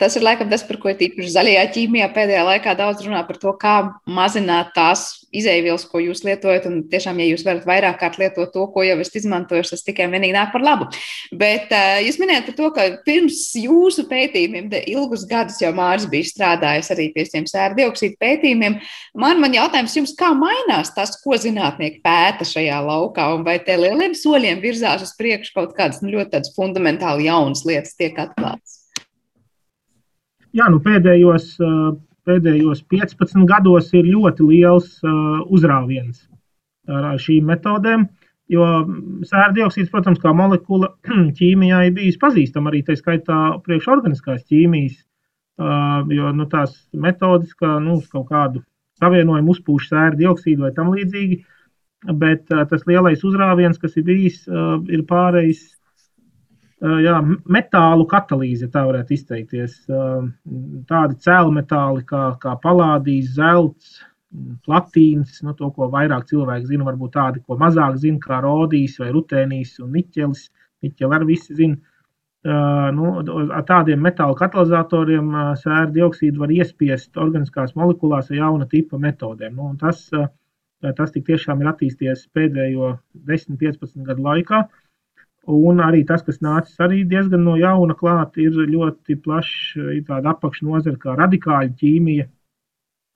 Tas 0.00 0.16
ir 0.18 0.24
laikam 0.24 0.48
tas, 0.50 0.64
par 0.66 0.78
ko 0.82 0.90
ir 0.90 0.98
tīpaši 1.00 1.32
zaļajā 1.34 1.62
ķīmijā 1.74 2.06
pēdējā 2.14 2.42
laikā 2.46 2.74
daudz 2.78 3.04
runā 3.06 3.22
par 3.28 3.38
to, 3.42 3.52
kā 3.60 3.74
mazināt 4.08 4.72
tās 4.76 5.26
izēvielas, 5.36 5.84
ko 5.90 6.00
jūs 6.02 6.22
lietojat. 6.26 6.68
Un 6.70 6.82
tiešām, 6.90 7.20
ja 7.22 7.28
jūs 7.30 7.44
varat 7.46 7.66
vairāk 7.68 7.98
kārt 8.00 8.18
lietot 8.20 8.52
to, 8.54 8.66
ko 8.72 8.84
jau 8.86 8.96
esat 9.02 9.18
izmantojuši, 9.20 9.72
tas 9.74 9.84
tikai 9.86 10.08
vienīgi 10.12 10.36
nāk 10.36 10.52
par 10.54 10.64
labu. 10.64 10.88
Bet 11.36 11.72
uh, 11.74 11.98
jūs 12.04 12.20
minējat 12.22 12.50
par 12.50 12.56
to, 12.60 12.70
ka 12.76 12.86
pirms 13.06 13.40
jūsu 13.60 14.06
pētījumiem, 14.10 14.70
ilgus 14.92 15.26
gadus 15.28 15.60
jau 15.62 15.72
Māris 15.76 16.08
bija 16.12 16.30
strādājis 16.30 16.92
arī 16.94 17.10
pie 17.14 17.26
šiem 17.28 17.48
sēra 17.50 17.76
dioksīdu 17.78 18.18
pētījumiem. 18.22 18.78
Man, 19.18 19.42
man 19.42 19.56
jautājums 19.56 19.96
jums, 19.98 20.16
kā 20.18 20.32
mainās 20.36 20.94
tas, 20.96 21.16
ko 21.22 21.38
zinātnieki 21.40 22.02
pēta 22.04 22.46
šajā 22.48 22.80
laukā, 22.86 23.28
un 23.36 23.46
vai 23.46 23.58
te 23.64 23.76
lieliem 23.80 24.16
soļiem 24.16 24.62
virzās 24.64 25.04
uz 25.06 25.14
priekšu 25.18 25.56
kaut 25.56 25.76
kādas 25.78 26.02
nu, 26.04 26.14
ļoti 26.16 26.44
fundamentāli 26.56 27.30
jaunas 27.30 27.64
lietas 27.68 27.96
tiek 27.98 28.18
atklātas? 28.20 28.85
Jā, 30.56 30.68
nu 30.72 30.80
pēdējos, 30.84 31.56
pēdējos 32.26 32.84
15 32.92 33.46
gados 33.48 33.92
ir 33.96 34.08
ļoti 34.08 34.46
liels 34.50 34.94
uzrāviens 35.52 36.24
ar 36.86 37.18
šīm 37.20 37.50
metodēm. 37.50 38.06
Jo 38.52 38.66
sēra 39.26 39.50
dioksīds, 39.56 39.90
protams, 39.90 40.20
kā 40.22 40.30
molekula 40.36 40.92
ķīmijā 41.38 41.80
ir 41.88 41.96
bijis 41.96 42.18
pazīstama 42.22 42.70
arī 42.70 42.84
tā 42.86 42.94
skaitā 42.98 43.58
priekšorganiskās 43.66 44.44
ķīmijas, 44.46 45.00
jo 46.14 46.32
nu, 46.36 46.46
tās 46.52 46.76
metodas, 46.94 47.56
kā 47.58 47.78
nu, 47.82 47.98
kaut 48.12 48.28
kādu 48.30 48.62
savienojumu 49.02 49.56
uzpūš 49.56 49.90
sēra 49.90 50.14
dioksīdu 50.20 50.62
vai 50.62 50.72
tam 50.76 50.92
līdzīgi, 50.94 51.40
bet 52.20 52.46
tas 52.46 52.86
lielais 52.86 53.24
uzrāviens, 53.26 53.80
kas 53.82 53.96
ir 53.98 54.06
bijis, 54.06 54.44
ir 54.46 55.02
pārējais 55.10 55.64
jā, 56.80 57.16
metālu 57.48 58.06
katalīze, 58.08 58.68
tā 58.72 58.84
varētu 58.88 59.16
izteikties. 59.16 59.78
Tādi 59.86 61.18
cēlmetāli 61.24 62.04
kā, 62.08 62.36
kā 62.42 62.56
palādijas, 62.62 63.32
zelts, 63.38 63.98
platīns, 64.66 65.40
nu, 65.46 65.54
to, 65.56 65.70
ko 65.72 65.88
vairāk 65.92 66.26
cilvēki 66.28 66.68
zina, 66.68 66.84
varbūt 66.84 67.14
tādi, 67.16 67.42
ko 67.46 67.56
mazāk 67.56 67.96
zina, 68.02 68.20
kā 68.20 68.42
rodīs 68.44 68.98
vai 69.00 69.12
rutēnijas 69.14 69.78
un 69.80 69.94
niķelis. 69.96 70.48
Niķeli 70.84 71.16
arī 71.16 71.30
visi 71.32 71.56
zina. 71.56 71.76
Nu, 72.46 73.16
ar 73.26 73.62
tādiem 73.66 73.98
metāla 74.04 74.36
katalizatoriem 74.38 75.32
sēra 75.58 75.88
dioksīdu 75.90 76.38
var 76.38 76.52
iespiest 76.54 77.16
organiskās 77.18 77.72
molekulās 77.74 78.28
ar 78.30 78.36
jauna 78.38 78.68
tipa 78.70 79.00
metodēm. 79.02 79.56
Nu, 79.56 79.72
tas, 79.80 80.04
tas 81.00 81.16
tiešām 81.16 81.64
ir 81.64 81.72
attīstījies 81.72 82.28
pēdējo 82.36 82.92
10-15 83.26 84.06
gadu 84.06 84.28
laikā. 84.28 84.60
Uh, 84.62 84.85
Un 85.46 85.78
arī 85.78 86.00
tas, 86.06 86.24
kas 86.26 86.40
nācis 86.42 86.80
arī 86.82 87.04
diezgan 87.06 87.44
no 87.46 87.54
jauna 87.54 87.94
klāt, 87.94 88.34
ir 88.42 88.56
ļoti 88.66 89.14
plašs 89.22 89.76
tāda 90.08 90.32
apakšnodara 90.32 90.98
kā 90.98 91.14
radikāļu 91.20 91.76
ķīmija. 91.82 92.26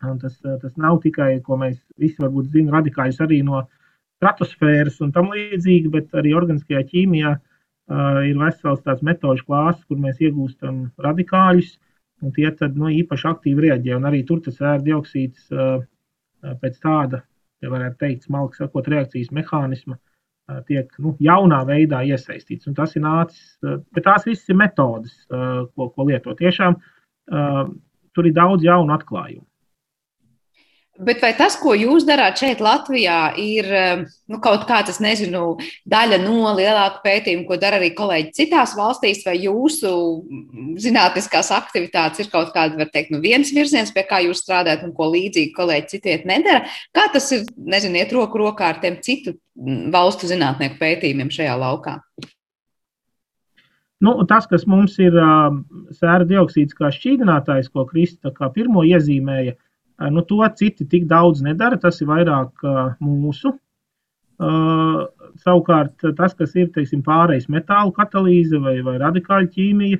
Un 0.06 0.20
tas, 0.22 0.36
tas 0.40 0.76
nav 0.78 1.00
tikai, 1.02 1.40
ko 1.42 1.58
mēs 1.60 1.80
visi 1.98 2.22
varbūt 2.22 2.52
zinām, 2.54 2.76
radikāļus 2.78 3.18
arī 3.24 3.40
no 3.44 3.64
stratosfēras 4.20 5.00
un 5.02 5.10
tam 5.16 5.32
līdzīgi, 5.34 5.90
bet 5.90 6.14
arī 6.16 6.32
organiskajā 6.38 6.84
ķīmijā 6.92 7.32
uh, 7.34 8.20
ir 8.28 8.38
vesels 8.38 8.84
tāds 8.86 9.02
metožu 9.02 9.48
klāsts, 9.48 9.82
kur 9.88 9.98
mēs 9.98 10.22
iegūstam 10.22 10.84
radikāļus, 11.02 11.72
un 12.22 12.36
tie 12.36 12.46
tad 12.54 12.78
nu, 12.78 12.92
īpaši 12.94 13.28
aktīvi 13.32 13.66
reaģē. 13.66 13.96
Un 13.98 14.06
arī 14.06 14.22
tur 14.28 14.38
tas 14.44 14.60
ēra 14.62 14.78
dioksīds 14.86 15.50
uh, 15.50 15.82
pēc 16.62 16.78
tāda, 16.84 17.24
ja 17.60 17.74
varētu 17.74 18.00
teikt, 18.04 18.30
smalki 18.30 18.62
sakot, 18.62 18.88
reakcijas 18.88 19.34
mehānisma 19.34 19.98
tiek 20.68 20.90
nu, 20.98 21.14
jaunā 21.22 21.60
veidā 21.68 22.02
iesaistīts. 22.06 22.68
Un 22.70 22.76
tas 22.78 22.96
ir 22.96 23.04
nācis, 23.04 23.52
bet 23.62 24.04
tās 24.06 24.26
visas 24.28 24.48
ir 24.50 24.58
metodes, 24.60 25.14
ko, 25.28 25.90
ko 25.90 26.08
lietot. 26.08 26.38
Tiešām 26.40 26.78
tur 28.14 28.26
ir 28.26 28.34
daudz 28.36 28.66
jaunu 28.66 28.94
atklājumu. 28.96 29.46
Bet 31.00 31.22
vai 31.24 31.30
tas, 31.32 31.54
ko 31.56 31.72
jūs 31.72 32.04
darāt 32.04 32.40
šeit, 32.40 32.58
Latvijā, 32.60 33.32
ir 33.40 33.68
nu, 34.28 34.38
kaut 34.44 34.66
kāds, 34.68 34.92
es 34.92 34.98
nezinu, 35.00 35.54
daļa 35.88 36.18
no 36.20 36.50
lielāka 36.58 37.00
pētījuma, 37.04 37.46
ko 37.48 37.56
dara 37.60 37.78
arī 37.80 37.92
kolēģi 37.96 38.34
citās 38.36 38.74
valstīs, 38.76 39.22
vai 39.24 39.38
jūsu 39.40 39.92
zinātniskās 40.82 41.48
aktivitātes 41.56 42.24
ir 42.24 42.28
kaut 42.32 42.52
kāda, 42.56 42.76
var 42.80 42.90
teikt, 42.92 43.14
nu, 43.14 43.22
viens 43.24 43.52
virziens, 43.56 43.92
pie 43.94 44.04
kā 44.08 44.20
jūs 44.26 44.42
strādājat 44.44 44.84
un 44.84 44.92
ko 44.96 45.08
līdzīgi 45.14 45.54
kolēģi 45.56 45.94
citiet 45.94 46.28
nedara? 46.28 46.66
Kā 46.96 47.06
tas 47.14 47.30
ir, 47.36 47.48
nezinu, 47.56 47.96
iet 48.02 48.12
roku 48.16 48.42
rokā 48.42 48.74
ar 48.74 48.82
tiem 48.84 49.00
citu 49.04 49.38
valstu 49.94 50.28
zinātnieku 50.28 50.76
pētījumiem 50.82 51.32
šajā 51.32 51.56
laukā? 51.64 51.96
Nu, 54.00 54.14
tas, 54.28 54.46
kas 54.48 54.64
mums 54.68 54.94
ir 55.00 55.16
sēra 55.96 56.28
dioksīds 56.28 56.76
kā 56.76 56.88
šķīdinātājs, 56.92 57.68
ko 57.72 57.84
Krista 57.88 58.32
kā 58.36 58.48
pirmo 58.52 58.84
iezīmēja, 58.88 59.52
ir 59.52 59.58
Nu, 60.08 60.22
to 60.24 60.40
citi 60.56 60.86
tik 60.88 61.04
daudz 61.08 61.42
nedara, 61.44 61.76
tas 61.80 62.00
ir 62.00 62.08
vairāk 62.08 62.62
mūsu. 63.04 63.52
Uh, 64.40 65.02
savukārt, 65.44 66.00
tas, 66.16 66.32
kas 66.32 66.54
ir 66.56 66.70
teiksim, 66.72 67.02
pārējais 67.04 67.50
metālu 67.52 67.92
katalīze 67.92 68.56
vai, 68.56 68.78
vai 68.86 68.96
radikāļu 69.02 69.50
ķīmija, 69.52 69.98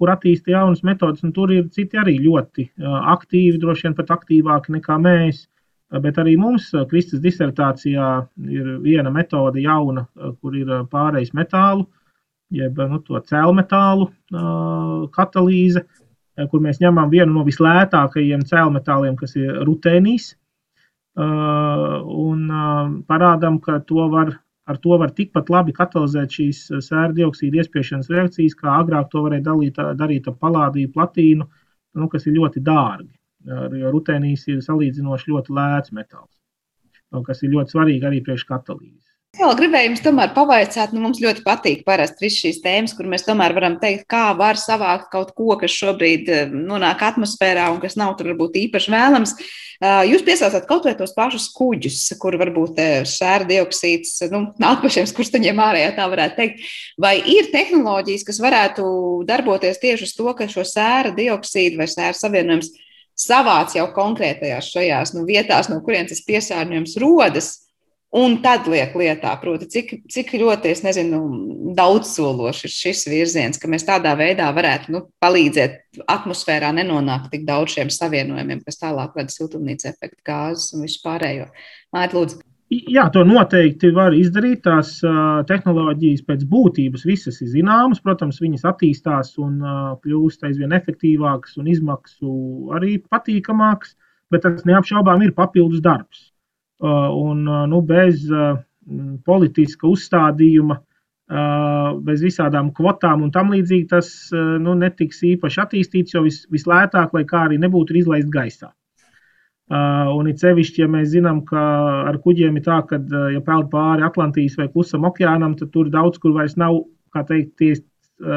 kur 0.00 0.10
attīsta 0.10 0.50
jaunas 0.50 0.82
metodas, 0.82 1.22
un 1.22 1.30
tur 1.32 1.52
ir 1.54 1.68
citi 1.70 2.00
arī 2.00 2.16
ļoti 2.24 2.66
aktīvi, 2.82 3.60
droši 3.62 3.86
vien 3.86 3.96
pat 4.00 4.10
aktīvāki 4.18 4.74
nekā 4.74 4.98
mēs. 4.98 5.46
Bet 6.02 6.18
arī 6.18 6.34
mums 6.40 6.70
Kristus 6.90 7.20
disertācijā 7.22 8.10
ir 8.50 8.76
viena 8.82 9.12
metode 9.14 9.62
jauna, 9.62 10.08
kur 10.40 10.56
ir 10.56 10.72
pārējais 10.90 11.30
metālu, 11.36 11.86
jeb 12.50 12.80
nu, 12.90 12.98
to 13.06 13.20
cēlmetālu 13.28 14.08
uh, 14.08 15.06
katalīze, 15.14 15.84
Eh, 15.84 16.01
kur 16.36 16.62
mēs 16.64 16.80
ņemam 16.82 17.10
vienu 17.12 17.32
no 17.34 17.44
vislētākajiem 17.46 18.46
cēlmetāliem, 18.48 19.16
kas 19.20 19.36
ir 19.36 19.60
rutēnijas, 19.68 20.32
eh, 20.32 21.98
un 22.26 22.46
eh, 22.48 22.94
parādām, 23.08 23.60
ka 23.60 23.80
to 23.88 24.08
var, 24.12 24.34
ar 24.66 24.78
to 24.84 24.98
var 25.02 25.12
tikpat 25.16 25.50
labi 25.52 25.74
katalizēt 25.76 26.38
šīs 26.38 26.62
sēra 26.80 27.12
dioksīda 27.16 27.62
iespiešanas 27.62 28.12
reakcijas, 28.12 28.56
kā 28.56 28.78
agrāk 28.80 29.10
to 29.12 29.24
varēja 29.26 29.48
dalīt, 29.50 29.82
darīt 29.98 30.28
ar 30.28 30.38
palādiju, 30.40 30.92
platīnu, 30.94 31.48
nu, 31.94 32.08
kas 32.08 32.26
ir 32.26 32.38
ļoti 32.38 32.64
dārgi. 32.64 33.12
Jo 33.42 33.90
rutēnijas 33.90 34.44
ir 34.52 34.60
salīdzinoši 34.62 35.32
ļoti 35.32 35.54
lēts 35.56 35.90
metāls, 35.92 36.30
kas 37.26 37.42
ir 37.42 37.50
ļoti 37.50 37.74
svarīgi 37.74 38.06
arī 38.06 38.20
priekš 38.22 38.44
katalīzes. 38.46 39.01
Vēl 39.32 39.54
gribēju 39.56 39.88
jums 39.88 40.02
tomēr 40.04 40.32
pavaicāt, 40.36 40.90
nu 40.92 41.00
mums 41.00 41.16
ļoti 41.22 41.40
patīk 41.46 41.86
parasti 41.86 42.20
visas 42.20 42.42
šīs 42.42 42.58
tēmas, 42.60 42.92
kur 42.92 43.06
mēs 43.08 43.22
tomēr 43.24 43.54
varam 43.56 43.78
teikt, 43.80 44.04
kā 44.12 44.26
var 44.36 44.58
savākt 44.60 45.06
kaut 45.14 45.30
ko, 45.32 45.54
kas 45.56 45.72
šobrīd 45.72 46.28
eh, 46.28 46.52
nonāk 46.52 47.00
atmosfērā 47.06 47.70
un 47.72 47.78
kas 47.80 47.96
nav 47.96 48.12
tur 48.18 48.28
varbūt 48.28 48.58
īpaši 48.66 48.92
vēlams. 48.92 49.32
Eh, 49.40 50.02
jūs 50.10 50.26
piesaucāt 50.26 50.68
kaut 50.68 50.84
vai 50.84 50.92
tos 50.98 51.16
pašus 51.16 51.48
kuģus, 51.56 52.02
kur 52.20 52.36
varbūt 52.42 52.82
eh, 52.84 52.92
sēra 53.08 53.48
dioksīds 53.48 54.20
nu, 54.34 54.42
nāk 54.60 54.84
pa 54.84 54.92
šiem 54.92 55.08
skursteņiem 55.08 55.64
ārējā, 55.64 55.96
tā 55.96 56.10
varētu 56.12 56.40
teikt. 56.42 56.68
Vai 57.00 57.16
ir 57.24 57.48
tehnoloģijas, 57.56 58.28
kas 58.28 58.44
varētu 58.44 58.84
darboties 59.32 59.80
tieši 59.80 60.10
uz 60.10 60.16
to, 60.20 60.28
ka 60.36 60.52
šo 60.52 60.68
sēra 60.68 61.16
dioksīdu 61.16 61.80
vai 61.80 61.88
sēra 61.88 62.12
savienojums 62.20 62.68
savāc 63.16 63.80
jau 63.80 63.88
konkrētajās 63.96 64.74
šajās 64.76 65.16
nu, 65.16 65.24
vietās, 65.24 65.72
no 65.72 65.80
kurienes 65.80 66.12
tas 66.12 66.26
piesārņojums 66.28 67.00
rodas? 67.00 67.54
Un 68.12 68.34
tad 68.44 68.66
liek 68.68 68.92
lietā, 68.92 69.30
proti, 69.40 69.64
cik, 69.72 69.92
cik 70.12 70.34
ļoti, 70.36 70.68
es 70.74 70.82
nezinu, 70.84 71.18
daudzsološi 71.78 72.66
ir 72.68 72.72
šis 72.74 73.06
virziens, 73.08 73.60
ka 73.60 73.70
mēs 73.72 73.86
tādā 73.88 74.12
veidā 74.18 74.50
varētu 74.52 74.92
nu, 74.92 75.00
palīdzēt 75.22 76.02
atmosfērā 76.12 76.74
nenonākt 76.76 77.30
tik 77.32 77.46
daudz 77.48 77.78
šiem 77.78 77.88
savienojumiem, 77.94 78.60
kas 78.66 78.82
tālāk 78.82 79.16
vada 79.16 79.32
siltumnīca 79.32 79.94
efekta 79.94 80.20
gāzes 80.28 80.74
un 80.76 80.84
visu 80.84 81.00
pārējo. 81.06 81.46
Māri, 81.96 82.18
lūdzu. 82.18 82.42
Jā, 82.72 83.06
to 83.12 83.20
noteikti 83.28 83.90
var 83.96 84.14
izdarīt. 84.16 84.62
Tās 84.64 84.94
tehnoloģijas 85.48 86.24
pēc 86.28 86.44
būtības 86.48 87.04
visas 87.08 87.40
ir 87.44 87.50
zināmas. 87.52 88.00
Protams, 88.04 88.40
viņas 88.40 88.64
attīstās 88.70 89.34
un 89.40 89.58
kļūst 90.04 90.44
aizvien 90.48 90.72
efektīvākas 90.76 91.56
un 91.60 91.68
izmaksu 91.72 92.36
arī 92.76 92.98
patīkamākas, 93.12 93.92
bet 94.32 94.44
tas 94.44 94.64
neapšaubām 94.68 95.24
ir 95.24 95.34
papildus 95.36 95.84
darbs. 95.84 96.31
Uh, 96.82 97.14
un 97.14 97.46
uh, 97.46 97.62
nu, 97.70 97.78
bez 97.86 98.24
uh, 98.26 98.56
politiska 99.24 99.86
uzstādījuma, 99.86 100.80
bez 102.04 102.20
visādām 102.20 102.72
kvotām 102.76 103.22
un 103.24 103.30
tam 103.32 103.52
līdzīgi 103.54 103.86
tas 103.88 104.08
nu, 104.34 104.74
netiks 104.76 105.22
īpaši 105.24 105.60
attīstīts, 105.62 106.12
jo 106.12 106.24
vis, 106.26 106.42
vislētāk, 106.52 107.14
lai 107.16 107.22
kā 107.30 107.44
arī 107.46 107.56
nebūtu, 107.62 107.94
ir 107.94 108.00
izlaist 108.02 108.28
gaisā. 108.34 108.68
Un 109.70 110.28
it 110.28 110.42
sevišķi, 110.42 110.82
ja 110.82 110.90
mēs 110.92 111.14
zinām, 111.14 111.40
ka 111.48 111.62
ar 112.10 112.18
kuģiem 112.26 112.58
ir 112.58 112.66
tā, 112.66 112.82
ka, 112.90 112.98
ja 113.32 113.40
peld 113.46 113.70
pāri 113.72 114.04
Atlantijas 114.04 114.58
vai 114.60 114.68
Klusam 114.74 115.06
okeānam, 115.08 115.54
tad 115.56 115.70
tur 115.72 115.88
daudz 115.94 116.20
kur 116.20 116.34
vairs 116.36 116.58
nav, 116.60 116.82
kā 117.14 117.24
teikt, 117.30 117.54
tie 117.62 117.78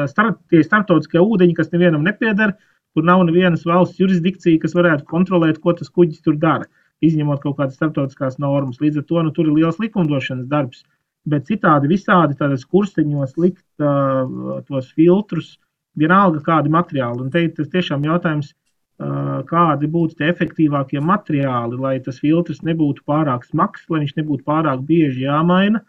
start, 0.08 0.40
tie 0.48 0.62
starptautiskie 0.64 1.20
ūdeņi, 1.20 1.58
kas 1.58 1.74
nevienam 1.74 2.06
nepieder, 2.06 2.54
kur 2.96 3.04
nav 3.04 3.26
nevienas 3.28 3.66
valsts 3.68 4.00
jurisdikcija, 4.00 4.62
kas 4.62 4.78
varētu 4.78 5.04
kontrolēt, 5.10 5.60
ko 5.60 5.76
tas 5.76 5.92
kuģis 5.92 6.24
tur 6.24 6.40
dara, 6.40 6.70
izņemot 7.04 7.42
kaut 7.42 7.58
kādas 7.58 7.76
starptautiskās 7.78 8.38
normas. 8.42 8.80
Līdz 8.80 9.02
ar 9.02 9.06
to 9.08 9.24
nu, 9.26 9.32
tur 9.36 9.50
ir 9.50 9.56
liels 9.58 9.80
likumdošanas 9.82 10.48
darbs. 10.50 10.84
Bet 11.26 11.48
citādi 11.50 11.90
visādi 11.90 12.36
tādos 12.38 12.64
kursteņos 12.70 13.34
likt 13.42 13.64
uh, 13.82 14.60
tos 14.68 14.92
filtrus, 14.94 15.56
vienalga 15.98 16.42
kādi 16.46 16.70
materiāli. 16.70 17.24
Un 17.24 17.32
te 17.34 17.42
tas 17.56 17.72
tiešām 17.72 18.06
jautājums, 18.06 18.52
uh, 18.52 19.42
kādi 19.48 19.90
būtu 19.90 20.20
tie 20.20 20.30
efektīvākie 20.30 21.02
materiāli, 21.02 21.80
lai 21.82 21.96
tas 22.04 22.20
filtrs 22.22 22.62
nebūtu 22.66 23.02
pārāk 23.08 23.44
smags, 23.48 23.88
lai 23.90 24.04
viņš 24.04 24.14
nebūtu 24.20 24.46
pārāk 24.46 24.86
bieži 24.86 25.26
jāmaina 25.26 25.82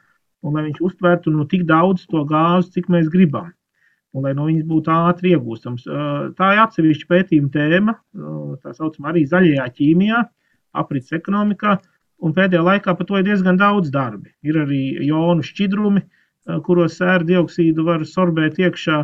un 0.45 0.57
lai 0.57 0.67
viņš 0.67 0.81
uztvertu 0.89 1.33
nu, 1.33 1.45
tik 1.49 1.65
daudz 1.69 2.05
to 2.09 2.23
gāzi, 2.27 2.73
cik 2.77 2.89
mēs 2.93 3.11
gribam. 3.13 3.51
Un 4.15 4.25
lai 4.25 4.33
no 4.37 4.47
viņas 4.47 4.65
būtu 4.69 4.93
ātri 4.93 5.33
iegūstams. 5.35 5.85
Tā 6.37 6.49
ir 6.55 6.61
atsevišķa 6.63 7.09
pētījuma 7.11 7.51
tēma, 7.53 7.95
tā 8.63 8.73
saucamā 8.73 9.11
arī 9.11 9.25
zaļajā 9.29 9.65
ķīmijā, 9.77 10.23
aprits 10.81 11.13
ekonomikā. 11.17 11.77
Un 12.25 12.33
pēdējā 12.33 12.63
laikā 12.65 12.95
par 12.97 13.05
to 13.09 13.19
ir 13.19 13.27
diezgan 13.27 13.59
daudz 13.59 13.91
darbi. 13.93 14.31
Ir 14.41 14.57
arī 14.63 14.81
jonu 15.05 15.45
šķidrumi, 15.45 16.01
kuros 16.65 16.97
sēra 16.97 17.25
dioksīdu 17.27 17.85
var 17.85 18.05
sorbēt 18.07 18.57
iekšā 18.63 19.03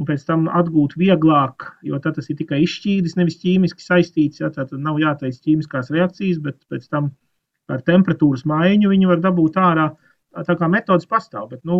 un 0.00 0.08
pēc 0.08 0.24
tam 0.26 0.46
atgūt 0.50 0.96
vieglāk, 0.98 1.68
jo 1.86 1.98
tas 2.02 2.30
ir 2.30 2.38
tikai 2.38 2.62
izšķīdis, 2.64 3.18
nevis 3.18 3.38
ķīmiski 3.42 3.84
saistīts. 3.84 4.40
Ja, 4.42 4.50
tad 4.54 4.72
nav 4.72 4.98
jātaisa 5.02 5.42
ķīmiskās 5.44 5.92
reakcijas, 5.94 6.40
bet 6.42 6.62
pēc 6.72 6.88
tam 6.88 7.12
ar 7.70 7.84
temperatūras 7.84 8.44
maiņu 8.48 8.90
viņi 8.90 9.10
var 9.12 9.22
dabūt 9.24 9.60
ārā 9.60 9.90
tā 10.42 10.56
kā 10.58 10.68
metodas 10.70 11.06
pastāv, 11.06 11.50
bet 11.52 11.62
nu, 11.68 11.78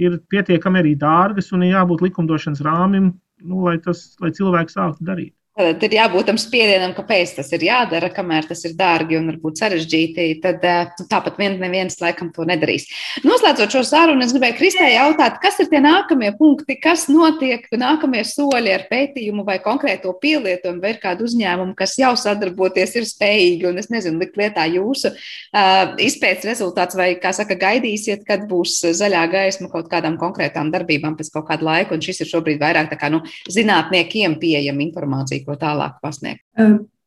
ir 0.00 0.18
pietiekami 0.32 0.82
arī 0.82 0.92
dārgas 0.98 1.52
un 1.56 1.64
ir 1.64 1.76
jābūt 1.76 2.04
likumdošanas 2.04 2.60
rāmim, 2.66 3.12
nu, 3.42 3.62
lai, 3.66 3.78
tas, 3.82 4.04
lai 4.20 4.32
cilvēki 4.36 4.74
sāktu 4.74 5.06
darīt. 5.08 5.34
Tad 5.52 5.82
ir 5.84 5.98
jābūt 5.98 6.30
tam 6.30 6.38
spiedienam, 6.40 6.94
kāpēc 6.96 7.34
tas 7.36 7.50
ir 7.52 7.66
jādara, 7.66 8.08
kamēr 8.08 8.46
tas 8.48 8.62
ir 8.64 8.72
dārgi 8.72 9.18
un 9.18 9.26
varbūt 9.28 9.60
sarežģīti. 9.60 10.24
Tad 10.40 10.62
nu, 10.96 11.04
tāpat 11.10 11.36
vien 11.36 11.58
neviens 11.60 11.98
laikam 12.00 12.30
to 12.32 12.46
nedarīs. 12.48 12.86
Noslēdzot 13.26 13.74
šo 13.76 13.82
sarunu, 13.84 14.24
es 14.24 14.32
gribēju 14.32 14.56
Kristē 14.56 14.86
jautāt, 14.94 15.36
kas 15.42 15.60
ir 15.60 15.68
tie 15.68 15.82
nākamie 15.84 16.30
punkti, 16.38 16.78
kas 16.80 17.04
notiek, 17.12 17.66
nākamie 17.68 18.22
soļi 18.24 18.72
ar 18.72 18.86
pētījumu 18.88 19.44
vai 19.44 19.58
konkrēto 19.60 20.14
pielietojumu, 20.22 20.80
vai 20.80 20.94
ir 20.94 21.02
kādi 21.02 21.28
uzņēmumi, 21.28 21.76
kas 21.76 21.98
jau 22.00 22.14
sadarboties 22.16 22.96
ir 22.96 23.10
spējīgi, 23.12 23.68
un 23.68 23.84
es 23.84 23.92
nezinu, 23.92 24.22
likt 24.24 24.40
lietā 24.40 24.64
jūsu 24.72 25.12
uh, 25.12 25.92
izpētes 26.00 26.48
rezultāts, 26.48 26.96
vai, 26.96 27.10
kā 27.20 27.34
saka, 27.36 27.60
gaidīsiet, 27.60 28.24
kad 28.24 28.48
būs 28.48 28.78
zaļā 28.96 29.26
gaisma 29.36 29.68
kaut 29.76 29.92
kādām 29.92 30.16
konkrētām 30.16 30.72
darbībām 30.72 31.20
pēc 31.20 31.28
kaut 31.36 31.50
kāda 31.52 31.68
laika, 31.68 31.92
un 31.92 32.08
šis 32.08 32.24
ir 32.24 32.32
šobrīd 32.32 32.64
vairāk 32.64 32.88
tā 32.94 32.96
kā 33.04 33.12
nu, 33.12 33.20
zinātniekiem 33.52 34.40
pieejama 34.40 34.86
informācija 34.88 35.41
ko 35.46 35.56
tālāk 35.60 35.98
pasniegt? 36.04 36.44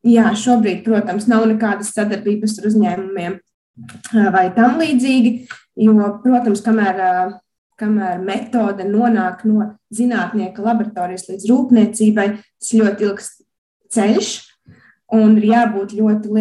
Jā, 0.06 0.30
šobrīd, 0.38 0.84
protams, 0.86 1.26
nav 1.32 1.48
nekādas 1.50 1.90
sadarbības 1.96 2.60
ar 2.60 2.70
uzņēmumiem 2.70 3.40
vai 4.36 4.46
tam 4.56 4.78
līdzīgi, 4.80 5.32
jo, 5.84 5.96
protams, 6.24 6.62
kamēr, 6.64 7.00
kamēr 7.80 8.22
metode 8.24 8.86
nonāk 8.88 9.44
no 9.50 9.72
zinātnieka 9.96 10.64
laboratorijas 10.64 11.28
līdz 11.32 11.48
rūpniecībai, 11.52 12.28
tas 12.62 12.76
ļoti 12.78 13.10
ilgs 13.10 13.32
ceļš. 13.96 14.36
Un 15.16 15.36
ir 15.38 15.52
jābūt 15.52 15.92
ļoti 15.94 16.32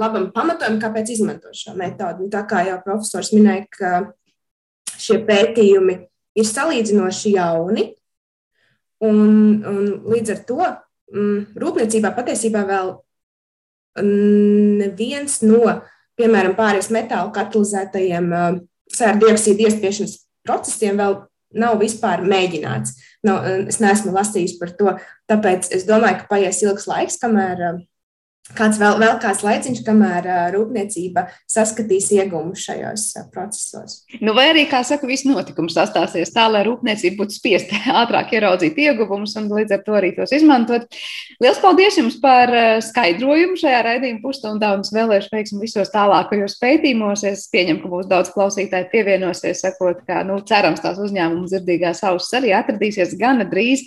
labam 0.00 0.30
pamatojumam, 0.34 0.80
kāpēc 0.82 1.12
izmantot 1.14 1.54
šo 1.54 1.76
metodi. 1.78 2.24
Un 2.24 2.32
tā 2.32 2.40
kā 2.50 2.64
jau 2.66 2.80
profesors 2.82 3.30
minēja, 3.30 3.68
ka 3.70 3.92
šie 4.98 5.20
pētījumi 5.28 5.94
ir 6.38 6.48
salīdzinoši 6.48 7.36
jauni, 7.36 7.84
un, 9.06 9.30
un 9.62 9.78
līdz 10.10 10.34
ar 10.34 10.42
to 10.48 10.66
rūpniecībā 11.12 12.12
patiesībā 12.16 12.64
vēl 12.68 12.92
neviens 14.04 15.40
no, 15.42 15.78
piemēram, 16.18 16.54
pārējais 16.58 16.90
metālu 16.94 17.32
katalizētajiem 17.34 18.30
uh, 18.34 18.60
sēra 18.92 19.18
dioksīda 19.22 19.68
iespiešanas 19.68 20.18
procesiem 20.46 20.98
vēl 21.00 21.20
nav 21.58 21.78
vispār 21.80 22.22
mēģināts. 22.28 22.96
Nav, 23.26 23.46
es 23.70 23.80
neesmu 23.82 24.12
lasījis 24.14 24.58
par 24.60 24.74
to, 24.78 24.94
tāpēc 25.30 25.70
es 25.74 25.86
domāju, 25.88 26.20
ka 26.20 26.30
paies 26.34 26.60
ilgs 26.62 26.86
laiks, 26.90 27.18
kamēr 27.22 27.64
uh, 27.70 27.80
kāds 28.56 28.78
vēl, 28.80 28.96
vēl 29.00 29.16
kāds 29.22 29.42
laiciņš, 29.44 29.82
kamēr 29.86 30.28
rūpniecība 30.54 31.26
saskatīs 31.50 32.08
ieguvumus 32.16 32.62
šajos 32.64 33.04
procesos. 33.32 34.02
Nu, 34.22 34.32
vai 34.36 34.48
arī, 34.52 34.64
kā 34.70 34.80
saka, 34.86 35.08
viss 35.08 35.26
notikums 35.28 35.76
sastāsies 35.76 36.32
tā, 36.34 36.46
lai 36.52 36.64
rūpniecība 36.66 37.22
būtu 37.22 37.36
spiesta 37.36 37.80
ātrāk 38.02 38.32
ieraudzīt 38.36 38.78
ieguvumus 38.86 39.36
un 39.40 39.50
līdz 39.52 39.76
ar 39.78 39.84
to 39.86 39.96
arī 39.98 40.12
tos 40.16 40.32
izmantot. 40.36 40.88
Lielas 41.42 41.60
paldies 41.62 41.98
jums 42.00 42.18
par 42.22 42.52
skaidrojumu 42.84 43.58
šajā 43.60 43.80
raidījuma 43.86 44.22
pusstundā 44.24 44.72
un 44.76 44.84
es 44.86 44.92
vēlēšu 44.94 45.32
veiksmu 45.34 45.62
visos 45.62 45.92
tālākajos 45.94 46.58
pētījumos. 46.62 47.24
Es 47.28 47.46
pieņemu, 47.52 47.82
ka 47.84 47.92
būs 47.92 48.10
daudz 48.10 48.32
klausītāji 48.34 48.90
pievienosies, 48.92 49.64
sakot, 49.64 50.04
ka, 50.08 50.22
nu, 50.28 50.40
cerams, 50.48 50.82
tās 50.84 51.00
uzņēmumu 51.02 51.48
dzirdīgās 51.50 52.04
ausis 52.08 52.38
arī 52.40 52.54
atradīsies 52.56 53.16
gana 53.20 53.46
drīz. 53.48 53.86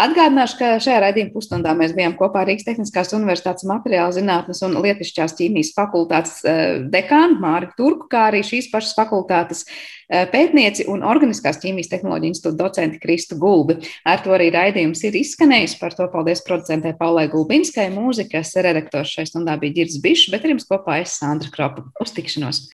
Atgādināšu, 0.00 0.56
ka 0.56 0.68
šajā 0.80 1.00
raidījuma 1.04 1.34
pusstundā 1.34 1.74
mēs 1.76 1.92
bijām 1.96 2.14
kopā 2.16 2.46
Rīgas 2.48 2.64
Tehniskās 2.64 3.12
Universitātes 3.16 3.66
materiāla 3.68 4.14
zinātnes 4.16 4.62
un 4.64 4.78
lietišķās 4.80 5.36
ķīmijas 5.36 5.72
fakultātes 5.76 6.38
eh, 6.48 6.62
dekānu 6.92 7.36
Māri 7.42 7.68
Turku, 7.76 8.08
kā 8.12 8.28
arī 8.30 8.40
šīs 8.46 8.70
pašas 8.72 8.94
fakultātes 8.96 9.64
eh, 9.66 10.24
pētnieci 10.32 10.88
un 10.92 11.04
Organiskās 11.04 11.60
ķīmijas 11.60 11.92
tehnoloģija 11.92 12.32
institūta 12.32 12.60
docenti 12.64 13.02
Kristu 13.02 13.36
Gulbi. 13.42 13.80
Ar 14.08 14.24
to 14.24 14.32
arī 14.36 14.48
raidījums 14.54 15.04
ir 15.08 15.18
izskanējis. 15.20 15.76
Par 15.82 15.96
to 15.98 16.08
paldies 16.12 16.44
producentē 16.46 16.94
Paulai 16.98 17.26
Gulbinskai, 17.32 17.90
mūzikas 17.92 18.56
redaktors 18.64 19.12
šai 19.12 19.28
stundā 19.28 19.58
bija 19.60 19.82
Girds 19.82 20.00
Bišs, 20.00 20.30
bet 20.32 20.46
ar 20.46 20.56
jums 20.56 20.68
kopā 20.68 21.02
es 21.04 21.18
Sandra 21.20 21.52
Kropa. 21.52 21.90
Uz 22.00 22.16
tikšanos! 22.16 22.70